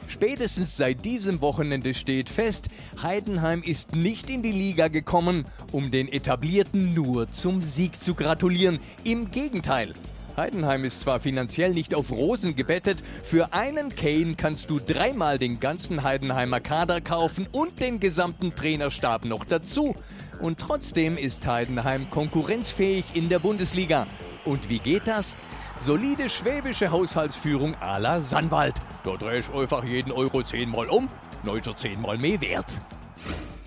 [0.08, 2.70] Spätestens seit diesem Wochenende steht fest,
[3.02, 8.80] Heidenheim ist nicht in die Liga gekommen, um den Etablierten nur zum Sieg zu gratulieren.
[9.04, 9.94] Im Gegenteil.
[10.38, 15.60] Heidenheim ist zwar finanziell nicht auf Rosen gebettet, für einen Kane kannst du dreimal den
[15.60, 19.96] ganzen Heidenheimer Kader kaufen und den gesamten Trainerstab noch dazu.
[20.40, 24.06] Und trotzdem ist Heidenheim konkurrenzfähig in der Bundesliga.
[24.46, 25.38] Und wie geht das?
[25.78, 28.76] Solide schwäbische Haushaltsführung à la Sandwald.
[29.04, 31.08] Da dreh ich einfach jeden Euro zehnmal um,
[31.44, 32.82] neuter zehnmal mehr wert.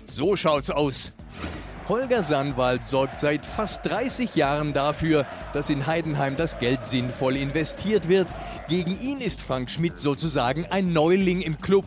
[0.05, 1.13] So schaut's aus.
[1.87, 8.07] Holger Sandwald sorgt seit fast 30 Jahren dafür, dass in Heidenheim das Geld sinnvoll investiert
[8.07, 8.27] wird.
[8.69, 11.85] Gegen ihn ist Frank Schmidt sozusagen ein Neuling im Club.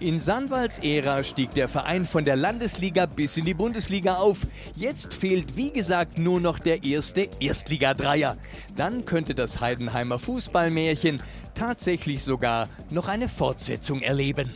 [0.00, 4.38] In Sandwalds Ära stieg der Verein von der Landesliga bis in die Bundesliga auf.
[4.74, 8.36] Jetzt fehlt wie gesagt nur noch der erste Erstligadreier.
[8.76, 11.22] Dann könnte das Heidenheimer Fußballmärchen
[11.54, 14.52] tatsächlich sogar noch eine Fortsetzung erleben.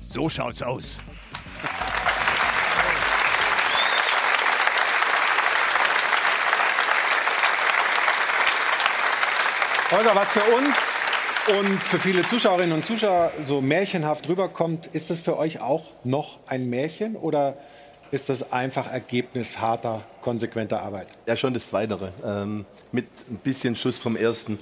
[0.00, 1.00] So schaut's aus.
[9.92, 11.11] Holger, was für uns
[11.48, 16.38] und für viele Zuschauerinnen und Zuschauer so märchenhaft rüberkommt, ist das für euch auch noch
[16.46, 17.56] ein Märchen oder
[18.12, 21.08] ist das einfach Ergebnis harter, konsequenter Arbeit?
[21.26, 22.12] Ja, schon das Zweite.
[22.24, 24.58] Ähm, mit ein bisschen Schuss vom Ersten.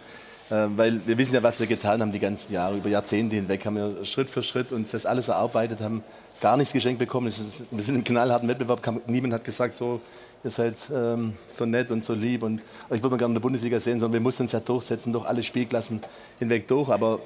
[0.50, 2.76] Äh, weil wir wissen ja, was wir getan haben die ganzen Jahre.
[2.76, 6.02] Über Jahrzehnte hinweg haben wir Schritt für Schritt uns das alles erarbeitet, haben
[6.40, 7.26] gar nichts geschenkt bekommen.
[7.26, 8.80] Wir sind im knallharten Wettbewerb.
[9.06, 10.00] Niemand hat gesagt, so,
[10.42, 12.60] ihr seid ähm, so nett und so lieb und
[12.90, 15.26] ich würde mal gerne in der Bundesliga sehen, sondern wir mussten uns ja durchsetzen, durch
[15.26, 16.00] alle Spielklassen
[16.38, 16.88] hinweg durch.
[16.88, 17.18] Aber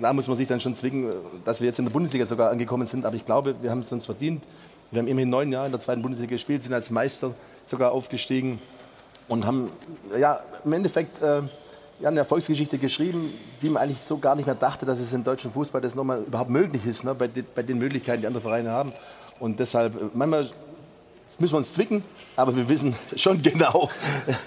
[0.00, 1.12] da muss man sich dann schon zwingen,
[1.44, 3.04] dass wir jetzt in der Bundesliga sogar angekommen sind.
[3.04, 4.42] Aber ich glaube, wir haben es uns verdient.
[4.90, 8.58] Wir haben immerhin neun Jahre in der zweiten Bundesliga gespielt, sind als Meister sogar aufgestiegen
[9.28, 9.70] und haben
[10.18, 11.42] ja, im Endeffekt äh,
[12.04, 15.50] eine Erfolgsgeschichte geschrieben, die man eigentlich so gar nicht mehr dachte, dass es im deutschen
[15.50, 18.70] Fußball das nochmal überhaupt möglich ist, ne, bei, den, bei den Möglichkeiten, die andere Vereine
[18.70, 18.92] haben.
[19.38, 20.50] Und deshalb, äh, manchmal
[21.42, 22.04] müssen wir uns zwicken,
[22.36, 23.90] aber wir wissen schon genau,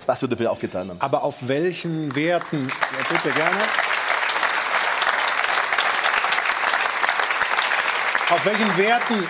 [0.06, 1.02] was wir dafür auch getan haben.
[1.02, 3.58] Aber auf welchen Werten, ja, bitte gerne.
[8.30, 9.30] Auf welchen Werten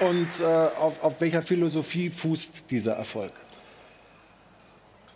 [0.00, 3.32] und äh, auf, auf welcher Philosophie fußt dieser Erfolg?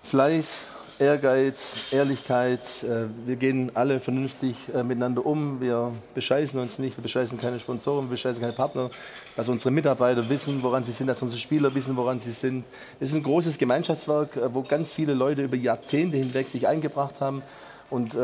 [0.04, 0.68] Fleiß,
[1.00, 2.60] Ehrgeiz, Ehrlichkeit.
[2.82, 5.60] Äh, wir gehen alle vernünftig äh, miteinander um.
[5.60, 8.90] Wir bescheißen uns nicht, wir bescheißen keine Sponsoren, wir bescheißen keine Partner.
[9.36, 12.64] Dass unsere Mitarbeiter wissen, woran sie sind, dass unsere Spieler wissen, woran sie sind.
[12.98, 17.20] Es ist ein großes Gemeinschaftswerk, äh, wo ganz viele Leute über Jahrzehnte hinweg sich eingebracht
[17.20, 17.42] haben.
[17.90, 18.14] Und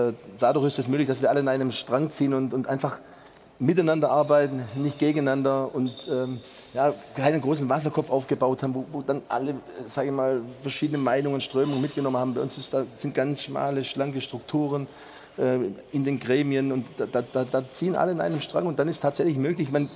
[0.40, 2.98] dadurch ist es möglich, dass wir alle in einem Strang ziehen und, und einfach
[3.58, 6.40] miteinander arbeiten, nicht gegeneinander und ähm,
[6.74, 9.54] ja, keinen großen Wasserkopf aufgebaut haben, wo, wo dann alle,
[9.86, 12.34] sage ich mal, verschiedene Meinungen, Strömungen mitgenommen haben.
[12.34, 14.88] Bei uns ist, da sind ganz schmale, schlanke Strukturen
[15.38, 15.58] äh,
[15.92, 19.00] in den Gremien und da, da, da, ziehen alle in einem Strang und dann ist
[19.00, 19.88] tatsächlich möglich, man,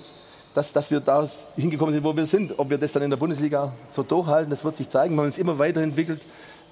[0.54, 2.56] dass, dass wir da hingekommen sind, wo wir sind.
[2.58, 5.16] Ob wir das dann in der Bundesliga so durchhalten, das wird sich zeigen.
[5.16, 6.22] Wir haben uns immer weiterentwickelt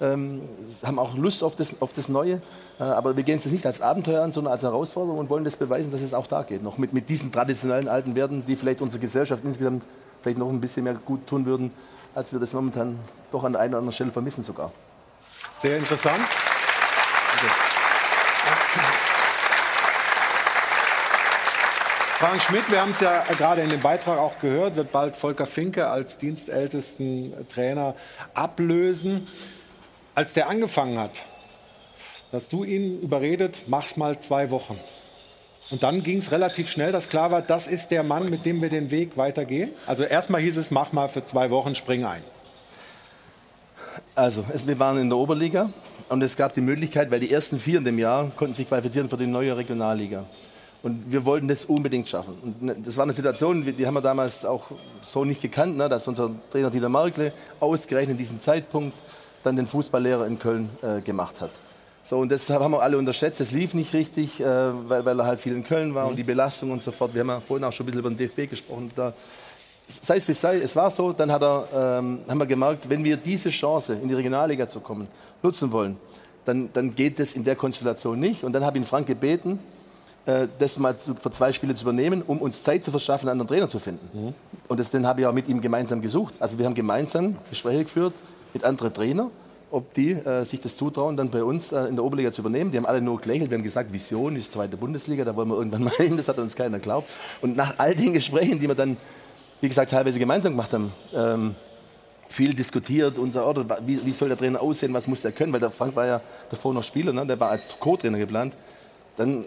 [0.00, 0.42] ähm,
[0.84, 2.40] haben auch Lust auf das, auf das Neue.
[2.78, 5.56] Äh, aber wir gehen es nicht als Abenteuer an, sondern als Herausforderung und wollen das
[5.56, 6.62] beweisen, dass es auch da geht.
[6.62, 9.82] Noch mit, mit diesen traditionellen alten Werten, die vielleicht unsere Gesellschaft insgesamt
[10.22, 11.70] vielleicht noch ein bisschen mehr gut tun würden,
[12.14, 12.98] als wir das momentan
[13.32, 14.72] doch an der einen oder anderen Stelle vermissen sogar.
[15.58, 16.20] Sehr interessant.
[22.18, 25.44] Frank Schmidt, wir haben es ja gerade in dem Beitrag auch gehört, wird bald Volker
[25.44, 27.94] Finke als dienstältesten Trainer
[28.32, 29.28] ablösen.
[30.16, 31.24] Als der angefangen hat,
[32.32, 34.80] hast du ihn überredet, mach's mal zwei Wochen.
[35.70, 38.62] Und dann ging es relativ schnell, dass klar war, das ist der Mann, mit dem
[38.62, 39.72] wir den Weg weitergehen.
[39.86, 42.24] Also erstmal hieß es, mach mal für zwei Wochen, spring ein.
[44.14, 45.68] Also, wir waren in der Oberliga
[46.08, 49.10] und es gab die Möglichkeit, weil die ersten vier in dem Jahr konnten sich qualifizieren
[49.10, 50.24] für die neue Regionalliga.
[50.82, 52.38] Und wir wollten das unbedingt schaffen.
[52.42, 54.70] Und ne, das war eine Situation, die haben wir damals auch
[55.02, 58.96] so nicht gekannt, ne, dass unser Trainer Dieter Markle ausgerechnet in diesem Zeitpunkt
[59.46, 61.50] dann den Fußballlehrer in Köln äh, gemacht hat.
[62.02, 63.40] So, und das haben wir alle unterschätzt.
[63.40, 66.22] Es lief nicht richtig, äh, weil, weil, er halt viel in Köln war und die
[66.22, 67.14] Belastung und so fort.
[67.14, 68.90] Wir haben ja vorhin auch schon ein bisschen über den DFB gesprochen.
[68.94, 69.12] Da,
[69.86, 73.02] sei es wie sei, es war so, dann hat er, ähm, haben wir gemerkt, wenn
[73.02, 75.08] wir diese Chance, in die Regionalliga zu kommen,
[75.42, 75.96] nutzen wollen,
[76.44, 78.44] dann, dann geht das in der Konstellation nicht.
[78.44, 79.58] Und dann habe ich ihn Frank gebeten,
[80.26, 83.40] äh, das mal zu, für zwei Spiele zu übernehmen, um uns Zeit zu verschaffen, einen
[83.40, 84.08] anderen Trainer zu finden.
[84.12, 84.34] Mhm.
[84.68, 86.34] Und das, den habe ich auch mit ihm gemeinsam gesucht.
[86.38, 88.12] Also wir haben gemeinsam Gespräche geführt
[88.56, 89.30] mit anderen Trainern,
[89.70, 92.70] ob die äh, sich das zutrauen, dann bei uns äh, in der Oberliga zu übernehmen.
[92.70, 95.56] Die haben alle nur gelächelt, wir haben gesagt, Vision ist zweite Bundesliga, da wollen wir
[95.56, 97.08] irgendwann mal hin, das hat uns keiner geglaubt.
[97.42, 98.96] Und nach all den Gesprächen, die wir dann,
[99.60, 101.54] wie gesagt, teilweise gemeinsam gemacht haben, ähm,
[102.28, 105.60] viel diskutiert, unser Ort, wie, wie, soll der Trainer aussehen, was muss der können, weil
[105.60, 106.20] der Frank war ja
[106.50, 107.24] davor noch Spieler, ne?
[107.24, 108.56] der war als Co-Trainer geplant.
[109.16, 109.44] Dann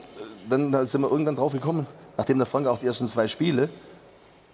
[0.49, 1.85] dann sind wir irgendwann drauf gekommen,
[2.17, 3.69] nachdem der Frank auch die ersten zwei Spiele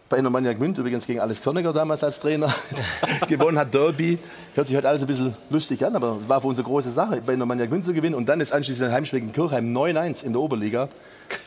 [0.07, 2.53] bei Enomannia Gmünd, übrigens gegen Alex Zorniger damals als Trainer,
[3.27, 4.19] gewonnen hat, Derby.
[4.53, 6.91] Hört sich heute alles ein bisschen lustig an, aber es war für uns eine große
[6.91, 8.13] Sache, bei Enomannia Gmünd zu gewinnen.
[8.13, 10.89] Und dann ist anschließend ein Heimspiel gegen Kirchheim 9-1 in der Oberliga.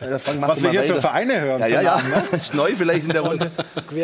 [0.01, 0.94] Was wir hier weiter.
[0.94, 1.60] für Vereine hören.
[1.60, 1.97] Ja, ja, ja.
[1.98, 2.22] Ne?
[2.32, 3.51] ist neu vielleicht in der Runde.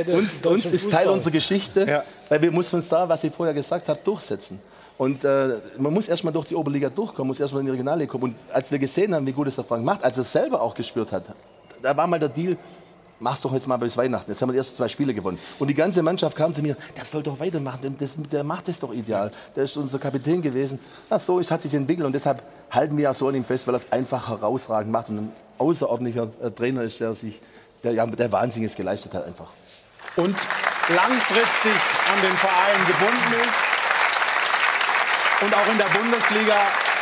[0.06, 2.04] uns, uns ist Teil unserer Geschichte, ja.
[2.28, 4.60] weil wir mussten uns da, was ich vorher gesagt habe, durchsetzen.
[4.96, 8.24] Und äh, man muss erstmal durch die Oberliga durchkommen, muss erstmal in die Regionalliga kommen.
[8.24, 10.62] Und als wir gesehen haben, wie gut es der Frank macht, als er es selber
[10.62, 11.24] auch gespürt hat,
[11.82, 12.56] da war mal der Deal,
[13.24, 14.30] mach's doch jetzt mal bis Weihnachten.
[14.30, 15.38] Jetzt haben wir die ersten zwei Spiele gewonnen.
[15.58, 18.78] Und die ganze Mannschaft kam zu mir, der soll doch weitermachen, das, der macht es
[18.78, 19.32] doch ideal.
[19.56, 20.78] Der ist unser Kapitän gewesen.
[21.10, 23.66] Ja, so ist, hat sich entwickelt und deshalb halten wir ja so an ihm fest,
[23.66, 27.40] weil er es einfach herausragend macht und ein außerordentlicher äh, Trainer ist, der sich,
[27.82, 29.48] der, ja, der Wahnsinniges geleistet hat einfach.
[30.16, 30.36] Und
[30.88, 31.80] langfristig
[32.12, 33.74] an den Verein gebunden ist
[35.40, 36.56] und auch in der Bundesliga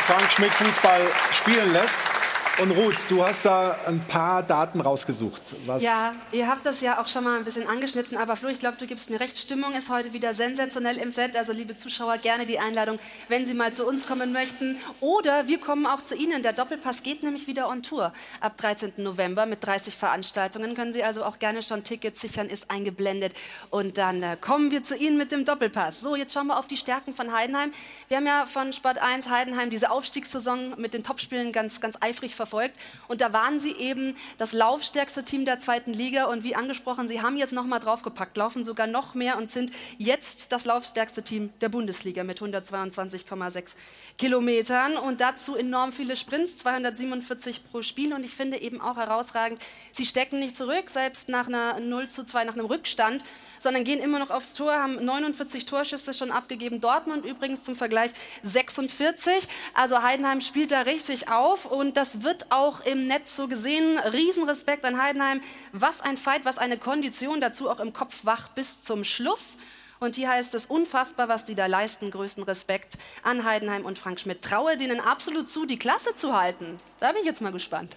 [0.07, 1.01] Frank Schmidt Fußball
[1.31, 2.12] spielen lässt.
[2.61, 5.41] Und Ruth, du hast da ein paar Daten rausgesucht.
[5.65, 8.59] Was ja, ihr habt das ja auch schon mal ein bisschen angeschnitten, aber Flo, ich
[8.59, 9.39] glaube, du gibst mir recht.
[9.39, 11.35] Stimmung ist heute wieder sensationell im Set.
[11.35, 14.77] Also, liebe Zuschauer, gerne die Einladung, wenn Sie mal zu uns kommen möchten.
[14.99, 16.43] Oder wir kommen auch zu Ihnen.
[16.43, 18.93] Der Doppelpass geht nämlich wieder on Tour ab 13.
[18.97, 20.75] November mit 30 Veranstaltungen.
[20.75, 23.33] Können Sie also auch gerne schon Tickets sichern, ist eingeblendet.
[23.71, 26.01] Und dann äh, kommen wir zu Ihnen mit dem Doppelpass.
[26.01, 27.73] So, jetzt schauen wir auf die Stärken von Heidenheim.
[28.09, 32.35] Wir haben ja von Sport 1 Heidenheim diese Aufstiegssaison mit den Topspielen ganz, ganz eifrig
[32.35, 32.77] verfolgt verfolgt.
[33.07, 36.25] Und da waren sie eben das laufstärkste Team der zweiten Liga.
[36.25, 39.71] Und wie angesprochen, sie haben jetzt noch mal draufgepackt, laufen sogar noch mehr und sind
[39.97, 43.69] jetzt das laufstärkste Team der Bundesliga mit 122,6
[44.17, 44.97] Kilometern.
[44.97, 48.13] Und dazu enorm viele Sprints, 247 pro Spiel.
[48.13, 49.61] Und ich finde eben auch herausragend,
[49.91, 53.23] sie stecken nicht zurück, selbst nach einer 0 zu 2, nach einem Rückstand
[53.63, 56.81] sondern gehen immer noch aufs Tor, haben 49 Torschüsse schon abgegeben.
[56.81, 58.11] Dortmund übrigens zum Vergleich
[58.43, 59.47] 46.
[59.73, 63.97] Also Heidenheim spielt da richtig auf und das wird auch im Netz so gesehen.
[63.99, 65.41] Riesenrespekt an Heidenheim.
[65.71, 69.57] Was ein Fight, was eine Kondition, dazu auch im Kopf wach bis zum Schluss.
[69.99, 72.11] Und hier heißt es unfassbar, was die da leisten.
[72.11, 74.41] Größten Respekt an Heidenheim und Frank Schmidt.
[74.41, 76.77] Traue denen absolut zu, die Klasse zu halten.
[76.99, 77.95] Da bin ich jetzt mal gespannt.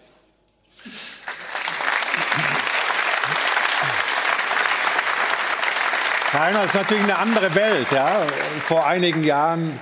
[6.32, 7.90] Rainer ist natürlich eine andere Welt.
[7.92, 8.26] Ja?
[8.60, 9.80] Vor einigen Jahren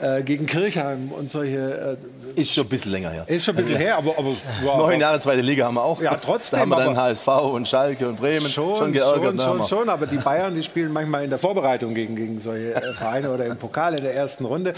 [0.00, 1.98] äh, gegen Kirchheim und solche.
[2.36, 3.24] Äh, ist schon ein bisschen länger her.
[3.26, 4.18] Ist schon ein bisschen her, aber.
[4.18, 4.30] aber
[4.62, 4.78] wow.
[4.78, 6.00] Neun Jahre zweite Liga haben wir auch.
[6.00, 6.56] Ja, trotzdem.
[6.56, 9.40] Da haben wir dann HSV und Schalke und Bremen schon, schon geärgert.
[9.40, 12.74] Schon, schon, schon, aber die Bayern, die spielen manchmal in der Vorbereitung gegen, gegen solche
[12.74, 14.74] äh, Vereine oder im Pokal in der ersten Runde.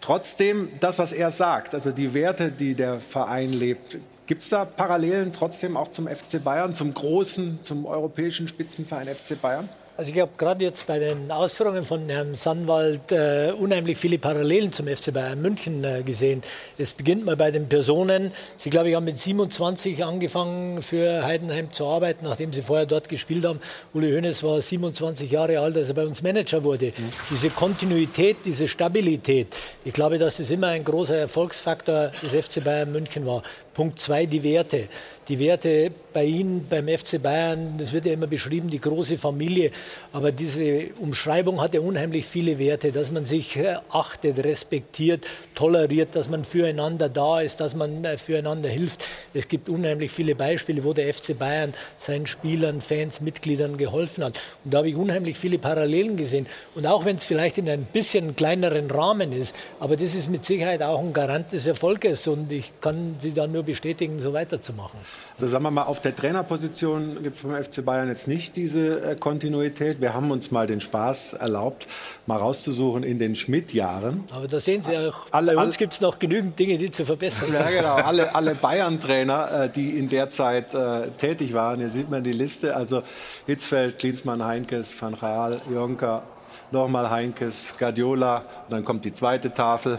[0.00, 4.64] Trotzdem, das, was er sagt, also die Werte, die der Verein lebt, Gibt es da
[4.64, 9.68] Parallelen trotzdem auch zum FC Bayern, zum großen, zum europäischen Spitzenverein FC Bayern?
[9.96, 14.72] Also ich habe gerade jetzt bei den Ausführungen von Herrn Sandwald äh, unheimlich viele Parallelen
[14.72, 16.42] zum FC Bayern München äh, gesehen.
[16.78, 18.32] Es beginnt mal bei den Personen.
[18.56, 23.08] Sie, glaube ich, haben mit 27 angefangen für Heidenheim zu arbeiten, nachdem sie vorher dort
[23.08, 23.60] gespielt haben.
[23.92, 26.86] Uli Hoeneß war 27 Jahre alt, als er bei uns Manager wurde.
[26.86, 27.10] Mhm.
[27.30, 29.54] Diese Kontinuität, diese Stabilität,
[29.84, 33.44] ich glaube, dass das immer ein großer Erfolgsfaktor des FC Bayern München war.
[33.74, 34.88] Punkt zwei, die Werte.
[35.28, 39.72] Die Werte bei Ihnen, beim FC Bayern, das wird ja immer beschrieben, die große Familie.
[40.12, 45.24] Aber diese Umschreibung hat ja unheimlich viele Werte, dass man sich äh, achtet, respektiert,
[45.54, 49.04] toleriert, dass man füreinander da ist, dass man äh, füreinander hilft.
[49.32, 54.38] Es gibt unheimlich viele Beispiele, wo der FC Bayern seinen Spielern, Fans, Mitgliedern geholfen hat.
[54.64, 56.46] Und da habe ich unheimlich viele Parallelen gesehen.
[56.76, 60.44] Und auch wenn es vielleicht in ein bisschen kleineren Rahmen ist, aber das ist mit
[60.44, 62.28] Sicherheit auch ein Garant des Erfolges.
[62.28, 64.98] Und ich kann Sie da nur bestätigen, so weiterzumachen.
[65.34, 69.00] Also sagen wir mal, auf der Trainerposition gibt es beim FC Bayern jetzt nicht diese
[69.00, 70.00] äh, Kontinuität.
[70.00, 71.86] Wir haben uns mal den Spaß erlaubt,
[72.26, 74.24] mal rauszusuchen in den Schmidt-Jahren.
[74.30, 77.04] Aber da sehen Sie auch, alle, bei uns gibt es noch genügend Dinge, die zu
[77.04, 77.94] verbessern Ja, genau.
[77.94, 81.80] Alle, alle Bayern-Trainer, äh, die in der Zeit äh, tätig waren.
[81.80, 82.76] Hier sieht man die Liste.
[82.76, 83.02] Also
[83.46, 86.22] Hitzfeld, Klinsmann, Heinkes, Van Gaal, Jonker,
[86.70, 88.38] nochmal Heinkes, Guardiola.
[88.38, 89.98] Und dann kommt die zweite Tafel.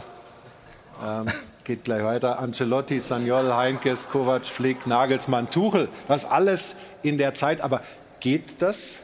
[1.05, 1.25] Ähm,
[1.65, 2.39] geht gleich weiter.
[2.39, 5.89] Ancelotti, Sagnol, Heinkes, Kovac, Flick, Nagelsmann, Tuchel.
[6.07, 7.61] Das alles in der Zeit.
[7.61, 7.81] Aber
[8.19, 8.97] geht das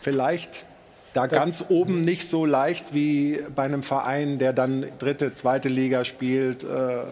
[0.00, 0.66] vielleicht
[1.14, 6.04] da ganz oben nicht so leicht wie bei einem Verein, der dann dritte, zweite Liga
[6.04, 6.64] spielt?
[6.64, 7.04] Äh,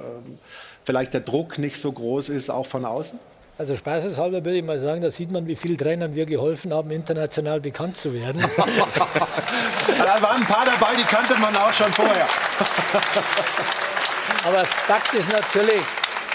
[0.83, 3.19] vielleicht der Druck nicht so groß ist, auch von außen?
[3.59, 6.91] Also spaßeshalber würde ich mal sagen, da sieht man, wie vielen Trainern wir geholfen haben,
[6.91, 8.43] international bekannt zu werden.
[8.59, 12.27] da waren ein paar dabei, die kannte man auch schon vorher.
[14.45, 15.81] Aber Fakt ist natürlich,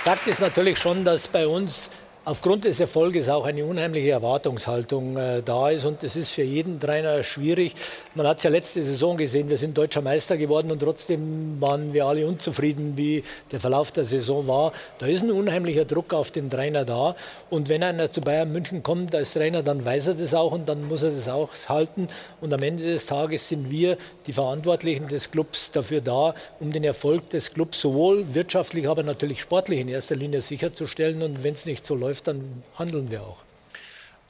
[0.03, 1.89] Fakt ist natürlich schon, dass bei uns
[2.23, 5.85] aufgrund des Erfolges auch eine unheimliche Erwartungshaltung äh, da ist.
[5.85, 7.73] Und das ist für jeden Trainer schwierig.
[8.13, 11.93] Man hat es ja letzte Saison gesehen, wir sind deutscher Meister geworden und trotzdem waren
[11.93, 14.71] wir alle unzufrieden, wie der Verlauf der Saison war.
[14.99, 17.15] Da ist ein unheimlicher Druck auf den Trainer da.
[17.49, 20.69] Und wenn einer zu Bayern München kommt als Trainer, dann weiß er das auch und
[20.69, 22.07] dann muss er das auch halten.
[22.39, 26.83] Und am Ende des Tages sind wir, die Verantwortlichen des Clubs, dafür da, um den
[26.83, 31.23] Erfolg des Clubs sowohl wirtschaftlich, aber natürlich sportlich in erster Linie sicherzustellen.
[31.23, 33.43] Und wenn es nicht so läuft, dann handeln wir auch.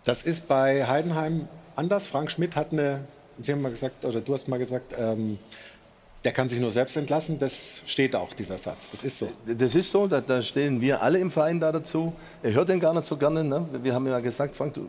[0.03, 2.07] Das ist bei Heidenheim anders.
[2.07, 3.05] Frank Schmidt hat eine,
[3.39, 5.37] Sie haben mal gesagt, oder du hast mal gesagt, ähm,
[6.23, 7.39] der kann sich nur selbst entlassen.
[7.39, 8.91] Das steht auch, dieser Satz.
[8.91, 9.29] Das ist so.
[9.45, 12.13] Das ist so, da, da stehen wir alle im Verein da dazu.
[12.43, 13.43] Er hört den gar nicht so gerne.
[13.43, 13.65] Ne?
[13.81, 14.87] Wir haben ja gesagt, Frank, du,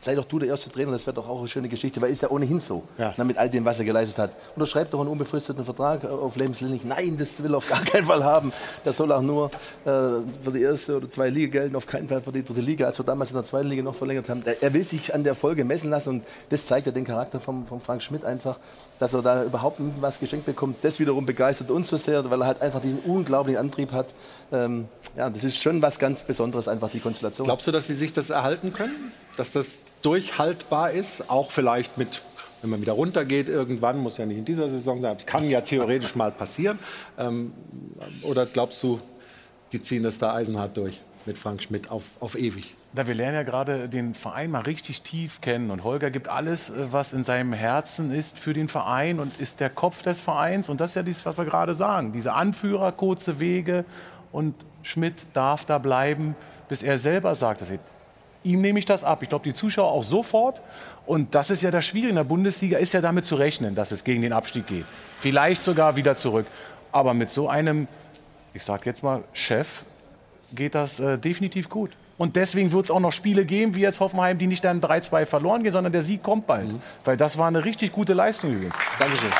[0.00, 2.22] sei doch du der erste Trainer, das wäre doch auch eine schöne Geschichte, weil ist
[2.22, 3.14] ja ohnehin so, ja.
[3.16, 4.30] na, mit all dem, was er geleistet hat.
[4.54, 6.84] Unterschreibt doch einen unbefristeten Vertrag auf lebenslänglich.
[6.84, 8.52] Nein, das will er auf gar keinen Fall haben.
[8.84, 9.46] Das soll auch nur
[9.84, 12.86] äh, für die erste oder zwei Liga gelten, auf keinen Fall für die dritte Liga,
[12.86, 14.42] als wir damals in der zweiten Liga noch verlängert haben.
[14.60, 17.66] Er will sich an der Folge messen lassen und das zeigt ja den Charakter von,
[17.66, 18.58] von Frank Schmidt einfach,
[18.98, 20.76] dass er da überhaupt was geschenkt bekommt.
[20.82, 24.14] Das wiederum begeistert uns so sehr, weil er halt einfach diesen unglaublichen Antrieb hat.
[24.52, 27.46] Ähm, ja, das ist schon was ganz Besonderes, einfach die Konstellation.
[27.46, 29.12] Glaubst du, dass Sie sich das erhalten können?
[29.36, 32.22] Dass das durchhaltbar ist, auch vielleicht mit
[32.60, 35.60] wenn man wieder runtergeht irgendwann, muss ja nicht in dieser Saison sein, es kann ja
[35.60, 36.78] theoretisch mal passieren.
[37.16, 37.52] Ähm,
[38.22, 39.00] oder glaubst du,
[39.72, 42.74] die ziehen das da eisenhart durch mit Frank Schmidt auf, auf ewig?
[42.94, 45.70] Na, wir lernen ja gerade den Verein mal richtig tief kennen.
[45.70, 49.60] Und Holger gibt alles, äh, was in seinem Herzen ist, für den Verein und ist
[49.60, 50.68] der Kopf des Vereins.
[50.68, 52.12] Und das ist ja dies, was wir gerade sagen.
[52.12, 53.84] Diese Anführer, kurze Wege.
[54.32, 56.34] Und Schmidt darf da bleiben,
[56.68, 57.78] bis er selber sagt, dass er
[58.44, 59.22] ihm nehme ich das ab.
[59.22, 60.62] Ich glaube, die Zuschauer auch sofort.
[61.06, 62.10] Und das ist ja das Schwierige.
[62.10, 64.86] In der Bundesliga ist ja damit zu rechnen, dass es gegen den Abstieg geht.
[65.20, 66.46] Vielleicht sogar wieder zurück.
[66.90, 67.86] Aber mit so einem,
[68.54, 69.84] ich sage jetzt mal, Chef,
[70.54, 71.90] geht das äh, definitiv gut.
[72.18, 75.24] Und deswegen wird es auch noch Spiele geben, wie jetzt Hoffenheim, die nicht dann 3-2
[75.24, 76.70] verloren gehen, sondern der Sieg kommt bald.
[76.70, 76.82] Mhm.
[77.04, 78.76] Weil das war eine richtig gute Leistung übrigens.
[78.98, 79.30] Dankeschön.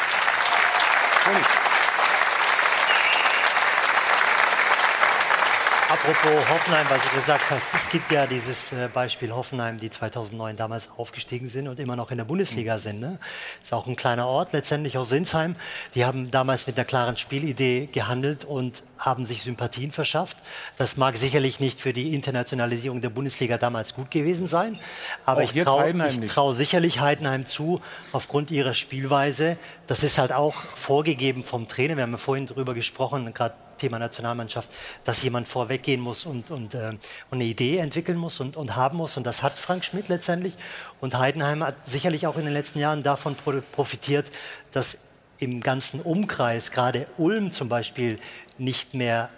[5.90, 10.54] Apropos Hoffenheim, was du gesagt hast, es gibt ja dieses äh, Beispiel Hoffenheim, die 2009
[10.54, 12.78] damals aufgestiegen sind und immer noch in der Bundesliga mhm.
[12.78, 13.00] sind.
[13.00, 13.18] Ne?
[13.62, 15.56] Ist auch ein kleiner Ort, letztendlich aus Sinsheim.
[15.94, 20.36] Die haben damals mit einer klaren Spielidee gehandelt und haben sich Sympathien verschafft.
[20.76, 24.78] Das mag sicherlich nicht für die Internationalisierung der Bundesliga damals gut gewesen sein,
[25.24, 27.80] aber auch ich traue trau sicherlich Heidenheim zu,
[28.12, 29.56] aufgrund ihrer Spielweise.
[29.86, 31.96] Das ist halt auch vorgegeben vom Trainer.
[31.96, 34.70] Wir haben ja vorhin darüber gesprochen, gerade Thema Nationalmannschaft,
[35.04, 37.00] dass jemand vorweggehen muss und, und, äh, und
[37.32, 39.16] eine Idee entwickeln muss und, und haben muss.
[39.16, 40.54] Und das hat Frank Schmidt letztendlich.
[41.00, 43.36] Und Heidenheim hat sicherlich auch in den letzten Jahren davon
[43.72, 44.30] profitiert,
[44.72, 44.98] dass
[45.38, 48.18] im ganzen Umkreis, gerade Ulm zum Beispiel,
[48.58, 49.30] nicht mehr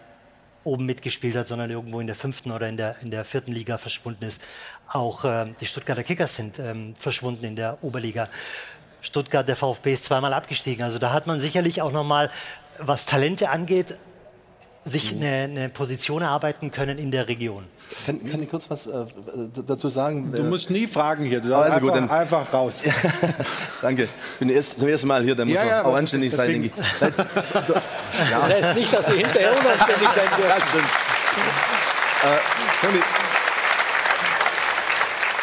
[0.64, 3.78] oben mitgespielt hat, sondern irgendwo in der fünften oder in der, in der vierten Liga
[3.78, 4.42] verschwunden ist.
[4.88, 8.28] Auch äh, die Stuttgarter Kickers sind ähm, verschwunden in der Oberliga.
[9.00, 10.84] Stuttgart, der VfB ist zweimal abgestiegen.
[10.84, 12.30] Also da hat man sicherlich auch noch mal,
[12.78, 13.94] was Talente angeht,
[14.84, 17.64] sich eine, eine, Position erarbeiten können in der Region.
[18.06, 19.04] Kann, kann ich kurz was äh,
[19.66, 20.32] dazu sagen?
[20.32, 22.80] Du musst nie fragen hier, du also einfach, gut, dann, einfach raus.
[23.82, 26.32] Danke, ich bin erst, zum ersten Mal hier, da muss ja, man ja, auch anständig
[26.32, 26.72] sein, denke ich.
[27.00, 27.10] ja.
[28.30, 30.80] Das heißt nicht, dass Sie hinterher unanständig sein dürfen.
[32.22, 33.20] äh,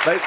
[0.06, 0.20] weil,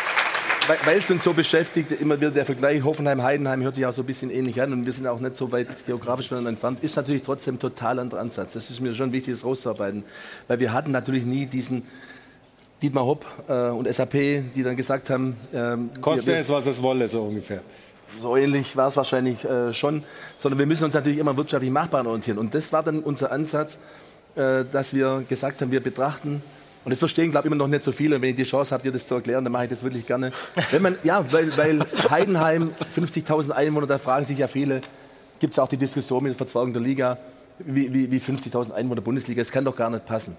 [0.84, 4.06] weil es uns so beschäftigt, immer wieder der Vergleich Hoffenheim-Heidenheim hört sich auch so ein
[4.06, 7.22] bisschen ähnlich an und wir sind auch nicht so weit geografisch voneinander entfernt, ist natürlich
[7.22, 8.52] trotzdem ein total anderer Ansatz.
[8.52, 10.04] Das ist mir schon wichtig, das rauszuarbeiten,
[10.48, 11.82] weil wir hatten natürlich nie diesen
[12.82, 15.36] Dietmar Hopp äh, und SAP, die dann gesagt haben...
[15.52, 17.62] Ähm, Koste es, was es wolle, so ungefähr.
[18.18, 20.02] So ähnlich war es wahrscheinlich äh, schon,
[20.38, 22.38] sondern wir müssen uns natürlich immer wirtschaftlich machbar orientieren.
[22.38, 23.78] Und das war dann unser Ansatz,
[24.34, 26.42] äh, dass wir gesagt haben, wir betrachten
[26.84, 28.16] Und das verstehen, glaube ich, immer noch nicht so viele.
[28.16, 30.06] Und wenn ich die Chance habe, dir das zu erklären, dann mache ich das wirklich
[30.06, 30.32] gerne.
[30.70, 34.80] Wenn man, ja, weil, weil Heidenheim, 50.000 Einwohner, da fragen sich ja viele,
[35.38, 37.18] gibt es auch die Diskussion mit der Verzweigung der Liga,
[37.58, 40.36] wie, wie, wie 50.000 Einwohner Bundesliga, das kann doch gar nicht passen.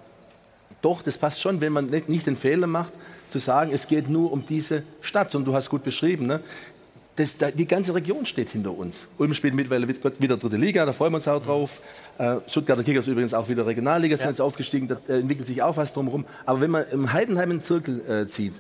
[0.82, 2.94] Doch, das passt schon, wenn man nicht, nicht den Fehler macht,
[3.30, 5.36] zu sagen, es geht nur um diese Stadt.
[5.36, 6.40] Und du hast gut beschrieben, ne?
[7.18, 9.08] Das, die ganze Region steht hinter uns.
[9.18, 11.82] Ulm spielt mittlerweile wieder dritte Liga, da freuen wir uns auch drauf.
[12.18, 14.30] Äh, Stuttgarter Kickers übrigens auch wieder Regionalliga, sind ja.
[14.30, 16.26] jetzt aufgestiegen, da äh, entwickelt sich auch was drumherum.
[16.46, 18.54] Aber wenn man im Heidenheim einen Zirkel äh, zieht,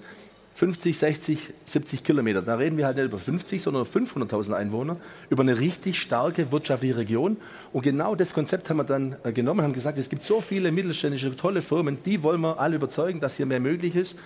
[0.53, 4.98] 50, 60, 70 Kilometer, da reden wir halt nicht über 50, sondern 500.000 Einwohner,
[5.30, 7.38] über eine richtig starke wirtschaftliche Region.
[7.72, 10.73] Und genau das Konzept haben wir dann äh, genommen, haben gesagt, es gibt so viele
[10.73, 14.18] mittelständische, tolle Firmen, die wollen wir alle überzeugen, dass hier mehr möglich ist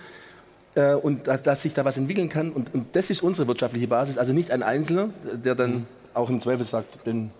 [0.76, 2.52] äh, und dass sich da was entwickeln kann.
[2.52, 4.18] Und, und, das ist unsere wirtschaftliche Basis.
[4.18, 5.86] Also nicht ein Einzelner, der dann mhm.
[6.14, 7.30] auch im Zweifel sagt, bin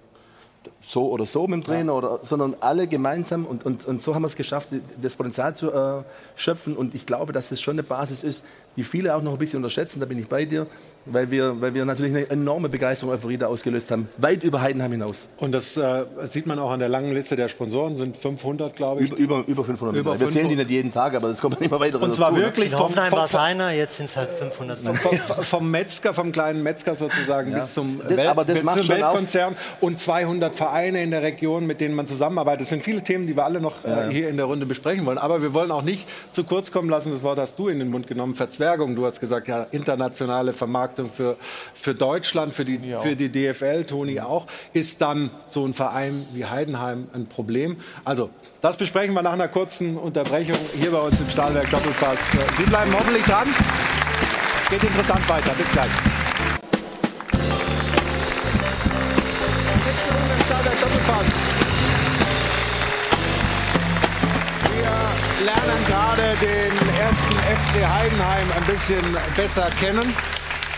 [0.81, 1.99] so oder so mit dem Trainer, ja.
[1.99, 3.47] oder, sondern alle gemeinsam.
[3.47, 6.03] Und, und, und so haben wir es geschafft, das Potenzial zu äh,
[6.35, 6.77] schöpfen.
[6.77, 8.45] Und ich glaube, dass es schon eine Basis ist,
[8.77, 10.01] die viele auch noch ein bisschen unterschätzen.
[10.01, 10.67] Da bin ich bei dir
[11.07, 14.93] weil wir, weil wir natürlich eine enorme Begeisterung Euphorie da ausgelöst haben, weit über Heidenheim
[14.93, 15.29] hinaus.
[15.39, 19.03] Und das äh, sieht man auch an der langen Liste der Sponsoren, sind 500, glaube
[19.03, 19.13] ich.
[19.13, 19.97] Über, über 500.
[19.97, 22.41] Über wir zählen die nicht jeden Tag, aber es kommt immer weiter Und zwar dazu,
[22.41, 22.47] ne?
[22.47, 22.77] wirklich ne?
[22.77, 26.33] vom, Hoffenheim war es einer, jetzt sind es halt 500 vom, vom, vom, Metzger, vom
[26.33, 27.61] kleinen Metzger sozusagen ja.
[27.61, 31.95] bis zum, das, Welt, bis zum Weltkonzern und 200 Vereine in der Region, mit denen
[31.95, 32.63] man zusammenarbeitet.
[32.63, 34.09] Das sind viele Themen, die wir alle noch äh, ja.
[34.09, 35.19] hier in der Runde besprechen wollen.
[35.19, 37.91] Aber wir wollen auch nicht zu kurz kommen lassen, das Wort hast du in den
[37.91, 38.97] Mund genommen, Verzwergung.
[38.97, 41.37] Du hast gesagt, ja, internationale Vermarktung für
[41.87, 46.45] für Deutschland, für die, für die DFL, Toni auch, ist dann so ein Verein wie
[46.45, 47.77] Heidenheim ein Problem.
[48.05, 52.19] Also, das besprechen wir nach einer kurzen Unterbrechung hier bei uns im Stahlwerk Doppelpass.
[52.57, 53.47] Sie bleiben hoffentlich dran.
[54.69, 55.53] Geht interessant weiter.
[55.57, 55.91] Bis gleich.
[64.75, 70.15] Wir lernen gerade den ersten FC Heidenheim ein bisschen besser kennen.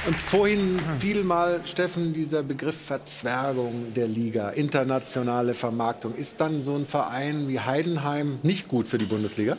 [0.09, 6.15] Und vorhin fiel mal, Steffen, dieser Begriff Verzwergung der Liga, internationale Vermarktung.
[6.15, 9.59] Ist dann so ein Verein wie Heidenheim nicht gut für die Bundesliga?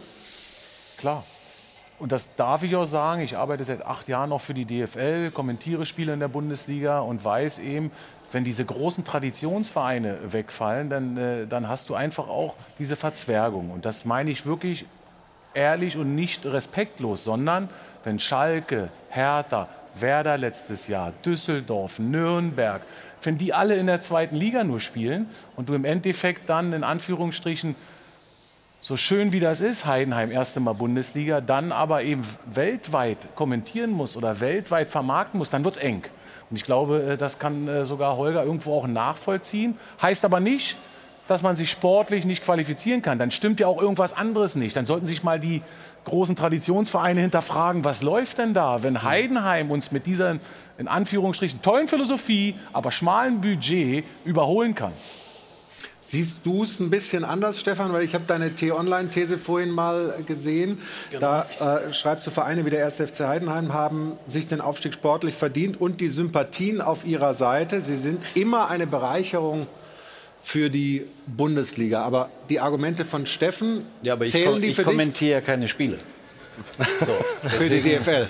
[0.98, 1.24] Klar.
[2.00, 3.22] Und das darf ich auch sagen.
[3.22, 7.24] Ich arbeite seit acht Jahren noch für die DFL, kommentiere Spiele in der Bundesliga und
[7.24, 7.92] weiß eben,
[8.32, 13.70] wenn diese großen Traditionsvereine wegfallen, dann, äh, dann hast du einfach auch diese Verzwergung.
[13.70, 14.88] Und das meine ich wirklich
[15.54, 17.70] ehrlich und nicht respektlos, sondern
[18.04, 19.68] wenn Schalke, Hertha,
[20.02, 22.82] Werder letztes Jahr, Düsseldorf, Nürnberg,
[23.22, 26.84] wenn die alle in der zweiten Liga nur spielen und du im Endeffekt dann in
[26.84, 27.76] Anführungsstrichen
[28.82, 34.16] so schön wie das ist, Heidenheim erste Mal Bundesliga, dann aber eben weltweit kommentieren muss
[34.16, 36.04] oder weltweit vermarkten muss, dann wird es eng.
[36.50, 39.78] Und ich glaube, äh, das kann äh, sogar Holger irgendwo auch nachvollziehen.
[40.02, 40.78] Heißt aber nicht,
[41.30, 43.20] dass man sich sportlich nicht qualifizieren kann.
[43.20, 44.76] Dann stimmt ja auch irgendwas anderes nicht.
[44.76, 45.62] Dann sollten sich mal die
[46.06, 50.38] großen Traditionsvereine hinterfragen, was läuft denn da, wenn Heidenheim uns mit dieser,
[50.80, 54.94] in Anführungsstrichen, tollen Philosophie, aber schmalen Budget überholen kann.
[56.02, 57.94] Siehst du es ein bisschen anders, Stefan?
[57.94, 60.80] Weil ich habe deine T-Online-These vorhin mal gesehen.
[61.12, 61.20] Genau.
[61.60, 62.96] Da äh, schreibst du, Vereine wie der 1.
[62.96, 67.82] FC Heidenheim haben sich den Aufstieg sportlich verdient und die Sympathien auf ihrer Seite.
[67.82, 69.68] Sie sind immer eine Bereicherung
[70.50, 72.02] für die Bundesliga.
[72.02, 75.68] Aber die Argumente von Steffen ja, aber ich zählen die für Ich kommentiere ja keine
[75.68, 76.00] Spiele.
[76.80, 78.28] So, für die DFL.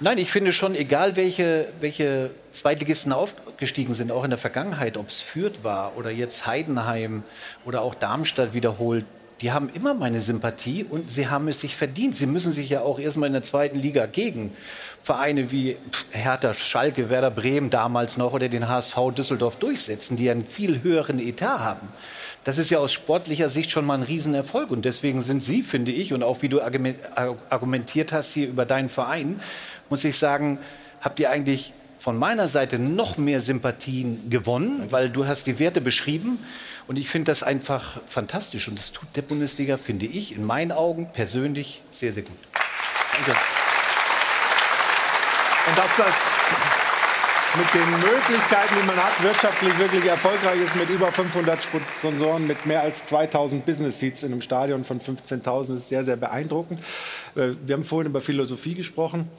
[0.00, 5.08] Nein, ich finde schon, egal welche, welche Zweitligisten aufgestiegen sind, auch in der Vergangenheit, ob
[5.08, 7.22] es Fürth war oder jetzt Heidenheim
[7.64, 9.06] oder auch Darmstadt wiederholt,
[9.40, 12.14] die haben immer meine Sympathie und sie haben es sich verdient.
[12.14, 14.52] Sie müssen sich ja auch erstmal in der zweiten Liga gegen
[15.00, 15.78] Vereine wie
[16.10, 21.18] Hertha, Schalke, Werder Bremen damals noch oder den HSV Düsseldorf durchsetzen, die einen viel höheren
[21.18, 21.88] Etat haben.
[22.44, 24.70] Das ist ja aus sportlicher Sicht schon mal ein Riesenerfolg.
[24.70, 28.88] Und deswegen sind Sie, finde ich, und auch wie du argumentiert hast hier über deinen
[28.88, 29.40] Verein,
[29.88, 30.58] muss ich sagen,
[31.00, 35.80] habt ihr eigentlich von meiner Seite noch mehr Sympathien gewonnen, weil du hast die Werte
[35.82, 36.38] beschrieben.
[36.90, 38.66] Und ich finde das einfach fantastisch.
[38.66, 42.36] Und das tut der Bundesliga, finde ich, in meinen Augen persönlich sehr, sehr gut.
[43.12, 43.30] Danke.
[45.68, 46.16] Und dass das
[47.56, 51.60] mit den Möglichkeiten, die man hat, wirtschaftlich wirklich erfolgreich ist, mit über 500
[52.00, 56.16] Sponsoren, mit mehr als 2000 Business Seats in einem Stadion von 15.000, ist sehr, sehr
[56.16, 56.80] beeindruckend.
[57.36, 59.30] Äh, wir haben vorhin über Philosophie gesprochen.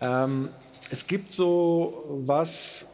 [0.00, 0.48] Ähm,
[0.92, 2.86] es gibt so was,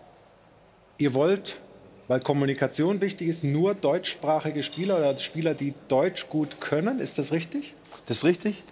[0.97, 1.59] ihr wollt
[2.09, 7.01] weil Kommunikation wichtig ist, nur deutschsprachige Spieler oder Spieler, die Deutsch gut können.
[7.01, 7.75] Ist das richtig?
[8.07, 8.63] Das ist richtig.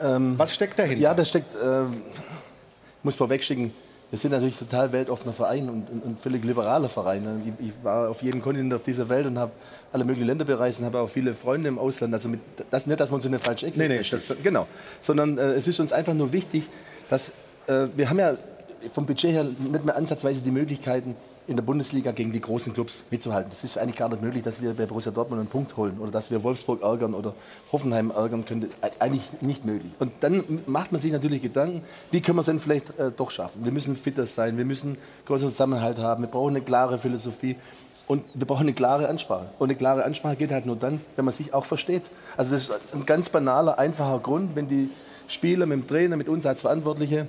[0.00, 1.00] Ähm, Was steckt dahinter?
[1.00, 3.72] Ja, das steckt, äh, ich muss vorwegschicken,
[4.10, 7.54] wir sind natürlich total weltoffener Verein und, und, und völlig liberaler Verein.
[7.58, 9.50] Ich, ich, war auf jedem Kontinent auf dieser Welt und habe
[9.92, 12.14] alle möglichen Länder bereist und habe auch viele Freunde im Ausland.
[12.14, 12.40] Also mit,
[12.70, 14.68] das nicht, dass man so eine falsche Ecke nee, nee, das, Genau.
[15.00, 16.68] Sondern äh, es ist uns einfach nur wichtig,
[17.08, 17.30] dass
[17.66, 18.36] äh, wir haben ja
[18.94, 21.16] vom Budget her nicht mehr ansatzweise die Möglichkeiten,
[21.48, 23.50] in der Bundesliga gegen die großen Clubs mitzuhalten.
[23.50, 26.10] Das ist eigentlich gar nicht möglich, dass wir bei Borussia Dortmund einen Punkt holen oder
[26.10, 27.34] dass wir Wolfsburg ärgern oder
[27.70, 28.68] Hoffenheim ärgern können.
[28.98, 29.92] Eigentlich nicht möglich.
[29.98, 33.30] Und dann macht man sich natürlich Gedanken, wie können wir es denn vielleicht äh, doch
[33.30, 33.64] schaffen?
[33.64, 37.56] Wir müssen fitter sein, wir müssen größeren Zusammenhalt haben, wir brauchen eine klare Philosophie.
[38.08, 39.48] Und wir brauchen eine klare Ansprache.
[39.58, 42.02] Und eine klare Ansprache geht halt nur dann, wenn man sich auch versteht.
[42.36, 44.90] Also das ist ein ganz banaler, einfacher Grund, wenn die
[45.26, 47.26] Spieler mit dem Trainer, mit uns als Verantwortliche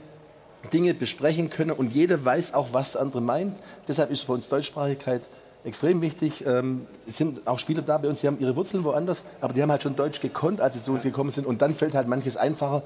[0.72, 3.57] Dinge besprechen können und jeder weiß auch, was der andere meint.
[3.88, 5.22] Deshalb ist für uns Deutschsprachigkeit
[5.64, 6.45] extrem wichtig.
[6.45, 9.61] Ähm, es sind auch Spieler da bei uns, die haben ihre Wurzeln woanders, aber die
[9.61, 11.45] haben halt schon Deutsch gekonnt, als sie zu uns gekommen sind.
[11.45, 12.84] Und dann fällt halt manches einfacher.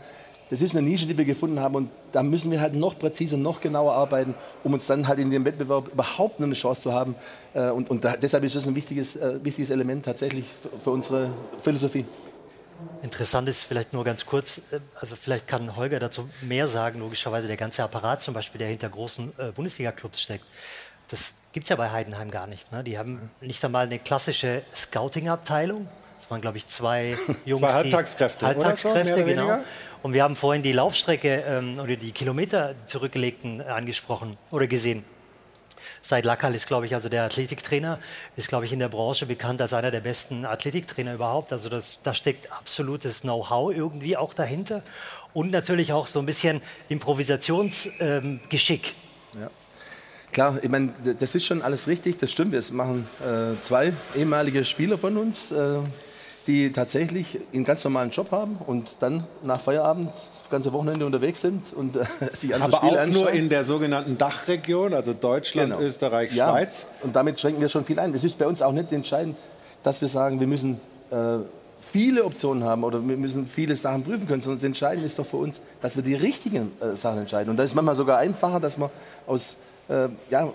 [0.50, 3.38] Das ist eine Nische, die wir gefunden haben und da müssen wir halt noch präziser,
[3.38, 4.36] noch genauer arbeiten,
[4.66, 7.16] um uns dann halt in dem Wettbewerb überhaupt nur eine Chance zu haben.
[7.54, 10.92] Äh, und, und da, deshalb ist das ein wichtiges, äh, wichtiges Element tatsächlich für, für
[10.92, 11.30] unsere
[11.62, 12.04] Philosophie.
[13.02, 17.48] Interessant ist vielleicht nur ganz kurz, äh, also vielleicht kann Holger dazu mehr sagen, logischerweise
[17.48, 20.46] der ganze Apparat zum Beispiel, der hinter großen äh, Bundesliga-Clubs steckt.
[21.10, 22.72] Das gibt es ja bei Heidenheim gar nicht.
[22.72, 22.84] Ne?
[22.84, 25.88] Die haben nicht einmal eine klassische Scouting-Abteilung.
[26.18, 27.62] Das waren, glaube ich, zwei Jungs.
[27.62, 28.46] zwei Halbtagskräfte.
[28.46, 29.58] Halbtagskräfte, so, genau.
[30.04, 35.04] Und wir haben vorhin die Laufstrecke ähm, oder die Kilometer zurückgelegten äh, angesprochen oder gesehen.
[36.02, 38.00] Seid Lackal ist, glaube ich, also der Athletiktrainer,
[38.36, 41.52] ist, glaube ich, in der Branche bekannt als einer der besten Athletiktrainer überhaupt.
[41.52, 44.82] Also das, da steckt absolutes Know-how irgendwie auch dahinter
[45.34, 48.04] und natürlich auch so ein bisschen Improvisationsgeschick.
[48.04, 49.50] Ähm, ja.
[50.32, 52.54] Klar, ich meine, das ist schon alles richtig, das stimmt.
[52.54, 55.52] Wir machen äh, zwei ehemalige Spieler von uns.
[55.52, 55.80] Äh,
[56.48, 61.42] die tatsächlich einen ganz normalen Job haben und dann nach Feierabend das ganze Wochenende unterwegs
[61.42, 65.72] sind und äh, sich andere Aber Spiele auch nur in der sogenannten Dachregion, also Deutschland,
[65.72, 65.82] genau.
[65.82, 66.86] Österreich, ja, Schweiz.
[67.04, 68.14] Und damit schränken wir schon viel ein.
[68.14, 69.36] Es ist bei uns auch nicht entscheidend,
[69.84, 70.80] dass wir sagen, wir müssen
[71.12, 71.38] äh,
[71.80, 75.26] viele Optionen haben oder wir müssen viele Sachen prüfen können, sondern das Entscheidende ist doch
[75.26, 77.50] für uns, dass wir die richtigen äh, Sachen entscheiden.
[77.50, 78.90] Und da ist manchmal sogar einfacher, dass man
[79.28, 79.56] aus
[79.90, 80.50] äh, ja,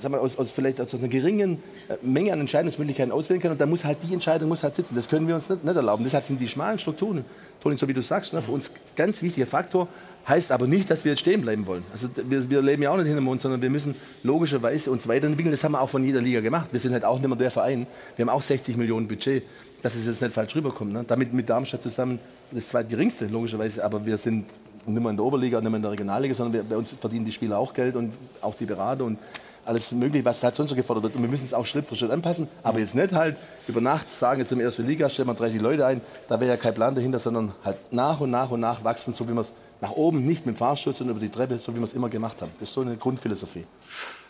[0.00, 3.52] sagen wir, aus, aus, vielleicht aus einer geringen äh, Menge an Entscheidungsmöglichkeiten auswählen kann.
[3.52, 4.94] Und da muss halt die Entscheidung muss halt sitzen.
[4.94, 6.04] Das können wir uns nicht, nicht erlauben.
[6.04, 7.24] Deshalb sind die schmalen Strukturen,
[7.60, 9.88] Toni, so wie du sagst, ne, für uns ganz wichtiger Faktor.
[10.26, 11.82] Heißt aber nicht, dass wir jetzt stehen bleiben wollen.
[11.92, 15.50] Also wir, wir leben ja auch nicht hinterm Mond, sondern wir müssen logischerweise uns weiterentwickeln.
[15.50, 16.68] Das haben wir auch von jeder Liga gemacht.
[16.72, 17.86] Wir sind halt auch nicht mehr der Verein.
[18.16, 19.42] Wir haben auch 60 Millionen Budget,
[19.82, 20.94] dass es jetzt nicht falsch rüberkommt.
[20.94, 21.04] Ne?
[21.06, 22.18] Damit mit Darmstadt zusammen
[22.50, 23.84] das zweitgeringste, logischerweise.
[23.84, 24.46] Aber wir sind
[24.86, 27.26] nicht mehr in der Oberliga, nicht mehr in der Regionalliga, sondern wir, bei uns verdienen
[27.26, 29.04] die Spieler auch Geld und auch die Berater.
[29.04, 29.18] Und
[29.66, 31.16] alles Mögliche, was halt sonst so gefordert wird.
[31.16, 32.48] Und wir müssen es auch Schritt für Schritt anpassen.
[32.62, 33.36] Aber jetzt nicht halt
[33.66, 36.00] über Nacht sagen, jetzt in der ersten Liga stellen wir 30 Leute ein.
[36.28, 39.28] Da wäre ja kein Plan dahinter, sondern halt nach und nach und nach wachsen, so
[39.28, 41.78] wie wir es nach oben, nicht mit dem Fahrstuhl, sondern über die Treppe, so wie
[41.78, 42.50] wir es immer gemacht haben.
[42.58, 43.66] Das ist so eine Grundphilosophie.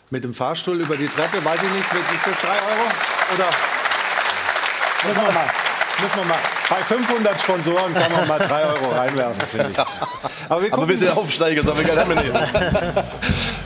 [0.09, 2.85] Mit dem Fahrstuhl über die Treppe, weiß ich nicht, ist das 3 Euro?
[3.35, 3.49] Oder?
[5.07, 5.49] Muss man mal.
[6.01, 6.37] Muss man mal.
[6.69, 9.79] Bei 500 Sponsoren kann man mal 3 Euro reinwerfen, finde ich.
[10.49, 12.33] Aber wir, Aber wir sind Aufsteiger, so viel Geld haben wir nicht.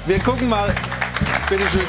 [0.05, 0.73] wir gucken mal,
[1.49, 1.81] Bitte schön.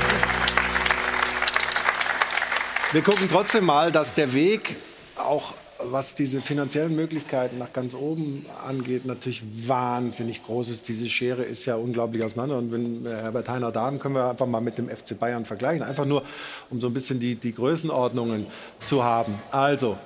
[2.92, 4.76] Wir gucken trotzdem mal, dass der Weg
[5.16, 5.54] auch
[5.84, 10.88] was diese finanziellen Möglichkeiten nach ganz oben angeht, natürlich wahnsinnig groß ist.
[10.88, 12.58] Diese Schere ist ja unglaublich auseinander.
[12.58, 15.82] Und wenn Herbert Heiner da können wir einfach mal mit dem FC Bayern vergleichen.
[15.82, 16.22] Einfach nur,
[16.70, 18.46] um so ein bisschen die, die Größenordnungen
[18.80, 19.38] zu haben.
[19.50, 19.96] Also,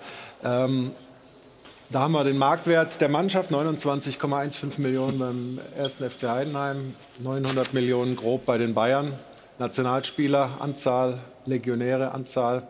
[0.43, 0.93] ähm,
[1.95, 5.99] da haben wir den Marktwert der Mannschaft, 29,15 Millionen beim 1.
[6.13, 9.13] FC Heidenheim, 900 Millionen grob bei den Bayern.
[9.61, 12.65] Nationalspieler, Anzahl, Legionäre, Anzahl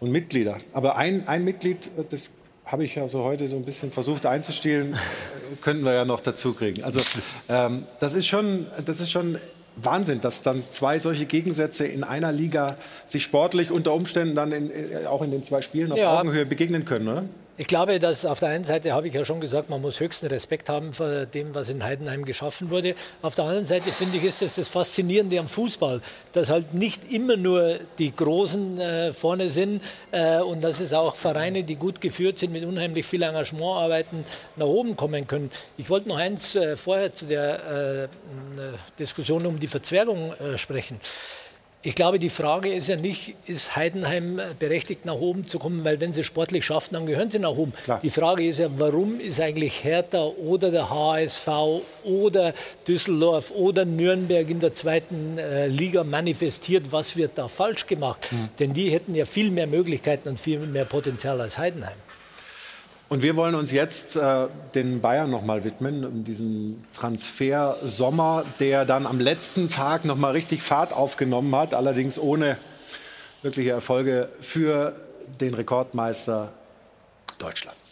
[0.00, 0.56] und Mitglieder.
[0.72, 2.30] Aber ein, ein Mitglied, das
[2.64, 4.96] habe ich ja so heute so ein bisschen versucht einzustehlen,
[5.60, 6.84] könnten wir ja noch dazu kriegen.
[6.84, 7.00] Also
[7.50, 9.38] ähm, das ist schon, das ist schon
[9.76, 15.06] Wahnsinn, dass dann zwei solche Gegensätze in einer Liga sich sportlich unter Umständen dann in,
[15.06, 16.18] auch in den zwei Spielen auf ja.
[16.18, 17.24] Augenhöhe begegnen können, oder?
[17.60, 20.28] Ich glaube, dass auf der einen Seite habe ich ja schon gesagt, man muss höchsten
[20.28, 22.94] Respekt haben vor dem, was in Heidenheim geschaffen wurde.
[23.20, 26.00] Auf der anderen Seite finde ich, ist es das Faszinierende am Fußball,
[26.32, 29.82] dass halt nicht immer nur die Großen äh, vorne sind
[30.12, 34.24] äh, und dass es auch Vereine, die gut geführt sind, mit unheimlich viel Engagement arbeiten,
[34.54, 35.50] nach oben kommen können.
[35.76, 38.08] Ich wollte noch eins äh, vorher zu der äh,
[39.00, 41.00] Diskussion um die Verzwergung äh, sprechen.
[41.80, 46.00] Ich glaube, die Frage ist ja nicht, ist Heidenheim berechtigt, nach oben zu kommen, weil
[46.00, 47.72] wenn sie sportlich schaffen, dann gehören sie nach oben.
[47.84, 48.00] Klar.
[48.02, 51.48] Die Frage ist ja, warum ist eigentlich Hertha oder der HSV
[52.02, 52.52] oder
[52.88, 58.26] Düsseldorf oder Nürnberg in der zweiten äh, Liga manifestiert, was wird da falsch gemacht?
[58.32, 58.48] Mhm.
[58.58, 61.96] Denn die hätten ja viel mehr Möglichkeiten und viel mehr Potenzial als Heidenheim.
[63.08, 68.84] Und wir wollen uns jetzt äh, den Bayern noch mal widmen, in diesem Transfer-Sommer, der
[68.84, 72.58] dann am letzten Tag noch mal richtig Fahrt aufgenommen hat, allerdings ohne
[73.42, 74.94] wirkliche Erfolge für
[75.40, 76.52] den Rekordmeister
[77.38, 77.87] Deutschlands.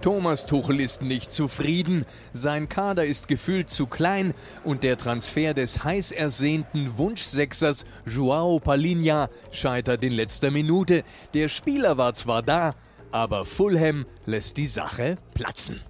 [0.00, 2.04] Thomas Tuchel ist nicht zufrieden.
[2.32, 9.28] Sein Kader ist gefühlt zu klein und der Transfer des heiß ersehnten Wunschsechsers Joao Palinha
[9.50, 11.02] scheitert in letzter Minute.
[11.34, 12.74] Der Spieler war zwar da,
[13.10, 15.80] aber Fulham lässt die Sache platzen.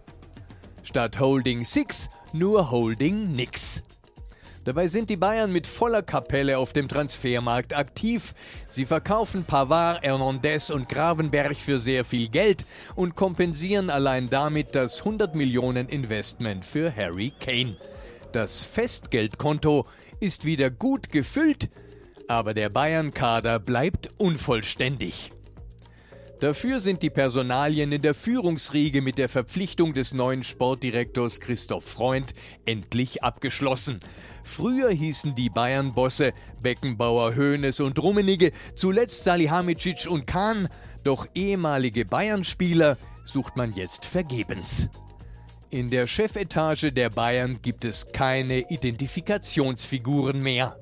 [0.83, 3.83] Statt Holding Six nur Holding Nix.
[4.66, 8.34] Dabei sind die Bayern mit voller Kapelle auf dem Transfermarkt aktiv.
[8.66, 12.66] Sie verkaufen Pavard, Hernandez und Gravenberg für sehr viel Geld
[12.97, 17.76] und kompensieren allein damit das 100 Millionen Investment für Harry Kane.
[18.32, 19.86] Das Festgeldkonto
[20.18, 21.68] ist wieder gut gefüllt,
[22.26, 25.30] aber der Bayern-Kader bleibt unvollständig.
[26.41, 32.35] Dafür sind die Personalien in der Führungsriege mit der Verpflichtung des neuen Sportdirektors Christoph Freund
[32.67, 34.01] endlich abgeschlossen.
[34.43, 40.69] Früher hießen die Bayern-Bosse Beckenbauer, Hoeneß und Rummenigge, zuletzt Salihamidzic und Kahn,
[41.05, 44.91] doch ehemalige Bayern-Spieler sucht man jetzt vergebens.
[45.71, 50.79] In der Chefetage der Bayern gibt es keine Identifikationsfiguren mehr.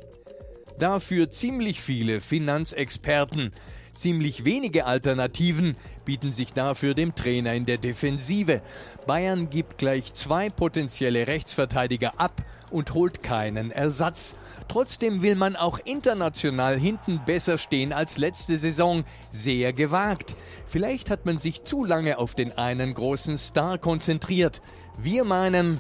[0.81, 3.53] Dafür ziemlich viele Finanzexperten,
[3.95, 8.61] Ziemlich wenige Alternativen bieten sich dafür dem Trainer in der Defensive.
[9.07, 12.43] Bayern gibt gleich zwei potenzielle Rechtsverteidiger ab
[12.73, 14.35] und holt keinen Ersatz.
[14.67, 19.05] Trotzdem will man auch international hinten besser stehen als letzte Saison.
[19.31, 20.35] Sehr gewagt.
[20.67, 24.61] Vielleicht hat man sich zu lange auf den einen großen Star konzentriert.
[24.99, 25.79] Wir meinen,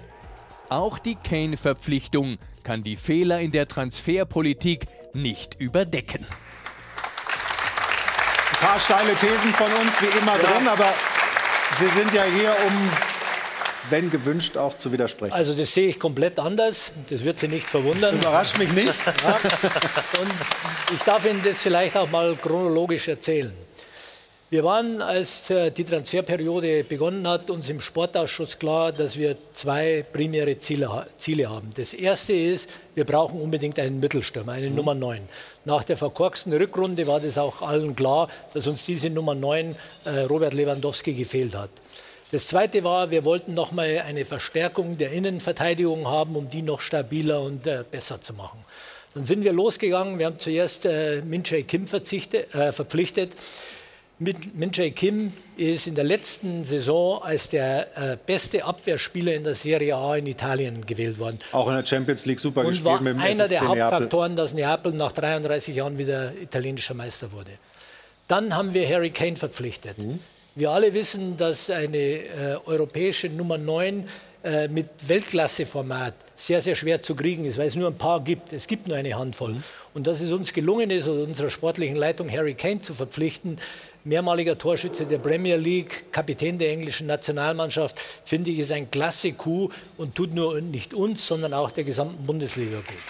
[0.68, 6.24] auch die Kane-Verpflichtung kann die Fehler in der Transferpolitik nicht überdecken
[8.64, 10.48] paar steile Thesen von uns wie immer ja.
[10.48, 10.94] drin, aber
[11.78, 12.90] Sie sind ja hier, um,
[13.90, 15.34] wenn gewünscht, auch zu widersprechen.
[15.34, 16.92] Also das sehe ich komplett anders.
[17.10, 18.16] Das wird Sie nicht verwundern.
[18.16, 18.94] Überrascht mich nicht.
[19.22, 19.32] Ja.
[20.20, 20.32] Und
[20.94, 23.52] ich darf Ihnen das vielleicht auch mal chronologisch erzählen.
[24.50, 30.04] Wir waren, als äh, die Transferperiode begonnen hat, uns im Sportausschuss klar, dass wir zwei
[30.12, 31.70] primäre Ziele, Ziele haben.
[31.74, 34.76] Das erste ist, wir brauchen unbedingt einen Mittelstürmer, eine mhm.
[34.76, 35.28] Nummer 9.
[35.66, 39.74] Nach der verkorksten Rückrunde war das auch allen klar, dass uns diese Nummer 9
[40.04, 41.70] äh, Robert Lewandowski gefehlt hat.
[42.32, 46.80] Das zweite war, wir wollten noch mal eine Verstärkung der Innenverteidigung haben, um die noch
[46.80, 48.62] stabiler und äh, besser zu machen.
[49.14, 50.18] Dann sind wir losgegangen.
[50.18, 53.32] Wir haben zuerst äh, Min Jae Kim äh, verpflichtet.
[54.18, 59.54] Min Jae Kim ist in der letzten Saison als der äh, beste Abwehrspieler in der
[59.54, 61.40] Serie A in Italien gewählt worden.
[61.50, 64.54] Auch in der Champions League super und gespielt war mit dem einer der Hauptfaktoren, dass
[64.54, 67.50] Neapel nach 33 Jahren wieder italienischer Meister wurde.
[68.28, 69.98] Dann haben wir Harry Kane verpflichtet.
[69.98, 70.20] Mhm.
[70.54, 74.08] Wir alle wissen, dass eine äh, europäische Nummer 9
[74.44, 78.52] äh, mit Weltklasseformat sehr, sehr schwer zu kriegen ist, weil es nur ein paar gibt.
[78.52, 79.54] Es gibt nur eine Handvoll.
[79.54, 79.62] Mhm.
[79.94, 83.58] Und dass es uns gelungen ist, unserer sportlichen Leitung Harry Kane zu verpflichten,
[84.04, 89.72] mehrmaliger Torschütze der Premier League, Kapitän der englischen Nationalmannschaft, finde ich, ist ein klasse Coup
[89.96, 93.02] und tut nur nicht uns, sondern auch der gesamten Bundesliga gut.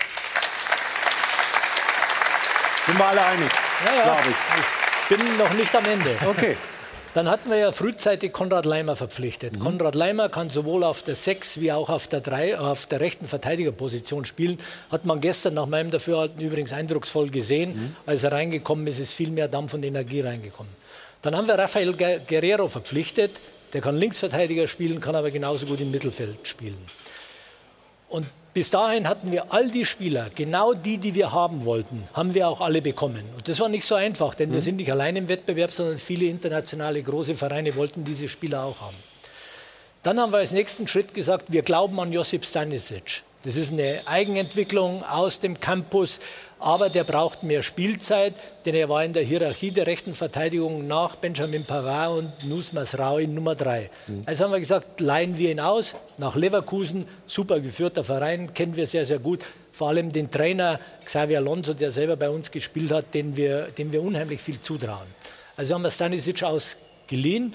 [2.87, 3.51] Sind wir alle einig,
[3.87, 4.03] ja, ja.
[4.05, 5.11] glaube ich.
[5.11, 6.11] Ich bin noch nicht am Ende.
[6.27, 6.57] Okay.
[7.15, 9.55] Dann hatten wir ja frühzeitig Konrad Leimer verpflichtet.
[9.55, 9.61] Mhm.
[9.61, 13.29] Konrad Leimer kann sowohl auf der 6 wie auch auf der 3, auf der rechten
[13.29, 14.59] Verteidigerposition spielen.
[14.91, 17.77] Hat man gestern nach meinem Dafürhalten übrigens eindrucksvoll gesehen.
[17.77, 17.97] Mhm.
[18.05, 20.73] Als er reingekommen ist, ist viel mehr Dampf und Energie reingekommen.
[21.25, 23.31] Dann haben wir Rafael Guerrero verpflichtet.
[23.73, 26.77] Der kann Linksverteidiger spielen, kann aber genauso gut im Mittelfeld spielen.
[28.11, 32.35] Und bis dahin hatten wir all die Spieler, genau die, die wir haben wollten, haben
[32.35, 33.25] wir auch alle bekommen.
[33.37, 34.55] Und das war nicht so einfach, denn mhm.
[34.55, 38.83] wir sind nicht allein im Wettbewerb, sondern viele internationale große Vereine wollten diese Spieler auch
[38.83, 38.97] haben.
[40.03, 43.23] Dann haben wir als nächsten Schritt gesagt, wir glauben an Josip Stanisic.
[43.45, 46.21] Das ist eine Eigenentwicklung aus dem Campus,
[46.65, 48.33] aber der braucht mehr Spielzeit,
[48.65, 53.27] denn er war in der Hierarchie der rechten Verteidigung nach Benjamin Pavard und Nusmas Raui
[53.27, 53.91] Nummer drei.
[54.07, 54.23] Mhm.
[54.25, 58.87] Also haben wir gesagt, leihen wir ihn aus nach Leverkusen, super geführter Verein, kennen wir
[58.87, 59.41] sehr, sehr gut.
[59.73, 63.93] Vor allem den Trainer Xavier Alonso, der selber bei uns gespielt hat, den wir, dem
[63.93, 65.07] wir unheimlich viel zutrauen.
[65.59, 67.53] Also haben wir Stanisic ausgeliehen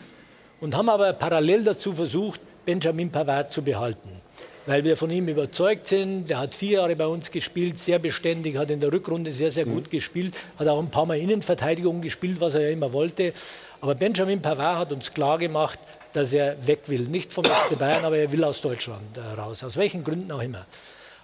[0.61, 4.21] und haben aber parallel dazu versucht, Benjamin Pavard zu behalten
[4.69, 6.29] weil wir von ihm überzeugt sind.
[6.29, 9.65] Der hat vier Jahre bei uns gespielt, sehr beständig, hat in der Rückrunde sehr, sehr
[9.65, 9.89] gut mhm.
[9.89, 13.33] gespielt, hat auch ein paar Mal Innenverteidigung gespielt, was er ja immer wollte.
[13.81, 15.79] Aber Benjamin Pavard hat uns klar gemacht,
[16.13, 17.01] dass er weg will.
[17.01, 20.41] Nicht vom FC Bayern, aber er will aus Deutschland äh, raus, aus welchen Gründen auch
[20.41, 20.67] immer.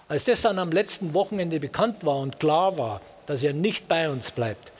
[0.07, 4.09] Als das dann am letzten Wochenende bekannt war und klar war, dass er nicht bei
[4.09, 4.71] uns bleibt,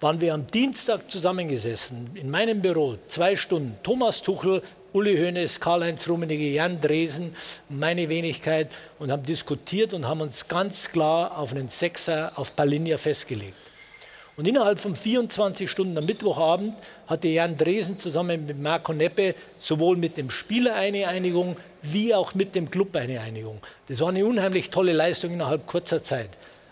[0.00, 3.78] waren wir am Dienstag zusammengesessen in meinem Büro, zwei Stunden.
[3.82, 4.60] Thomas Tuchel,
[4.92, 7.36] Uli Hoeneß, Karl-Heinz Rummenigge, Jan Dresen,
[7.68, 8.68] meine Wenigkeit
[8.98, 13.54] und haben diskutiert und haben uns ganz klar auf einen Sechser auf Palinja festgelegt.
[14.36, 16.74] Und innerhalb von 24 Stunden am Mittwochabend
[17.06, 22.34] hatte Jan Dresen zusammen mit Marco Neppe sowohl mit dem Spieler eine Einigung wie auch
[22.34, 23.60] mit dem Club eine Einigung.
[23.86, 26.30] Das war eine unheimlich tolle Leistung innerhalb kurzer Zeit.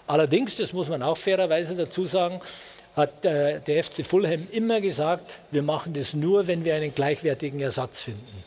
[0.09, 2.41] Allerdings, das muss man auch fairerweise dazu sagen,
[2.99, 7.61] hat äh, der FC Fulham immer gesagt, wir machen das nur, wenn wir einen gleichwertigen
[7.61, 8.45] Ersatz finden.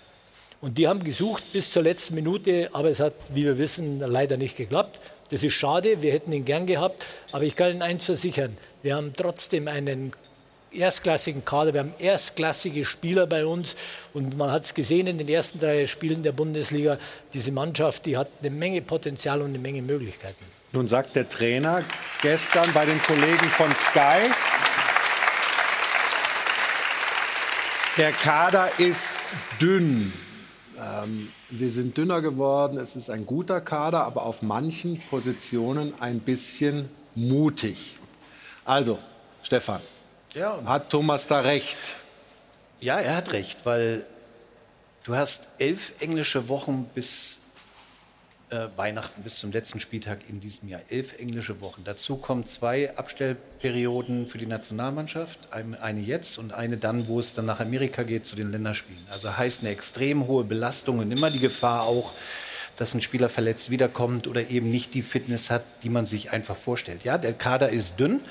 [0.59, 4.37] Und die haben gesucht bis zur letzten Minute, aber es hat, wie wir wissen, leider
[4.37, 4.99] nicht geklappt.
[5.29, 8.97] Das ist schade, wir hätten ihn gern gehabt, aber ich kann Ihnen eins versichern, wir
[8.97, 10.11] haben trotzdem einen
[10.73, 13.77] erstklassigen Kader, wir haben erstklassige Spieler bei uns
[14.13, 16.97] und man hat es gesehen in den ersten drei Spielen der Bundesliga,
[17.33, 20.45] diese Mannschaft, die hat eine Menge Potenzial und eine Menge Möglichkeiten.
[20.73, 21.83] Nun sagt der Trainer
[22.21, 24.31] gestern bei den Kollegen von Sky,
[27.97, 29.19] der Kader ist
[29.59, 30.13] dünn.
[30.79, 36.21] Ähm, wir sind dünner geworden, es ist ein guter Kader, aber auf manchen Positionen ein
[36.21, 37.97] bisschen mutig.
[38.63, 38.97] Also,
[39.43, 39.81] Stefan,
[40.33, 40.57] ja.
[40.65, 41.95] hat Thomas da recht?
[42.79, 44.05] Ja, er hat recht, weil
[45.03, 47.40] du hast elf englische Wochen bis
[48.51, 50.81] äh, Weihnachten bis zum letzten Spieltag in diesem Jahr.
[50.89, 51.83] Elf englische Wochen.
[51.83, 55.39] Dazu kommen zwei Abstellperioden für die Nationalmannschaft.
[55.51, 59.01] Eine jetzt und eine dann, wo es dann nach Amerika geht zu den Länderspielen.
[59.09, 62.11] Also heißt eine extrem hohe Belastung und immer die Gefahr auch,
[62.75, 66.55] dass ein Spieler verletzt wiederkommt oder eben nicht die Fitness hat, die man sich einfach
[66.55, 67.03] vorstellt.
[67.03, 68.21] Ja, der Kader ist dünn.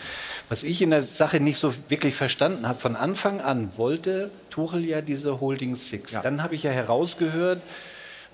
[0.48, 4.84] Was ich in der Sache nicht so wirklich verstanden habe, von Anfang an wollte Tuchel
[4.84, 6.12] ja diese Holding Six.
[6.12, 6.22] Ja.
[6.22, 7.62] Dann habe ich ja herausgehört,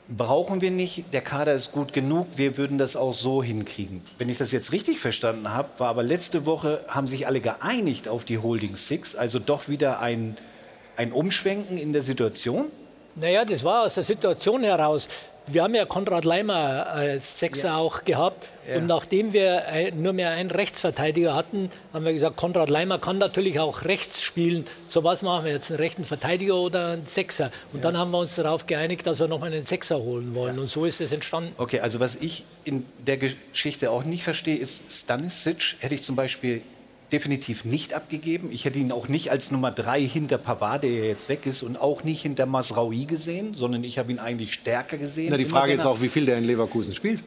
[0.09, 4.03] brauchen wir nicht, der Kader ist gut genug, wir würden das auch so hinkriegen.
[4.19, 8.09] Wenn ich das jetzt richtig verstanden habe, war aber letzte Woche, haben sich alle geeinigt
[8.09, 10.37] auf die Holding Six, also doch wieder ein,
[10.97, 12.67] ein Umschwenken in der Situation?
[13.17, 15.09] Naja, das war aus der Situation heraus.
[15.49, 17.77] Wir haben ja Konrad Leimer als Sechser ja.
[17.77, 18.49] auch gehabt.
[18.69, 18.79] Ja.
[18.79, 19.63] Und nachdem wir
[19.95, 24.67] nur mehr einen Rechtsverteidiger hatten, haben wir gesagt, Konrad Leimer kann natürlich auch rechts spielen.
[24.89, 27.53] So was machen wir jetzt, einen rechten Verteidiger oder einen Sechser?
[27.73, 27.91] Und ja.
[27.91, 30.59] dann haben wir uns darauf geeinigt, dass wir noch einen Sechser holen wollen.
[30.59, 31.53] Und so ist es entstanden.
[31.59, 36.17] Okay, also was ich in der Geschichte auch nicht verstehe, ist Stanisic hätte ich zum
[36.17, 36.63] Beispiel
[37.13, 38.51] definitiv nicht abgegeben.
[38.51, 41.81] Ich hätte ihn auch nicht als Nummer drei hinter Pavard, der jetzt weg ist, und
[41.81, 45.29] auch nicht hinter Masraoui gesehen, sondern ich habe ihn eigentlich stärker gesehen.
[45.31, 47.21] Na, die Frage ist auch, wie viel der in Leverkusen spielt.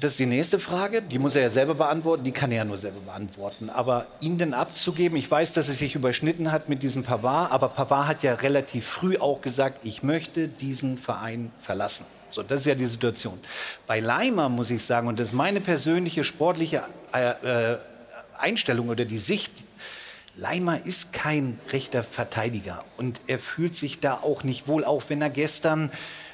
[0.00, 1.02] Das ist die nächste Frage.
[1.02, 2.24] Die muss er ja selber beantworten.
[2.24, 3.70] Die kann er ja nur selber beantworten.
[3.70, 7.68] Aber ihn denn abzugeben, ich weiß, dass es sich überschnitten hat mit diesem Pavard, aber
[7.68, 12.06] Pavard hat ja relativ früh auch gesagt, ich möchte diesen Verein verlassen.
[12.30, 13.38] So, das ist ja die Situation.
[13.86, 16.82] Bei Leimer muss ich sagen, und das ist meine persönliche sportliche
[17.12, 17.78] äh, äh,
[18.38, 19.52] Einstellung oder die Sicht,
[20.36, 25.22] Leimer ist kein rechter Verteidiger und er fühlt sich da auch nicht wohl, auch wenn
[25.22, 25.92] er gestern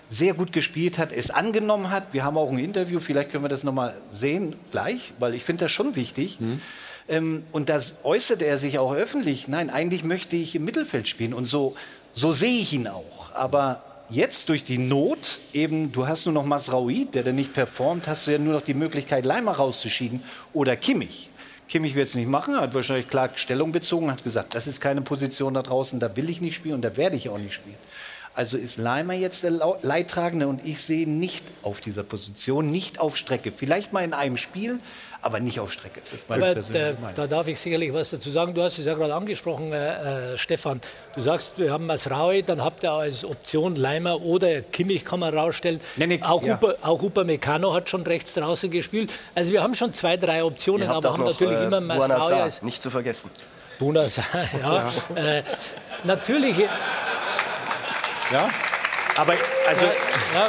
[0.08, 2.12] sehr gut gespielt hat, es angenommen hat.
[2.12, 5.66] Wir haben auch ein Interview, vielleicht können wir das nochmal sehen gleich, weil ich finde
[5.66, 6.40] das schon wichtig.
[6.40, 6.60] Mhm.
[7.08, 9.46] Ähm, und das äußerte er sich auch öffentlich.
[9.46, 11.76] Nein, eigentlich möchte ich im Mittelfeld spielen und so,
[12.12, 13.32] so sehe ich ihn auch.
[13.34, 18.08] Aber jetzt durch die Not, eben, du hast nur noch Masraoui, der da nicht performt,
[18.08, 20.22] hast du ja nur noch die Möglichkeit, Leimer rauszuschieben
[20.52, 21.30] oder Kimmich.
[21.70, 25.02] Kimmich wird es nicht machen, hat wahrscheinlich klar Stellung bezogen, hat gesagt, das ist keine
[25.02, 27.78] Position da draußen, da will ich nicht spielen und da werde ich auch nicht spielen.
[28.34, 29.52] Also ist Leimer jetzt der
[29.82, 33.52] Leidtragende und ich sehe nicht auf dieser Position, nicht auf Strecke.
[33.52, 34.80] Vielleicht mal in einem Spiel,
[35.22, 36.00] aber nicht auf Strecke.
[36.28, 38.54] aber da, da, darf ich sicherlich was dazu sagen.
[38.54, 40.80] Du hast es ja gerade angesprochen, äh, äh, Stefan.
[41.14, 45.36] Du sagst, wir haben Masraui, dann habt ihr als Option Leimer oder Kimmich kann man
[45.36, 45.80] rausstellen.
[45.96, 46.54] Nee, nee, auch, ja.
[46.54, 49.12] Upa, auch Upamecano hat schon rechts draußen gespielt.
[49.34, 52.62] Also wir haben schon zwei, drei Optionen, aber haben natürlich äh, immer Masraui als...
[52.62, 53.30] Nicht zu vergessen.
[53.78, 54.22] Bunasa,
[54.62, 54.90] ja.
[55.14, 55.38] ja.
[55.38, 55.42] Äh,
[56.04, 56.56] natürlich...
[58.32, 58.48] Ja?
[59.16, 59.34] Aber
[59.68, 59.84] also.
[60.34, 60.46] Ja,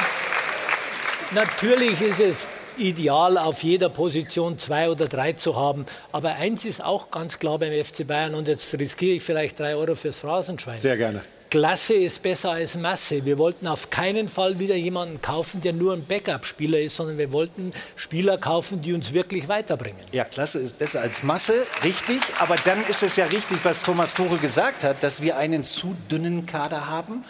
[1.32, 5.86] natürlich ist es ideal, auf jeder Position zwei oder drei zu haben.
[6.12, 9.74] Aber eins ist auch ganz klar beim FC Bayern und jetzt riskiere ich vielleicht drei
[9.76, 10.80] Euro fürs Phrasenschwein.
[10.80, 11.22] Sehr gerne.
[11.50, 13.26] Klasse ist besser als Masse.
[13.26, 17.30] Wir wollten auf keinen Fall wieder jemanden kaufen, der nur ein Backup-Spieler ist, sondern wir
[17.30, 20.00] wollten Spieler kaufen, die uns wirklich weiterbringen.
[20.12, 22.20] Ja, Klasse ist besser als Masse, richtig.
[22.38, 25.94] Aber dann ist es ja richtig, was Thomas Tuchel gesagt hat, dass wir einen zu
[26.10, 27.22] dünnen Kader haben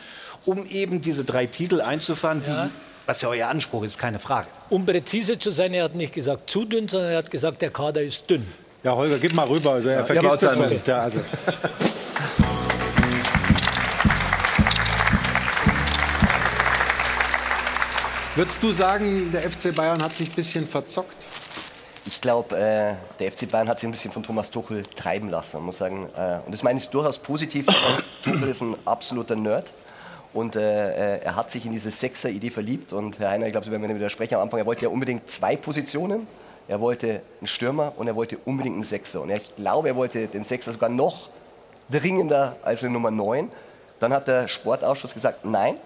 [0.44, 2.64] um eben diese drei Titel einzufahren, ja.
[2.66, 2.70] die,
[3.06, 4.48] was ja euer Anspruch ist, keine Frage.
[4.70, 7.70] Um präzise zu sein, er hat nicht gesagt zu dünn, sondern er hat gesagt, der
[7.70, 8.46] Kader ist dünn.
[8.82, 9.72] Ja, Holger, gib mal rüber.
[9.72, 10.86] Also er ja, vergisst das nicht.
[10.86, 11.20] Ja, also.
[18.34, 21.16] Würdest du sagen, der FC Bayern hat sich ein bisschen verzockt?
[22.06, 25.58] Ich glaube, äh, der FC Bayern hat sich ein bisschen von Thomas Tuchel treiben lassen.
[25.58, 27.66] Man muss sagen, äh, und das meine ich durchaus positiv.
[28.24, 29.66] Tuchel ist ein absoluter Nerd.
[30.32, 32.92] Und äh, äh, er hat sich in diese Sechser-Idee verliebt.
[32.92, 35.28] Und Herr Heiner, ich glaube, Sie werden mir widersprechen am Anfang, er wollte ja unbedingt
[35.28, 36.26] zwei Positionen.
[36.68, 39.20] Er wollte einen Stürmer und er wollte unbedingt einen Sechser.
[39.20, 41.28] Und ich glaube, er wollte den Sechser sogar noch
[41.90, 43.50] dringender als eine Nummer 9.
[44.00, 45.76] Dann hat der Sportausschuss gesagt, nein,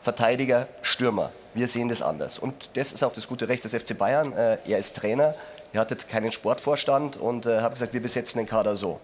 [0.00, 1.30] Verteidiger, Stürmer.
[1.54, 2.38] Wir sehen das anders.
[2.38, 4.32] Und das ist auch das gute Recht des FC Bayern.
[4.32, 5.34] Äh, er ist Trainer,
[5.72, 9.00] er hatte keinen Sportvorstand und äh, hat gesagt, wir besetzen den Kader so.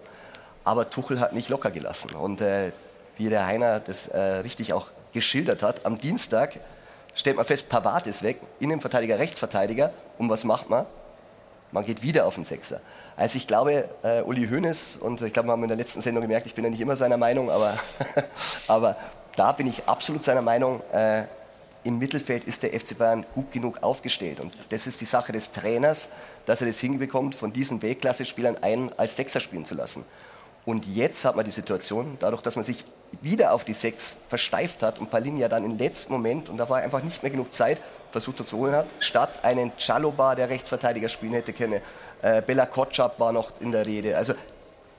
[0.65, 2.11] Aber Tuchel hat nicht locker gelassen.
[2.11, 2.41] Und
[3.19, 6.53] wie der Heiner das äh, richtig auch geschildert hat, am Dienstag
[7.13, 9.91] stellt man fest, Pavard ist weg, Innenverteidiger, Rechtsverteidiger.
[10.17, 10.85] Und was macht man?
[11.71, 12.81] Man geht wieder auf den Sechser.
[13.15, 16.21] Also ich glaube, äh, Uli Hoeneß, und ich glaube, wir haben in der letzten Sendung
[16.21, 17.77] gemerkt, ich bin ja nicht immer seiner Meinung, aber,
[18.67, 18.95] aber
[19.35, 21.23] da bin ich absolut seiner Meinung, äh,
[21.83, 24.39] im Mittelfeld ist der FC Bayern gut genug aufgestellt.
[24.39, 26.09] Und das ist die Sache des Trainers,
[26.45, 30.03] dass er das hinbekommt, von diesen Weltklasse-Spielern einen als Sechser spielen zu lassen.
[30.65, 32.85] Und jetzt hat man die Situation, dadurch, dass man sich
[33.21, 36.79] wieder auf die Sechs versteift hat und Palinja dann im letzten Moment, und da war
[36.79, 37.79] einfach nicht mehr genug Zeit,
[38.11, 41.81] versucht er zu holen hat, statt einen Chaloba, der Rechtsverteidiger spielen hätte können,
[42.21, 44.17] äh, Bella Kotschap war noch in der Rede.
[44.17, 44.33] Also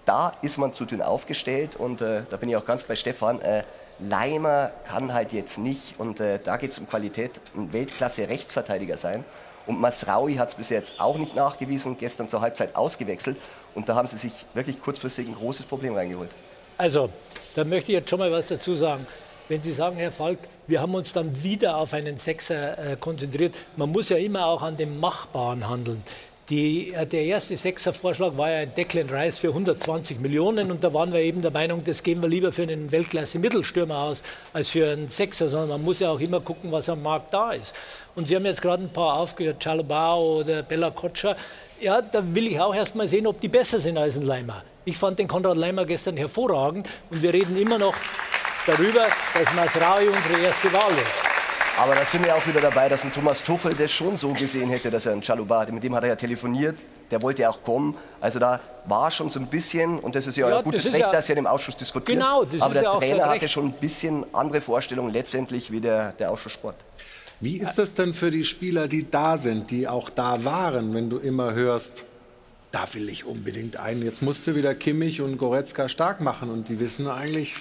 [0.05, 3.41] da ist man zu dünn aufgestellt und äh, da bin ich auch ganz bei Stefan.
[3.43, 3.62] Äh,
[4.01, 9.24] Leimer kann halt jetzt nicht, und äh, da geht es um Qualität, ein Weltklasse-Rechtsverteidiger sein.
[9.66, 13.37] Und Masraui hat es bis jetzt auch nicht nachgewiesen, gestern zur Halbzeit ausgewechselt.
[13.74, 16.31] Und da haben sie sich wirklich kurzfristig ein großes Problem reingeholt.
[16.78, 17.11] Also,
[17.55, 19.06] da möchte ich jetzt schon mal was dazu sagen.
[19.48, 23.52] Wenn Sie sagen, Herr Falk, wir haben uns dann wieder auf einen Sechser äh, konzentriert,
[23.77, 26.02] man muss ja immer auch an dem Machbaren handeln.
[26.51, 30.93] Die, äh, der erste Sechser-Vorschlag war ja ein Declan Rice für 120 Millionen und da
[30.93, 34.90] waren wir eben der Meinung, das geben wir lieber für einen Weltklasse-Mittelstürmer aus als für
[34.90, 37.74] einen Sechser, sondern man muss ja auch immer gucken, was am Markt da ist.
[38.16, 41.36] Und Sie haben jetzt gerade ein paar aufgehört, Chalobao oder Bella Kotscher.
[41.81, 44.62] Ja, da will ich auch erst mal sehen, ob die besser sind als ein Leimer.
[44.85, 47.94] Ich fand den Konrad Leimer gestern hervorragend und wir reden immer noch
[48.66, 51.23] darüber, dass Masraui unsere erste Wahl ist.
[51.78, 54.69] Aber da sind wir auch wieder dabei, dass ein Thomas Tuchel das schon so gesehen
[54.69, 56.77] hätte, dass er einen Chaluba mit dem hat er ja telefoniert,
[57.11, 57.97] der wollte ja auch kommen.
[58.20, 60.98] Also da war schon so ein bisschen, und das ist ja, ja ein gutes Recht,
[60.98, 62.19] ja, dass er im Ausschuss diskutiert.
[62.19, 66.12] Genau, das aber der ja Trainer hatte schon ein bisschen andere Vorstellungen letztendlich wie der,
[66.12, 66.77] der Ausschusssport.
[67.41, 71.09] Wie ist das denn für die Spieler, die da sind, die auch da waren, wenn
[71.09, 72.05] du immer hörst,
[72.71, 74.03] da will ich unbedingt einen.
[74.03, 77.57] Jetzt musste wieder Kimmich und Goretzka stark machen und die wissen eigentlich,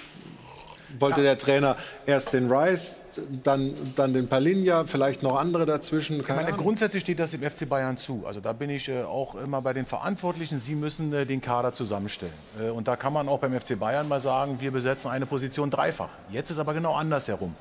[0.98, 1.76] wollte der Trainer
[2.06, 3.02] erst den Rice,
[3.42, 6.20] dann, dann den Palinja, vielleicht noch andere dazwischen.
[6.20, 8.24] Ich meine, grundsätzlich steht das dem FC Bayern zu.
[8.26, 10.58] Also da bin ich äh, auch immer bei den Verantwortlichen.
[10.58, 12.34] Sie müssen äh, den Kader zusammenstellen.
[12.60, 15.70] Äh, und da kann man auch beim FC Bayern mal sagen, wir besetzen eine Position
[15.70, 16.10] dreifach.
[16.30, 17.54] Jetzt ist aber genau andersherum.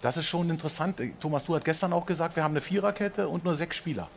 [0.00, 1.00] Das ist schon interessant.
[1.20, 4.08] Thomas, du hast gestern auch gesagt, wir haben eine Viererkette und nur sechs Spieler.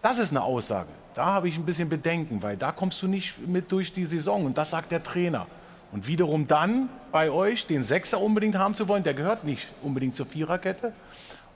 [0.00, 0.88] Das ist eine Aussage.
[1.14, 4.46] Da habe ich ein bisschen Bedenken, weil da kommst du nicht mit durch die Saison.
[4.46, 5.46] Und das sagt der Trainer.
[5.90, 10.14] Und wiederum dann bei euch den Sechser unbedingt haben zu wollen, der gehört nicht unbedingt
[10.14, 10.92] zur Viererkette.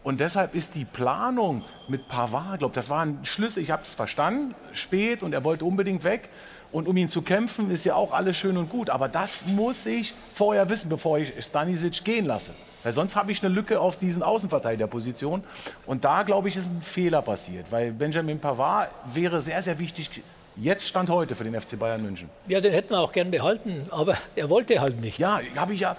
[0.02, 3.94] Und deshalb ist die Planung mit Pavard, glaube, das war ein Schlüssel, ich habe es
[3.94, 6.28] verstanden, spät und er wollte unbedingt weg.
[6.70, 8.90] Und um ihn zu kämpfen, ist ja auch alles schön und gut.
[8.90, 12.54] Aber das muss ich vorher wissen, bevor ich Stanisic gehen lasse.
[12.86, 15.42] Weil sonst habe ich eine Lücke auf diesen Außenverteidigerposition.
[15.86, 17.72] Und da, glaube ich, ist ein Fehler passiert.
[17.72, 20.22] Weil Benjamin Pavard wäre sehr, sehr wichtig
[20.54, 22.30] Jetzt stand heute für den FC Bayern München.
[22.46, 25.18] Ja, den hätten wir auch gern behalten, aber er wollte halt nicht.
[25.18, 25.96] Ja, habe ich ja.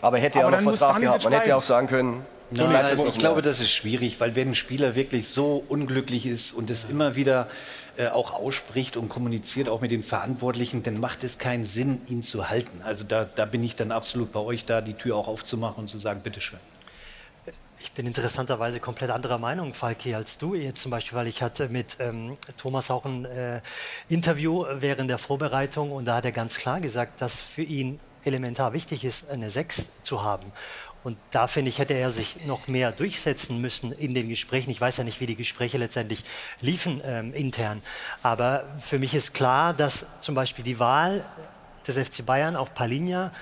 [0.00, 1.24] Aber er hätte ja auch noch Vertrag gehabt.
[1.24, 4.50] Man hätte ja auch sagen können, Nein, also ich glaube, das ist schwierig, weil wenn
[4.50, 7.48] ein Spieler wirklich so unglücklich ist und es immer wieder
[7.96, 12.22] äh, auch ausspricht und kommuniziert, auch mit den Verantwortlichen, dann macht es keinen Sinn, ihn
[12.22, 12.82] zu halten.
[12.82, 15.88] Also da, da bin ich dann absolut bei euch da, die Tür auch aufzumachen und
[15.88, 16.58] zu sagen, bitteschön.
[17.80, 21.68] Ich bin interessanterweise komplett anderer Meinung, Falki, als du jetzt zum Beispiel, weil ich hatte
[21.68, 23.60] mit ähm, Thomas auch ein äh,
[24.08, 28.72] Interview während der Vorbereitung und da hat er ganz klar gesagt, dass für ihn elementar
[28.72, 30.52] wichtig ist, eine 6 zu haben.
[31.04, 34.70] Und da finde ich, hätte er sich noch mehr durchsetzen müssen in den Gesprächen.
[34.70, 36.24] Ich weiß ja nicht, wie die Gespräche letztendlich
[36.60, 37.82] liefen ähm, intern.
[38.22, 41.24] Aber für mich ist klar, dass zum Beispiel die Wahl
[41.86, 43.32] des FC Bayern auf Palinja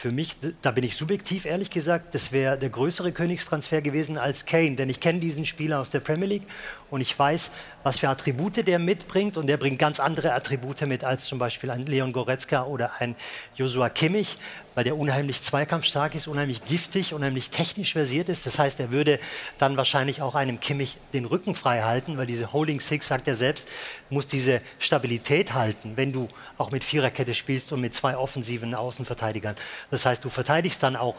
[0.00, 4.46] für mich, da bin ich subjektiv ehrlich gesagt, das wäre der größere Königstransfer gewesen als
[4.46, 6.46] Kane, denn ich kenne diesen Spieler aus der Premier League
[6.88, 7.50] und ich weiß,
[7.82, 11.70] was für Attribute der mitbringt und der bringt ganz andere Attribute mit als zum Beispiel
[11.70, 13.14] ein Leon Goretzka oder ein
[13.56, 14.38] Joshua Kimmich
[14.80, 18.46] weil der unheimlich zweikampfstark ist, unheimlich giftig, unheimlich technisch versiert ist.
[18.46, 19.20] Das heißt, er würde
[19.58, 23.34] dann wahrscheinlich auch einem Kimmich den Rücken frei halten, weil diese Holding Six, sagt er
[23.34, 23.68] selbst,
[24.08, 29.54] muss diese Stabilität halten, wenn du auch mit Viererkette spielst und mit zwei offensiven Außenverteidigern.
[29.90, 31.16] Das heißt, du verteidigst dann auch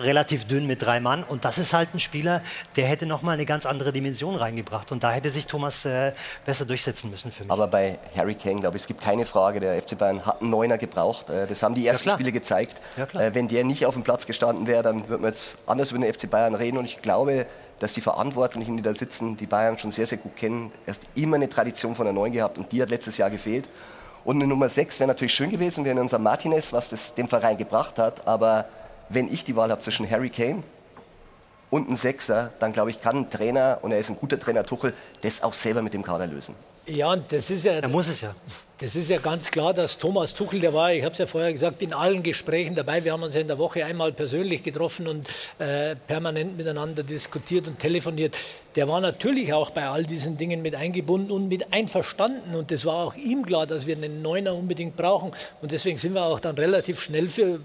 [0.00, 1.24] relativ dünn mit drei Mann.
[1.24, 2.42] Und das ist halt ein Spieler,
[2.76, 4.92] der hätte noch mal eine ganz andere Dimension reingebracht.
[4.92, 6.12] Und da hätte sich Thomas äh,
[6.44, 7.52] besser durchsetzen müssen für mich.
[7.52, 10.50] Aber bei Harry Kane, glaube ich, es gibt keine Frage, der FC Bayern hat einen
[10.50, 11.30] Neuner gebraucht.
[11.30, 12.76] Äh, das haben die ersten ja, Spiele gezeigt.
[12.96, 15.90] Ja, äh, wenn der nicht auf dem Platz gestanden wäre, dann würden wir jetzt anders
[15.92, 16.78] über den FC Bayern reden.
[16.78, 17.46] Und ich glaube,
[17.80, 20.70] dass die Verantwortlichen, die da sitzen, die Bayern schon sehr, sehr gut kennen.
[20.86, 23.68] Er hat immer eine Tradition von der Neun gehabt und die hat letztes Jahr gefehlt.
[24.22, 27.56] Und eine Nummer 6 wäre natürlich schön gewesen, wäre unser Martinez, was das dem Verein
[27.56, 28.26] gebracht hat.
[28.26, 28.66] Aber
[29.10, 30.62] wenn ich die Wahl habe zwischen Harry Kane
[31.68, 34.64] und einem Sechser, dann glaube ich, kann ein Trainer, und er ist ein guter Trainer,
[34.64, 36.54] Tuchel, das auch selber mit dem Kader lösen.
[36.86, 37.74] Ja, das ist ja.
[37.74, 38.34] Er muss es ja.
[38.78, 41.52] Das ist ja ganz klar, dass Thomas Tuchel, der war, ich habe es ja vorher
[41.52, 43.04] gesagt, in allen Gesprächen dabei.
[43.04, 45.28] Wir haben uns ja in der Woche einmal persönlich getroffen und
[45.58, 48.36] äh, permanent miteinander diskutiert und telefoniert.
[48.74, 52.54] Der war natürlich auch bei all diesen Dingen mit eingebunden und mit einverstanden.
[52.54, 55.32] Und das war auch ihm klar, dass wir einen Neuner unbedingt brauchen.
[55.60, 57.60] Und deswegen sind wir auch dann relativ schnell für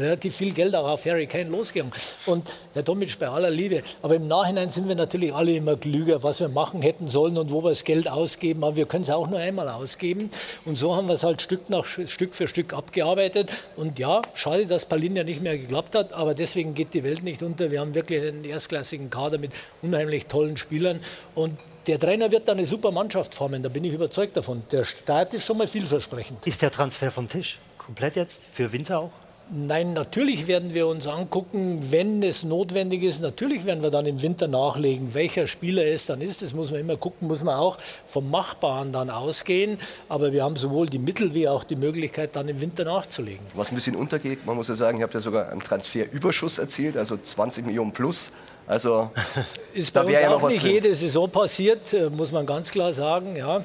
[0.00, 1.92] relativ viel Geld auch auf Harry Kane losgegangen.
[2.26, 6.22] Und Herr Tomic, bei aller Liebe, aber im Nachhinein sind wir natürlich alle immer klüger,
[6.22, 8.64] was wir machen hätten sollen und wo wir das Geld ausgeben.
[8.64, 10.30] Aber wir können es auch nur einmal ausgeben.
[10.64, 13.52] Und so haben wir es halt Stück, nach, Stück für Stück abgearbeitet.
[13.76, 17.22] Und ja, schade, dass Palin ja nicht mehr geklappt hat, aber deswegen geht die Welt
[17.22, 17.70] nicht unter.
[17.70, 19.52] Wir haben wirklich einen erstklassigen Kader mit
[19.82, 21.00] unheimlich tollen Spielern.
[21.34, 24.62] Und der Trainer wird da eine super Mannschaft formen, da bin ich überzeugt davon.
[24.72, 26.46] Der Start ist schon mal vielversprechend.
[26.46, 27.58] Ist der Transfer vom Tisch?
[27.78, 28.42] Komplett jetzt?
[28.50, 29.12] Für Winter auch?
[29.48, 33.20] Nein, natürlich werden wir uns angucken, wenn es notwendig ist.
[33.22, 36.42] Natürlich werden wir dann im Winter nachlegen, welcher Spieler es dann ist.
[36.42, 39.78] Das muss man immer gucken, muss man auch vom Machbaren dann ausgehen.
[40.08, 43.46] Aber wir haben sowohl die Mittel wie auch die Möglichkeit, dann im Winter nachzulegen.
[43.54, 46.96] Was ein bisschen untergeht, man muss ja sagen, ich habe ja sogar einen Transferüberschuss erzielt,
[46.96, 48.32] also 20 Millionen plus.
[48.66, 49.10] Also
[49.74, 50.72] ist bei da uns ja auch nicht drin.
[50.72, 53.36] jede Saison passiert, äh, muss man ganz klar sagen.
[53.36, 53.64] Ja.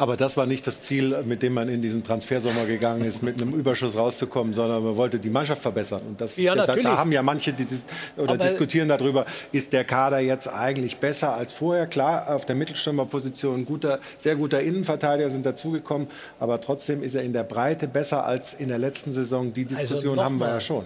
[0.00, 3.42] Aber das war nicht das Ziel, mit dem man in diesen Transfersommer gegangen ist, mit
[3.42, 6.00] einem Überschuss rauszukommen, sondern man wollte die Mannschaft verbessern.
[6.08, 7.66] Und das, ja, da, da, haben ja manche die,
[8.16, 11.86] oder Aber diskutieren darüber, ist der Kader jetzt eigentlich besser als vorher?
[11.86, 16.06] Klar, auf der Mittelstürmerposition guter, sehr guter Innenverteidiger sind dazugekommen,
[16.38, 19.52] aber trotzdem ist er in der Breite besser als in der letzten Saison.
[19.52, 20.84] Die also Diskussion also haben wir ja schon.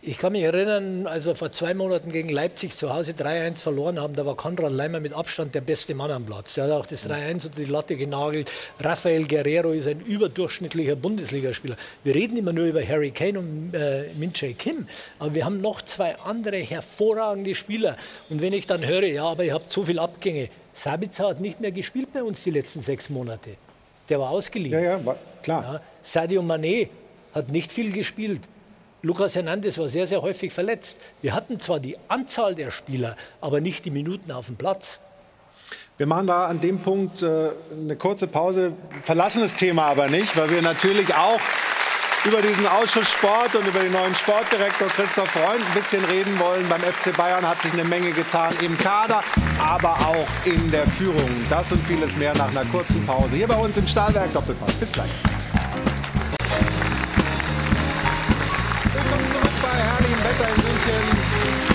[0.00, 3.98] Ich kann mich erinnern, als wir vor zwei Monaten gegen Leipzig zu Hause 3-1 verloren
[3.98, 6.56] haben, da war Konrad Leimer mit Abstand der beste Mann am Platz.
[6.56, 8.48] Er hat auch das 3-1 unter die Latte genagelt.
[8.78, 11.76] Rafael Guerrero ist ein überdurchschnittlicher Bundesligaspieler.
[12.04, 14.86] Wir reden immer nur über Harry Kane und äh, Min Jae Kim,
[15.18, 17.96] aber wir haben noch zwei andere hervorragende Spieler.
[18.30, 20.48] Und wenn ich dann höre, ja, aber ihr habt so viele Abgänge.
[20.74, 23.50] Sabitzer hat nicht mehr gespielt bei uns die letzten sechs Monate.
[24.08, 24.80] Der war ausgeliehen.
[24.80, 25.62] Ja, ja, klar.
[25.62, 26.88] Ja, Sadio Mané
[27.34, 28.42] hat nicht viel gespielt.
[29.02, 30.98] Lukas Hernandez war sehr, sehr häufig verletzt.
[31.22, 34.98] Wir hatten zwar die Anzahl der Spieler, aber nicht die Minuten auf dem Platz.
[35.98, 38.72] Wir machen da an dem Punkt äh, eine kurze Pause,
[39.02, 41.40] verlassen das Thema aber nicht, weil wir natürlich auch
[42.24, 46.68] über diesen Ausschuss Sport und über den neuen Sportdirektor Christoph Freund ein bisschen reden wollen.
[46.68, 49.22] Beim FC Bayern hat sich eine Menge getan im Kader,
[49.60, 51.30] aber auch in der Führung.
[51.48, 53.30] Das und vieles mehr nach einer kurzen Pause.
[53.32, 54.72] Hier bei uns im Stahlwerk Doppelpass.
[54.74, 55.10] Bis gleich.
[60.38, 61.02] Wetter in München.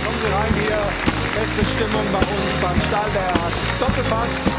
[0.04, 0.80] Kommen Sie rein hier.
[1.36, 3.52] Beste Stimmung bei uns beim Stahlberg.
[3.80, 4.52] Doppelpass.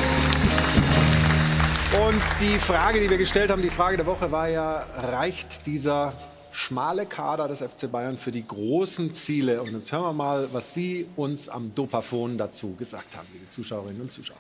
[2.07, 6.13] Und die Frage, die wir gestellt haben, die Frage der Woche war ja, reicht dieser
[6.53, 9.63] schmale Kader des FC Bayern für die großen Ziele?
[9.63, 14.03] Und jetzt hören wir mal, was Sie uns am Dopafon dazu gesagt haben, liebe Zuschauerinnen
[14.03, 14.37] und Zuschauer.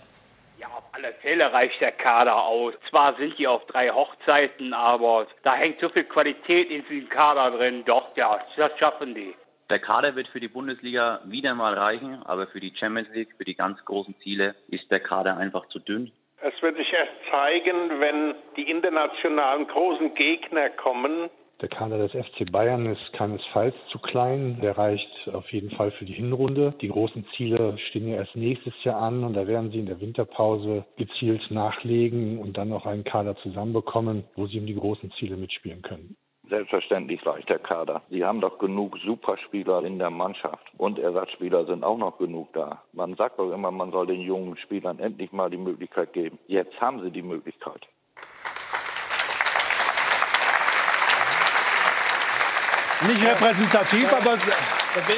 [0.58, 2.74] Ja, auf alle Fälle reicht der Kader aus.
[2.90, 7.56] Zwar sind die auf drei Hochzeiten, aber da hängt so viel Qualität in diesem Kader
[7.56, 7.82] drin.
[7.86, 9.34] Doch, ja, das schaffen die.
[9.70, 13.44] Der Kader wird für die Bundesliga wieder mal reichen, aber für die Champions League, für
[13.44, 16.12] die ganz großen Ziele, ist der Kader einfach zu dünn.
[16.42, 21.30] Es wird sich erst zeigen, wenn die internationalen großen Gegner kommen.
[21.62, 24.58] Der Kader des FC Bayern ist keinesfalls zu klein.
[24.60, 26.74] Der reicht auf jeden Fall für die Hinrunde.
[26.82, 30.00] Die großen Ziele stehen ja erst nächstes Jahr an und da werden sie in der
[30.00, 35.36] Winterpause gezielt nachlegen und dann noch einen Kader zusammenbekommen, wo sie um die großen Ziele
[35.36, 36.16] mitspielen können.
[36.54, 38.02] Selbstverständlich reicht der Kader.
[38.10, 42.80] Sie haben doch genug Superspieler in der Mannschaft und Ersatzspieler sind auch noch genug da.
[42.92, 46.38] Man sagt doch immer, man soll den jungen Spielern endlich mal die Möglichkeit geben.
[46.46, 47.80] Jetzt haben sie die Möglichkeit.
[53.08, 54.38] Nicht repräsentativ, aber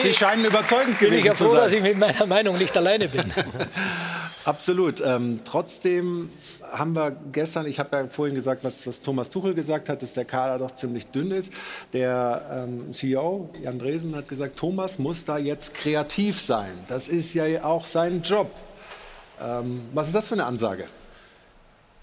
[0.01, 3.09] Sie scheinen überzeugend gewesen bin ich ja froh, dass ich mit meiner Meinung nicht alleine
[3.09, 3.31] bin.
[4.47, 5.01] Absolut.
[5.01, 6.31] Ähm, trotzdem
[6.63, 10.13] haben wir gestern, ich habe ja vorhin gesagt, was, was, Thomas Tuchel gesagt hat, dass
[10.13, 11.53] der Kader doch ziemlich dünn ist.
[11.93, 16.71] Der ähm, CEO, Jan Dresen, hat gesagt, Thomas muss da jetzt kreativ sein.
[16.87, 18.49] Das ist ja auch sein Job.
[19.43, 20.85] Ähm, was ist das für eine Ansage?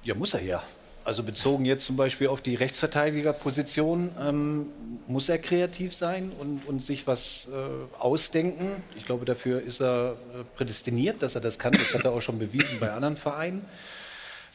[0.04, 0.62] Ja, muss er ja.
[1.06, 4.68] Also bezogen jetzt zum Beispiel auf die Rechtsverteidigerposition, ähm,
[5.08, 8.84] muss er kreativ sein und, und sich was äh, ausdenken.
[8.98, 11.74] Ich glaube, dafür ist er äh, prädestiniert, dass er das kann.
[11.74, 13.66] Das hat er auch schon bewiesen bei anderen Vereinen.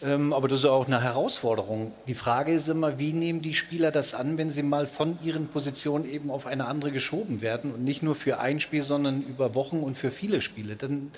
[0.00, 1.92] Ähm, aber das ist auch eine Herausforderung.
[2.06, 5.48] Die Frage ist immer, wie nehmen die Spieler das an, wenn sie mal von ihren
[5.48, 9.54] Positionen eben auf eine andere geschoben werden und nicht nur für ein Spiel, sondern über
[9.54, 10.76] Wochen und für viele Spiele.
[10.76, 11.10] Dann,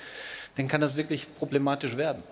[0.57, 2.23] dann kann das wirklich problematisch werden.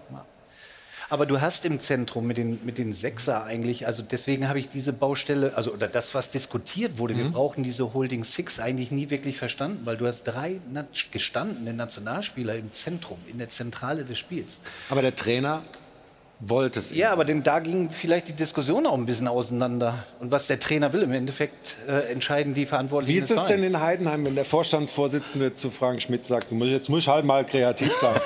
[1.10, 4.68] Aber du hast im Zentrum mit den, mit den Sechser eigentlich, also deswegen habe ich
[4.68, 7.18] diese Baustelle, also oder das, was diskutiert wurde, mhm.
[7.18, 10.60] wir brauchen diese Holding Six eigentlich nie wirklich verstanden, weil du hast drei
[11.10, 14.60] gestandene Nationalspieler im Zentrum, in der Zentrale des Spiels.
[14.90, 15.62] Aber der Trainer
[16.40, 16.94] wollte es.
[16.94, 20.05] Ja, aber denn da ging vielleicht die Diskussion auch ein bisschen auseinander.
[20.20, 23.16] Und was der Trainer will, im Endeffekt äh, entscheiden die Verantwortlichen.
[23.16, 27.01] Wie ist es denn in Heidenheim, wenn der Vorstandsvorsitzende zu Frank Schmidt sagt, jetzt muss
[27.01, 28.14] ich halt mal kreativ sein?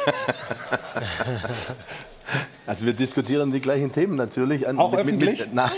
[2.66, 4.68] Also wir diskutieren die gleichen Themen natürlich.
[4.68, 5.40] Auch mit, öffentlich?
[5.40, 5.70] Mit, nein,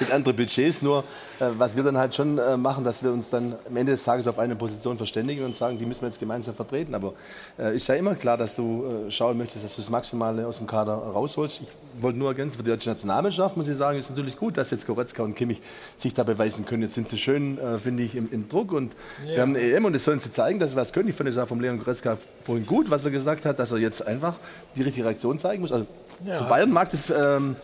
[0.00, 0.80] mit anderen Budgets.
[0.80, 1.04] Nur
[1.40, 4.04] äh, was wir dann halt schon äh, machen, dass wir uns dann am Ende des
[4.04, 6.94] Tages auf eine Position verständigen und sagen, die müssen wir jetzt gemeinsam vertreten.
[6.94, 7.12] Aber
[7.58, 10.58] äh, ist ja immer klar, dass du äh, schauen möchtest, dass du das Maximale aus
[10.58, 11.60] dem Kader rausholst.
[11.60, 14.70] Ich wollte nur ergänzen, für die deutsche Nationalmannschaft muss ich sagen, ist natürlich gut, dass
[14.70, 15.60] jetzt Goretzka und Kimmich
[15.98, 16.82] sich da beweisen können.
[16.82, 18.94] Jetzt sind sie schön, äh, finde ich, im, im, Druck und
[19.26, 19.34] ja.
[19.34, 21.08] wir haben eine EM und es sollen sie zeigen, dass sie was können.
[21.08, 23.78] Ich finde es auch vom Leon Goretzka vorhin gut, was er gesagt hat, dass er
[23.78, 24.36] jetzt einfach
[24.76, 25.72] die richtige Reaktion zeigen muss.
[25.72, 25.86] Also
[26.24, 26.38] ja.
[26.38, 27.56] Für Bayern mag das ähm,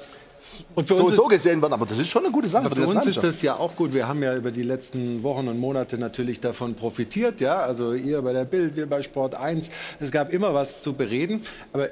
[0.75, 2.69] und für so, uns so gesehen werden, aber das ist schon eine gute Sache.
[2.69, 3.93] Für, für uns ist das ja auch gut.
[3.93, 7.41] Wir haben ja über die letzten Wochen und Monate natürlich davon profitiert.
[7.41, 7.59] Ja?
[7.59, 9.71] Also ihr bei der Bild, wir bei Sport 1.
[10.01, 11.43] Es gab immer was zu bereden.
[11.73, 11.89] Aber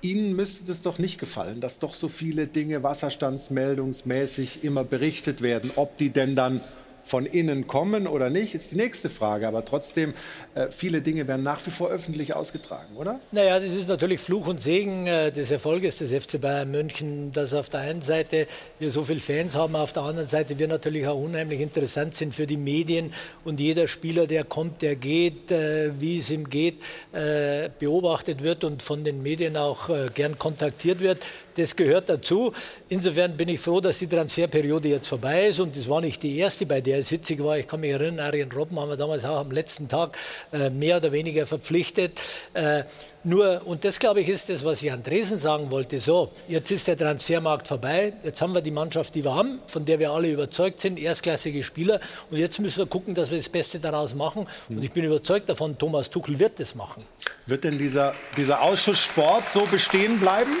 [0.00, 5.70] Ihnen müsste es doch nicht gefallen, dass doch so viele Dinge wasserstandsmeldungsmäßig immer berichtet werden.
[5.76, 6.60] Ob die denn dann
[7.04, 9.46] von innen kommen oder nicht, ist die nächste Frage.
[9.46, 10.14] Aber trotzdem,
[10.54, 13.20] äh, viele Dinge werden nach wie vor öffentlich ausgetragen, oder?
[13.30, 17.52] Naja, das ist natürlich Fluch und Segen äh, des Erfolges des FC Bayern München, dass
[17.52, 18.46] auf der einen Seite
[18.78, 22.34] wir so viele Fans haben, auf der anderen Seite wir natürlich auch unheimlich interessant sind
[22.34, 23.12] für die Medien
[23.44, 26.76] und jeder Spieler, der kommt, der geht, äh, wie es ihm geht,
[27.12, 31.20] äh, beobachtet wird und von den Medien auch äh, gern kontaktiert wird.
[31.56, 32.52] Das gehört dazu.
[32.88, 35.60] Insofern bin ich froh, dass die Transferperiode jetzt vorbei ist.
[35.60, 37.58] Und das war nicht die erste, bei der es hitzig war.
[37.58, 40.16] Ich kann mich erinnern, Arjen Robben haben wir damals auch am letzten Tag
[40.52, 42.20] äh, mehr oder weniger verpflichtet.
[42.54, 42.84] Äh,
[43.26, 46.86] nur, und das glaube ich ist das, was ich Andresen sagen wollte, so, jetzt ist
[46.86, 50.30] der Transfermarkt vorbei, jetzt haben wir die Mannschaft, die wir haben, von der wir alle
[50.30, 52.00] überzeugt sind, erstklassige Spieler
[52.30, 55.48] und jetzt müssen wir gucken, dass wir das Beste daraus machen und ich bin überzeugt
[55.48, 57.02] davon, Thomas Tuchel wird das machen.
[57.46, 60.52] Wird denn dieser, dieser Ausschuss Sport so bestehen bleiben?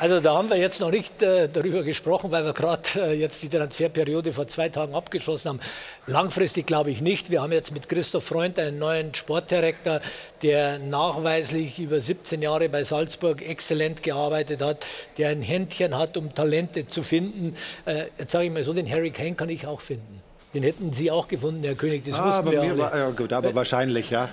[0.00, 3.42] Also da haben wir jetzt noch nicht äh, darüber gesprochen, weil wir gerade äh, jetzt
[3.42, 5.60] die Transferperiode vor zwei Tagen abgeschlossen haben.
[6.06, 7.32] Langfristig glaube ich nicht.
[7.32, 10.00] Wir haben jetzt mit Christoph Freund einen neuen Sportdirektor,
[10.42, 16.32] der nachweislich über 17 Jahre bei Salzburg exzellent gearbeitet hat, der ein Händchen hat, um
[16.32, 17.56] Talente zu finden.
[17.84, 20.17] Äh, jetzt sage ich mal so, den Harry Kane kann ich auch finden.
[20.54, 22.78] Den hätten Sie auch gefunden, Herr König, das ah, wussten wir alle.
[22.78, 24.30] War, ja gut, aber wahrscheinlich, ja.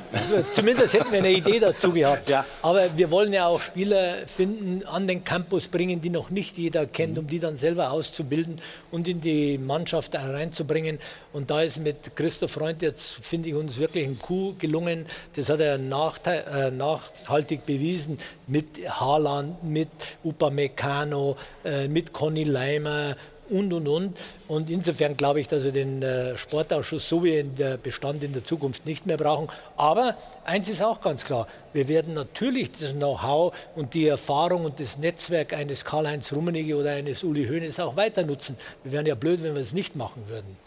[0.54, 2.30] Zumindest hätten wir eine Idee dazu gehabt.
[2.36, 2.44] Ja.
[2.64, 6.86] Aber wir wollen ja auch Spieler finden, an den Campus bringen, die noch nicht jeder
[6.86, 7.20] kennt, mhm.
[7.20, 8.60] um die dann selber auszubilden
[8.92, 11.00] und in die Mannschaft reinzubringen.
[11.34, 15.06] Und da ist mit Christoph Freund jetzt, finde ich, uns wirklich ein Coup gelungen.
[15.36, 18.18] Das hat er äh, nachhaltig bewiesen
[18.48, 19.90] mit Haaland, mit
[20.24, 23.16] Upamecano, äh, mit Conny Leimer,
[23.50, 24.18] und, und, und.
[24.48, 28.34] Und insofern glaube ich, dass wir den äh, Sportausschuss so wie in der Bestand in
[28.34, 29.50] der Zukunft nicht mehr brauchen.
[29.78, 30.16] Aber
[30.46, 34.98] eins ist auch ganz klar, wir werden natürlich das Know-how und die Erfahrung und das
[34.98, 38.58] Netzwerk eines Karl-Heinz Rummenigge oder eines Uli Hoeneß auch weiter nutzen.
[38.84, 40.58] Wir wären ja blöd, wenn wir es nicht machen würden.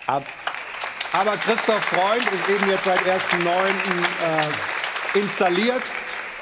[1.13, 3.49] Aber Christoph Freund ist eben jetzt seit 1.9.
[5.15, 5.91] Äh, installiert.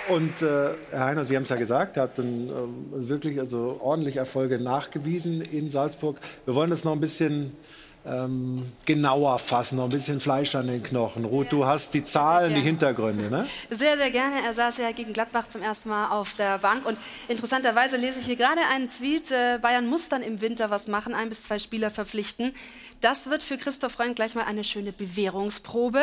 [0.09, 3.81] Und äh, Herr Heiner, Sie haben es ja gesagt, er hat dann ähm, wirklich also
[3.83, 6.19] ordentlich Erfolge nachgewiesen in Salzburg.
[6.45, 7.53] Wir wollen das noch ein bisschen
[8.07, 11.25] ähm, genauer fassen, noch ein bisschen Fleisch an den Knochen.
[11.25, 13.49] Ruth, du hast die Zahlen, die Hintergründe, ne?
[13.71, 14.37] Sehr, sehr gerne.
[14.45, 16.87] Er saß ja gegen Gladbach zum ersten Mal auf der Bank.
[16.87, 20.87] Und interessanterweise lese ich hier gerade einen Tweet, äh, Bayern muss dann im Winter was
[20.87, 22.55] machen, ein bis zwei Spieler verpflichten.
[23.01, 26.03] Das wird für Christoph Freund gleich mal eine schöne Bewährungsprobe.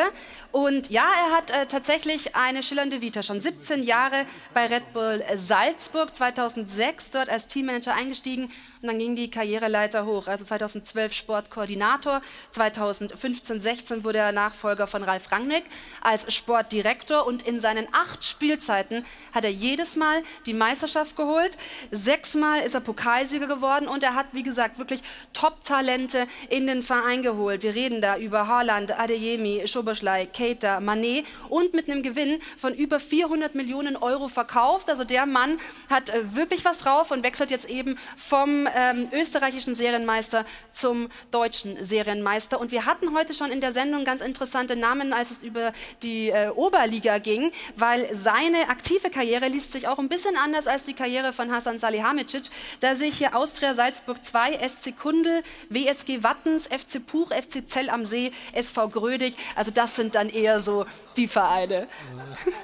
[0.52, 3.22] Und ja, er hat äh, tatsächlich eine schillernde Vita.
[3.22, 8.50] Schon 17 Jahre bei Red Bull Salzburg, 2006 dort als Teammanager eingestiegen
[8.84, 10.28] und dann ging die Karriereleiter hoch.
[10.28, 12.22] Also 2012 Sportkoordinator Koordinator.
[12.54, 15.64] 2015-16 wurde er Nachfolger von Ralf Rangnick
[16.00, 21.56] als Sportdirektor und in seinen acht Spielzeiten hat er jedes Mal die Meisterschaft geholt.
[21.90, 25.00] Sechsmal ist er Pokalsieger geworden und er hat, wie gesagt, wirklich
[25.32, 27.62] Top-Talente in den Verein geholt.
[27.62, 33.00] Wir reden da über Haaland, Adeyemi, Schoboschlei, Keita, Manet und mit einem Gewinn von über
[33.00, 34.90] 400 Millionen Euro verkauft.
[34.90, 35.58] Also der Mann
[35.88, 41.82] hat äh, wirklich was drauf und wechselt jetzt eben vom ähm, österreichischen Serienmeister zum deutschen
[41.82, 42.60] Serienmeister.
[42.60, 45.72] Und wir hatten heute schon in der Sendung ganz interessante Namen, als es über
[46.02, 50.84] die äh, Oberliga ging, weil seine aktive Karriere liest sich auch ein bisschen anders als
[50.84, 52.44] die Karriere von Hasan Salihamidzic,
[52.80, 58.06] da sich hier Austria Salzburg 2, SC Kundel, WSG Wattens, FC Puch, FC Zell am
[58.06, 60.86] See, SV Grödig, also das sind dann eher so
[61.16, 61.88] die Vereine.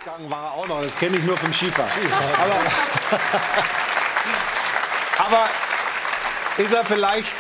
[0.04, 1.90] Gang war er auch noch, das kenne ich nur vom Skifahren.
[2.38, 2.56] Aber,
[5.26, 5.69] aber
[6.60, 7.34] ist er vielleicht,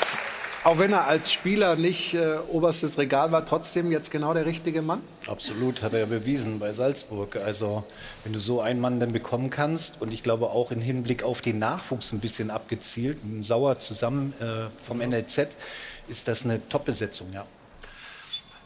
[0.64, 4.80] auch wenn er als Spieler nicht äh, oberstes Regal war, trotzdem jetzt genau der richtige
[4.80, 5.02] Mann?
[5.26, 7.36] Absolut, hat er ja bewiesen bei Salzburg.
[7.36, 7.84] Also,
[8.24, 11.42] wenn du so einen Mann dann bekommen kannst und ich glaube auch im Hinblick auf
[11.42, 15.48] den Nachwuchs ein bisschen abgezielt, mit Sauer zusammen äh, vom NLZ,
[16.08, 17.44] ist das eine Top-Besetzung, ja.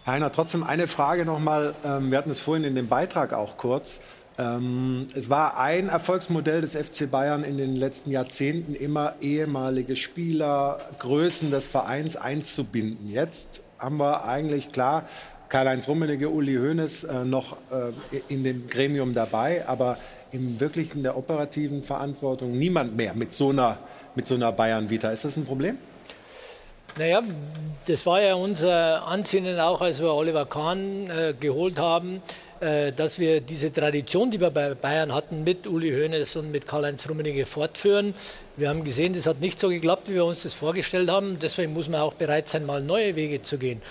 [0.07, 1.75] Heiner, trotzdem eine Frage nochmal.
[1.85, 3.99] Ähm, wir hatten es vorhin in dem Beitrag auch kurz.
[4.37, 10.81] Ähm, es war ein Erfolgsmodell des FC Bayern in den letzten Jahrzehnten, immer ehemalige Spieler,
[10.99, 13.09] Größen des Vereins einzubinden.
[13.09, 15.05] Jetzt haben wir eigentlich klar
[15.49, 17.93] Karl-Heinz Rummenigge, Uli Hoeneß äh, noch äh,
[18.29, 19.99] in dem Gremium dabei, aber
[20.33, 23.79] im wirklichen der operativen Verantwortung niemand mehr mit so einer,
[24.25, 25.11] so einer Bayern-Vita.
[25.11, 25.79] Ist das ein Problem?
[26.97, 27.23] Naja,
[27.87, 32.21] das war ja unser Ansinnen auch, als wir Oliver Kahn äh, geholt haben,
[32.61, 37.09] dass wir diese Tradition, die wir bei Bayern hatten, mit Uli Hoeneß und mit Karl-Heinz
[37.09, 38.15] Rummenigge fortführen.
[38.57, 41.39] Wir haben gesehen, das hat nicht so geklappt, wie wir uns das vorgestellt haben.
[41.41, 43.83] Deswegen muss man auch bereit sein, mal neue Wege zu gehen.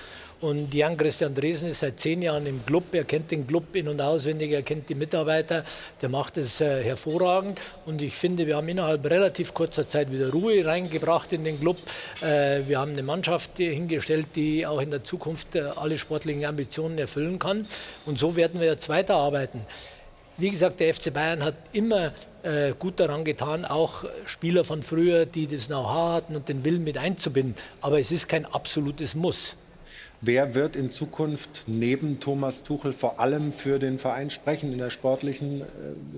[0.44, 2.94] Und Jan Christian Dresen ist seit zehn Jahren im Club.
[2.94, 5.64] Er kennt den Club in- und auswendig, er kennt die Mitarbeiter.
[6.02, 7.62] Der macht es äh, hervorragend.
[7.86, 11.78] Und ich finde, wir haben innerhalb relativ kurzer Zeit wieder Ruhe reingebracht in den Club.
[12.22, 16.98] Äh, wir haben eine Mannschaft hingestellt, die auch in der Zukunft äh, alle sportlichen Ambitionen
[16.98, 17.66] erfüllen kann.
[18.06, 19.62] Und so werden wir jetzt weiterarbeiten.
[20.36, 22.12] Wie gesagt, der FC Bayern hat immer
[22.42, 26.84] äh, gut daran getan, auch Spieler von früher, die das Know-how hatten und den Willen
[26.84, 27.56] mit einzubinden.
[27.80, 29.56] Aber es ist kein absolutes Muss.
[30.26, 34.90] Wer wird in Zukunft neben Thomas Tuchel vor allem für den Verein sprechen, in der
[34.90, 35.66] sportlichen äh,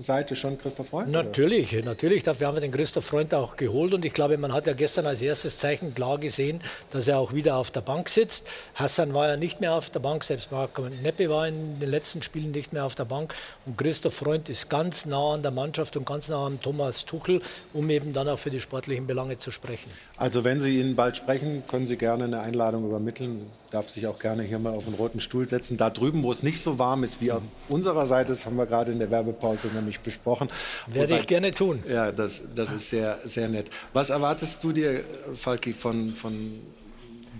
[0.00, 1.10] Seite schon Christoph Freund?
[1.10, 1.86] Natürlich, oder?
[1.86, 2.22] natürlich.
[2.22, 5.06] Dafür haben wir den Christoph Freund auch geholt und ich glaube, man hat ja gestern
[5.06, 6.60] als erstes Zeichen klar gesehen,
[6.90, 8.46] dass er auch wieder auf der Bank sitzt.
[8.76, 12.22] Hassan war ja nicht mehr auf der Bank, selbst Marco Neppe war in den letzten
[12.22, 13.34] Spielen nicht mehr auf der Bank
[13.64, 17.42] und Christoph Freund ist ganz nah an der Mannschaft und ganz nah an Thomas Tuchel,
[17.72, 19.90] um eben dann auch für die sportlichen Belange zu sprechen.
[20.16, 24.18] Also wenn Sie ihn bald sprechen, können Sie gerne eine Einladung übermitteln darf sich auch
[24.18, 25.76] gerne hier mal auf den roten Stuhl setzen.
[25.76, 28.64] Da drüben, wo es nicht so warm ist wie auf unserer Seite, das haben wir
[28.64, 30.48] gerade in der Werbepause nämlich besprochen.
[30.86, 31.82] Werde ich gerne tun.
[31.86, 33.68] Ja, das, das ist sehr, sehr nett.
[33.92, 36.58] Was erwartest du dir, Falki, von, von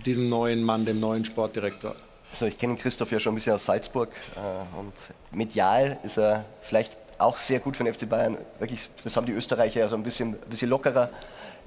[0.05, 1.95] diesem neuen Mann, dem neuen Sportdirektor?
[2.31, 4.93] Also ich kenne Christoph ja schon ein bisschen aus Salzburg äh, und
[5.31, 8.37] medial ist er vielleicht auch sehr gut für den FC Bayern.
[8.59, 11.09] Wirklich, das haben die Österreicher ja so ein bisschen, ein bisschen lockerer.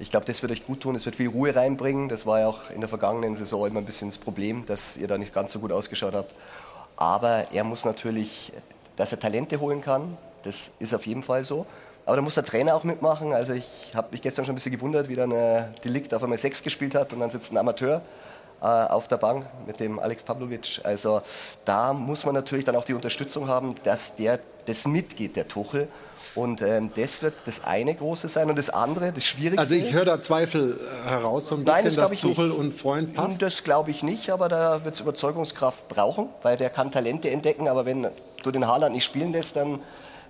[0.01, 2.09] Ich glaube, das wird euch gut tun, es wird viel Ruhe reinbringen.
[2.09, 5.07] Das war ja auch in der vergangenen Saison immer ein bisschen das Problem, dass ihr
[5.07, 6.33] da nicht ganz so gut ausgeschaut habt.
[6.95, 8.51] Aber er muss natürlich,
[8.95, 11.67] dass er Talente holen kann, das ist auf jeden Fall so.
[12.07, 13.31] Aber da muss der Trainer auch mitmachen.
[13.31, 16.39] Also ich habe mich gestern schon ein bisschen gewundert, wie dann äh, Delikt auf einmal
[16.39, 18.01] sechs gespielt hat und dann sitzt ein Amateur
[18.59, 20.81] äh, auf der Bank mit dem Alex Pavlovic.
[20.83, 21.21] Also
[21.63, 25.87] da muss man natürlich dann auch die Unterstützung haben, dass der das mitgeht, der Tuchel.
[26.33, 28.49] Und ähm, das wird das eine große sein.
[28.49, 29.59] Und das andere, das Schwierigste.
[29.59, 32.57] Also ich höre da Zweifel äh, heraus, so ein bisschen, Nein, das dass Tuchel nicht.
[32.57, 33.41] und Freund passt.
[33.41, 37.67] Das glaube ich nicht, aber da wird es Überzeugungskraft brauchen, weil der kann Talente entdecken.
[37.67, 38.07] Aber wenn
[38.43, 39.79] du den Haaland nicht spielen lässt, dann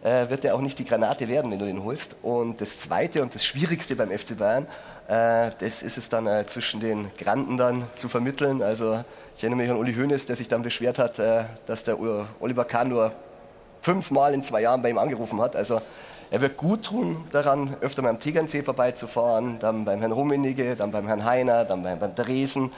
[0.03, 2.15] äh, wird er auch nicht die Granate werden, wenn du den holst.
[2.23, 4.65] Und das Zweite und das Schwierigste beim FC Bayern,
[5.07, 8.63] äh, das ist es dann äh, zwischen den Granden dann zu vermitteln.
[8.63, 9.03] Also
[9.37, 11.97] ich erinnere mich an Uli Hoeneß, der sich dann beschwert hat, äh, dass der
[12.39, 13.11] Oliver Kahn nur
[13.81, 15.55] fünfmal in zwei Jahren bei ihm angerufen hat.
[15.55, 15.81] Also
[16.29, 20.91] er wird gut tun daran, öfter mal am Tegernsee vorbeizufahren, dann beim Herrn Rummenigge, dann
[20.91, 22.71] beim Herrn Heiner, dann beim Herrn Dresen.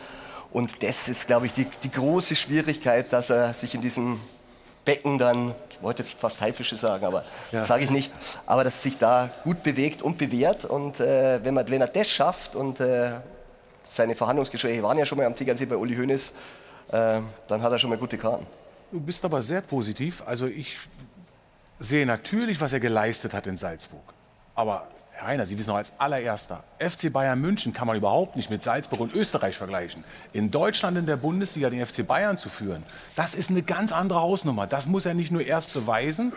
[0.51, 4.19] Und das ist, glaube ich, die, die große Schwierigkeit, dass er sich in diesem
[4.85, 7.59] Becken dann, ich wollte jetzt fast Haifische sagen, aber ja.
[7.59, 8.11] das sage ich nicht,
[8.45, 10.65] aber dass sich da gut bewegt und bewährt.
[10.65, 13.11] Und äh, wenn, man, wenn er das schafft und äh,
[13.83, 16.33] seine Verhandlungsgespräche waren ja schon mal am Tegernsee bei Uli Hoeneß,
[16.91, 18.47] äh, dann hat er schon mal gute Karten.
[18.93, 20.21] Du bist aber sehr positiv.
[20.23, 20.77] Also ich
[21.79, 24.03] sehe natürlich, was er geleistet hat in Salzburg.
[24.53, 28.51] Aber Herr Rainer, Sie wissen noch als allererster, FC Bayern München kann man überhaupt nicht
[28.51, 30.03] mit Salzburg und Österreich vergleichen.
[30.31, 32.83] In Deutschland in der Bundesliga den FC Bayern zu führen,
[33.15, 34.67] das ist eine ganz andere Hausnummer.
[34.67, 36.31] Das muss er nicht nur erst beweisen.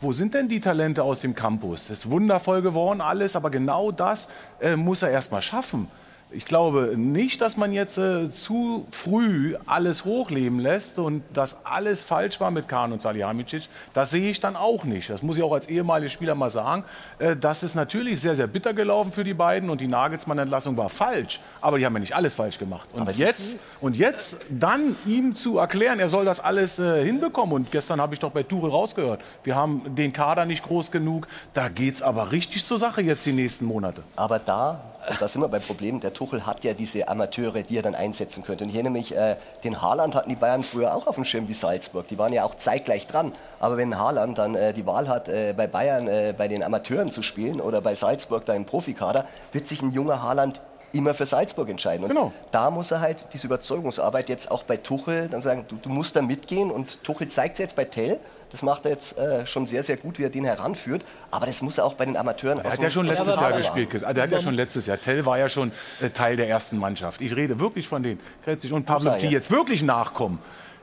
[0.00, 1.90] Wo sind denn die Talente aus dem Campus?
[1.90, 4.30] Es ist wundervoll geworden alles, aber genau das
[4.62, 5.86] äh, muss er erst mal schaffen.
[6.32, 12.04] Ich glaube nicht, dass man jetzt äh, zu früh alles hochleben lässt und dass alles
[12.04, 13.68] falsch war mit Kahn und Salihamidzic.
[13.94, 15.10] Das sehe ich dann auch nicht.
[15.10, 16.84] Das muss ich auch als ehemaliger Spieler mal sagen.
[17.18, 20.88] Äh, das ist natürlich sehr, sehr bitter gelaufen für die beiden und die Nagelsmann-Entlassung war
[20.88, 21.40] falsch.
[21.60, 22.88] Aber die haben ja nicht alles falsch gemacht.
[22.92, 27.54] Und jetzt, und jetzt dann ihm zu erklären, er soll das alles äh, hinbekommen.
[27.54, 31.26] Und gestern habe ich doch bei Tuchel rausgehört, wir haben den Kader nicht groß genug.
[31.54, 34.02] Da geht es aber richtig zur Sache jetzt die nächsten Monate.
[34.14, 37.78] Aber da und da sind wir beim Problem, der Tuchel hat ja diese Amateure, die
[37.78, 38.64] er dann einsetzen könnte.
[38.64, 41.54] Und hier nämlich äh, den Haaland hatten die Bayern früher auch auf dem Schirm wie
[41.54, 42.06] Salzburg.
[42.08, 43.32] Die waren ja auch zeitgleich dran.
[43.58, 47.10] Aber wenn Haaland dann äh, die Wahl hat, äh, bei Bayern äh, bei den Amateuren
[47.10, 50.60] zu spielen oder bei Salzburg da im Profikader, wird sich ein junger Haaland
[50.92, 52.04] immer für Salzburg entscheiden.
[52.04, 52.32] Und genau.
[52.50, 56.16] da muss er halt diese Überzeugungsarbeit jetzt auch bei Tuchel dann sagen, du, du musst
[56.16, 56.70] da mitgehen.
[56.70, 58.18] Und Tuchel zeigt es jetzt bei Tell
[58.50, 61.04] das macht er jetzt äh, schon sehr, sehr gut, wie er den heranführt.
[61.30, 62.58] Aber das muss er auch bei den Amateuren.
[62.58, 63.92] Er hat ja schon letztes Jahr gespielt.
[63.92, 64.98] Also er hat ja schon letztes Jahr.
[65.00, 67.20] Tell war ja schon äh, Teil der ersten Mannschaft.
[67.20, 68.20] Ich rede wirklich von denen.
[68.44, 70.38] Kretzig und Pavlov, die jetzt wirklich nachkommen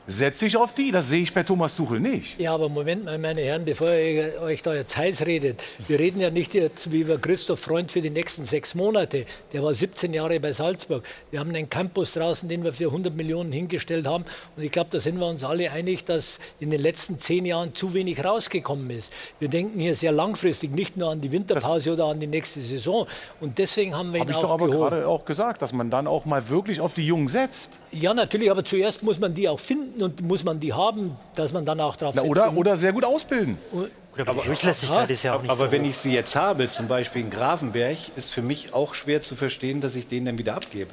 [0.08, 0.92] setze ich auf die.
[0.92, 2.40] Das sehe ich bei Thomas Tuchel nicht.
[2.40, 5.62] Ja, aber Moment mal, meine Herren, bevor ihr euch da jetzt heiß redet.
[5.88, 9.26] Wir reden ja nicht jetzt wie über Christoph Freund für die nächsten sechs Monate.
[9.52, 11.04] Der war 17 Jahre bei Salzburg.
[11.30, 14.24] Wir haben einen Campus draußen, den wir für 100 Millionen hingestellt haben.
[14.56, 17.76] Und ich glaube, da sind wir uns alle einig, dass in den letzten zehn Jahren
[17.76, 19.12] zu wenig rausgekommen ist.
[19.40, 22.62] Wir denken hier sehr langfristig, nicht nur an die Winterpause das oder an die nächste
[22.62, 23.08] Saison.
[23.42, 24.92] Und deswegen haben wir ihn Habe ich auch doch aber geholt.
[24.92, 27.74] gerade auch gesagt, dass man dann auch mal wirklich auf die Jungen setzt.
[27.92, 31.54] Ja, natürlich, aber zuerst muss man die auch finden und muss man die haben, dass
[31.54, 33.58] man dann auch drauf Na, oder, oder sehr gut ausbilden.
[34.18, 35.90] Aber Durchlässigkeit ist ja auch nicht aber so wenn hoch.
[35.90, 39.80] ich sie jetzt habe, zum Beispiel in Grafenberg, ist für mich auch schwer zu verstehen,
[39.80, 40.92] dass ich den dann wieder abgebe.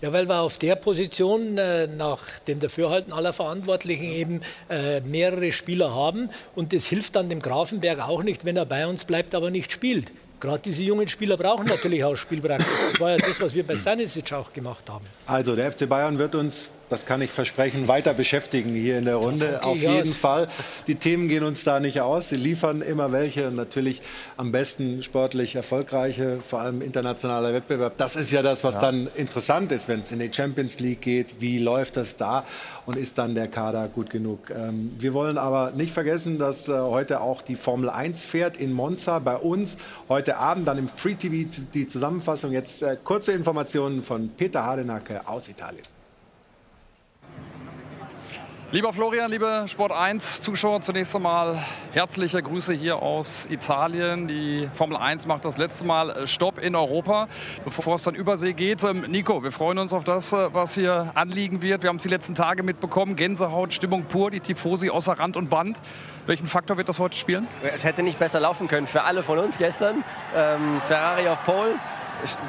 [0.00, 5.52] Ja, weil wir auf der Position äh, nach dem Dafürhalten aller Verantwortlichen eben äh, mehrere
[5.52, 6.30] Spieler haben.
[6.54, 9.72] Und das hilft dann dem Grafenberg auch nicht, wenn er bei uns bleibt, aber nicht
[9.72, 10.10] spielt.
[10.40, 12.90] Gerade diese jungen Spieler brauchen natürlich auch Spielpraxis.
[12.92, 15.06] Das war ja das, was wir bei Stanisic auch gemacht haben.
[15.26, 19.16] Also der FC Bayern wird uns, das kann ich versprechen, weiter beschäftigen hier in der
[19.16, 19.62] Runde.
[19.62, 20.14] Auf jeden aus.
[20.14, 20.48] Fall.
[20.86, 22.28] Die Themen gehen uns da nicht aus.
[22.28, 23.50] Sie liefern immer welche.
[23.50, 24.02] Natürlich
[24.36, 27.96] am besten sportlich erfolgreiche, vor allem internationaler Wettbewerb.
[27.96, 28.80] Das ist ja das, was Ja.
[28.82, 31.40] dann interessant ist, wenn es in die Champions League geht.
[31.40, 32.44] Wie läuft das da
[32.86, 34.50] und ist dann der Kader gut genug?
[34.50, 38.72] Ähm, wir wollen aber nicht vergessen, dass äh, heute auch die Formel 1 fährt in
[38.72, 39.76] Monza bei uns.
[40.08, 42.52] Heute Abend dann im Free TV die Zusammenfassung.
[42.52, 45.82] Jetzt äh, kurze Informationen von Peter Hardenacke aus Italien.
[48.72, 51.58] Lieber Florian, liebe Sport 1 Zuschauer, zunächst einmal
[51.92, 54.26] herzliche Grüße hier aus Italien.
[54.26, 57.28] Die Formel 1 macht das letzte Mal äh, Stopp in Europa,
[57.64, 58.82] bevor es dann Übersee geht.
[58.82, 61.82] Ähm, Nico, wir freuen uns auf das, äh, was hier anliegen wird.
[61.82, 63.14] Wir haben es die letzten Tage mitbekommen.
[63.14, 65.78] Gänsehaut, Stimmung pur, die Tifosi außer Rand und Band.
[66.26, 67.46] Welchen Faktor wird das heute spielen?
[67.62, 70.02] Es hätte nicht besser laufen können für alle von uns gestern.
[70.34, 71.74] Ähm, Ferrari auf Pole.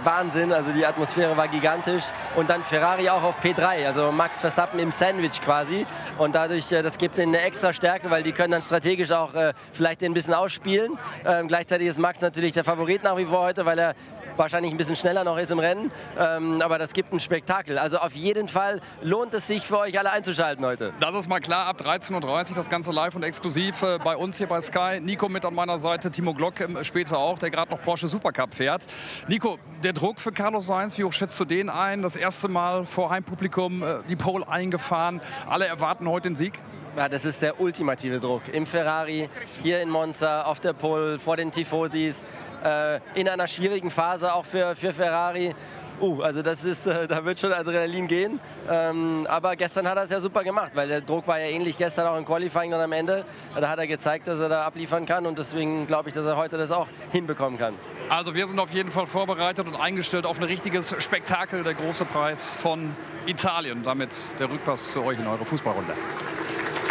[0.03, 2.03] Wahnsinn, also die Atmosphäre war gigantisch.
[2.35, 5.85] Und dann Ferrari auch auf P3, also Max Verstappen im Sandwich quasi.
[6.17, 9.33] Und dadurch, äh, das gibt ihnen eine extra Stärke, weil die können dann strategisch auch
[9.33, 10.97] äh, vielleicht ein bisschen ausspielen.
[11.25, 13.95] Ähm, gleichzeitig ist Max natürlich der Favorit nach wie vor heute, weil er
[14.37, 15.91] wahrscheinlich ein bisschen schneller noch ist im Rennen.
[16.19, 17.77] Ähm, aber das gibt ein Spektakel.
[17.77, 20.93] Also auf jeden Fall lohnt es sich für euch alle einzuschalten heute.
[20.99, 24.37] Das ist mal klar, ab 13.30 Uhr das Ganze live und exklusiv äh, bei uns
[24.37, 24.99] hier bei Sky.
[25.01, 28.53] Nico mit an meiner Seite, Timo Glock ähm, später auch, der gerade noch Porsche Supercup
[28.53, 28.83] fährt.
[29.27, 32.01] Nico, der Druck für Carlos Sainz, wie hoch schätzt du den ein?
[32.01, 35.21] Das erste Mal vor Heimpublikum äh, die Pole eingefahren.
[35.47, 36.59] Alle erwarten heute den Sieg.
[36.95, 38.43] Ja, das ist der ultimative Druck.
[38.53, 39.29] Im Ferrari,
[39.61, 42.25] hier in Monza, auf der Pole, vor den Tifosis,
[42.65, 45.53] äh, in einer schwierigen Phase auch für, für Ferrari.
[46.01, 48.39] Uh, also das ist, äh, da wird schon Adrenalin gehen.
[48.69, 51.77] Ähm, aber gestern hat er es ja super gemacht, weil der Druck war ja ähnlich
[51.77, 53.23] gestern auch im Qualifying dann am Ende.
[53.57, 56.35] Da hat er gezeigt, dass er da abliefern kann und deswegen glaube ich, dass er
[56.35, 57.75] heute das auch hinbekommen kann.
[58.09, 62.03] Also wir sind auf jeden Fall vorbereitet und eingestellt auf ein richtiges Spektakel, der große
[62.03, 62.93] Preis von
[63.25, 63.83] Italien.
[63.83, 65.93] Damit der Rückpass zu euch in eure Fußballrunde.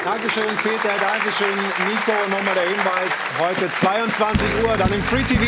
[0.05, 0.95] Dankeschön, Peter.
[1.01, 1.57] Dankeschön,
[1.89, 2.13] Nico.
[2.31, 5.43] Nochmal der Hinweis: heute 22 Uhr, dann im Free TV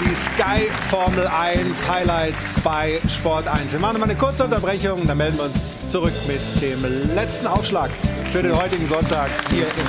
[0.00, 3.72] die Sky Formel 1 Highlights bei Sport 1.
[3.72, 7.90] Wir machen mal eine kurze Unterbrechung, dann melden wir uns zurück mit dem letzten Aufschlag
[8.32, 9.86] für den heutigen Sonntag hier im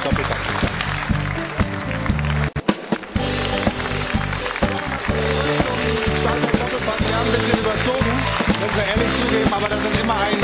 [7.18, 8.14] haben ein bisschen überzogen,
[8.48, 10.40] müssen wir ehrlich zugeben, aber das ist immer ein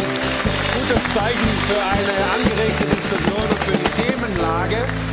[0.74, 2.93] gutes Zeichen für eine angeregte
[4.44, 5.13] Diskussion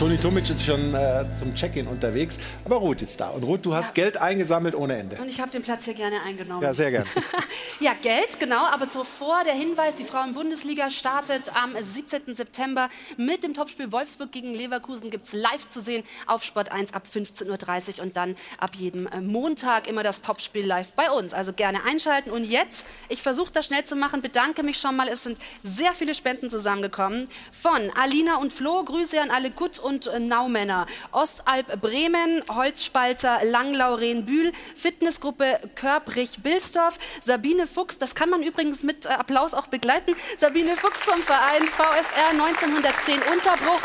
[0.00, 2.38] Toni Tomic ist schon äh, zum Check-in unterwegs.
[2.64, 3.28] Aber Ruth ist da.
[3.28, 4.04] Und Ruth, du hast ja.
[4.04, 5.16] Geld eingesammelt ohne Ende.
[5.20, 6.62] Und ich habe den Platz hier gerne eingenommen.
[6.62, 7.04] Ja, sehr gerne.
[7.80, 8.64] ja, Geld, genau.
[8.64, 12.34] Aber zuvor der Hinweis, die Frauen-Bundesliga startet am 17.
[12.34, 15.10] September mit dem Topspiel Wolfsburg gegen Leverkusen.
[15.10, 19.06] Gibt es live zu sehen auf Sport 1 ab 15.30 Uhr und dann ab jedem
[19.06, 21.34] äh, Montag immer das Topspiel live bei uns.
[21.34, 22.30] Also gerne einschalten.
[22.30, 25.08] Und jetzt, ich versuche das schnell zu machen, bedanke mich schon mal.
[25.08, 27.28] Es sind sehr viele Spenden zusammengekommen.
[27.52, 30.86] Von Alina und Flo, Grüße an alle Gut- und äh, Naumänner.
[31.12, 39.10] Ostalb Bremen, Holzspalter Langlauren Bühl, Fitnessgruppe Körbrich-Bilsdorf, Sabine Fuchs, das kann man übrigens mit äh,
[39.10, 40.14] Applaus auch begleiten.
[40.38, 43.80] Sabine Fuchs vom Verein VfR 1910 Unterbruch.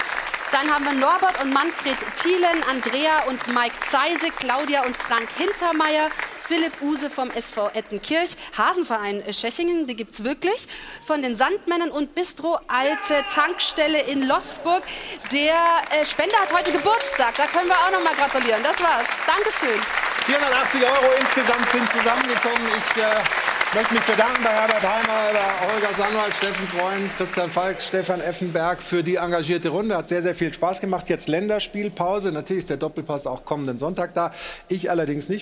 [0.51, 6.09] Dann haben wir Norbert und Manfred Thielen, Andrea und Mike Zeise, Claudia und Frank Hintermeier,
[6.47, 10.67] Philipp Use vom SV Ettenkirch, Hasenverein Schechingen, die gibt es wirklich,
[11.05, 14.83] von den Sandmännern und Bistro Alte Tankstelle in Lossburg.
[15.31, 15.55] Der
[15.89, 18.61] äh, Spender hat heute Geburtstag, da können wir auch noch mal gratulieren.
[18.61, 19.07] Das war's.
[19.25, 19.81] Dankeschön.
[20.25, 22.67] 480 Euro insgesamt sind zusammengekommen.
[22.77, 23.45] Ich äh
[23.75, 28.81] möchte mich bedanken bei Herbert Heimer, bei Holger Sandwald, Steffen Freund, Christian Falk, Stefan Effenberg
[28.81, 29.97] für die engagierte Runde.
[29.97, 31.09] Hat sehr, sehr viel Spaß gemacht.
[31.09, 32.31] Jetzt Länderspielpause.
[32.31, 34.33] Natürlich ist der Doppelpass auch kommenden Sonntag da.
[34.69, 35.33] Ich allerdings nicht.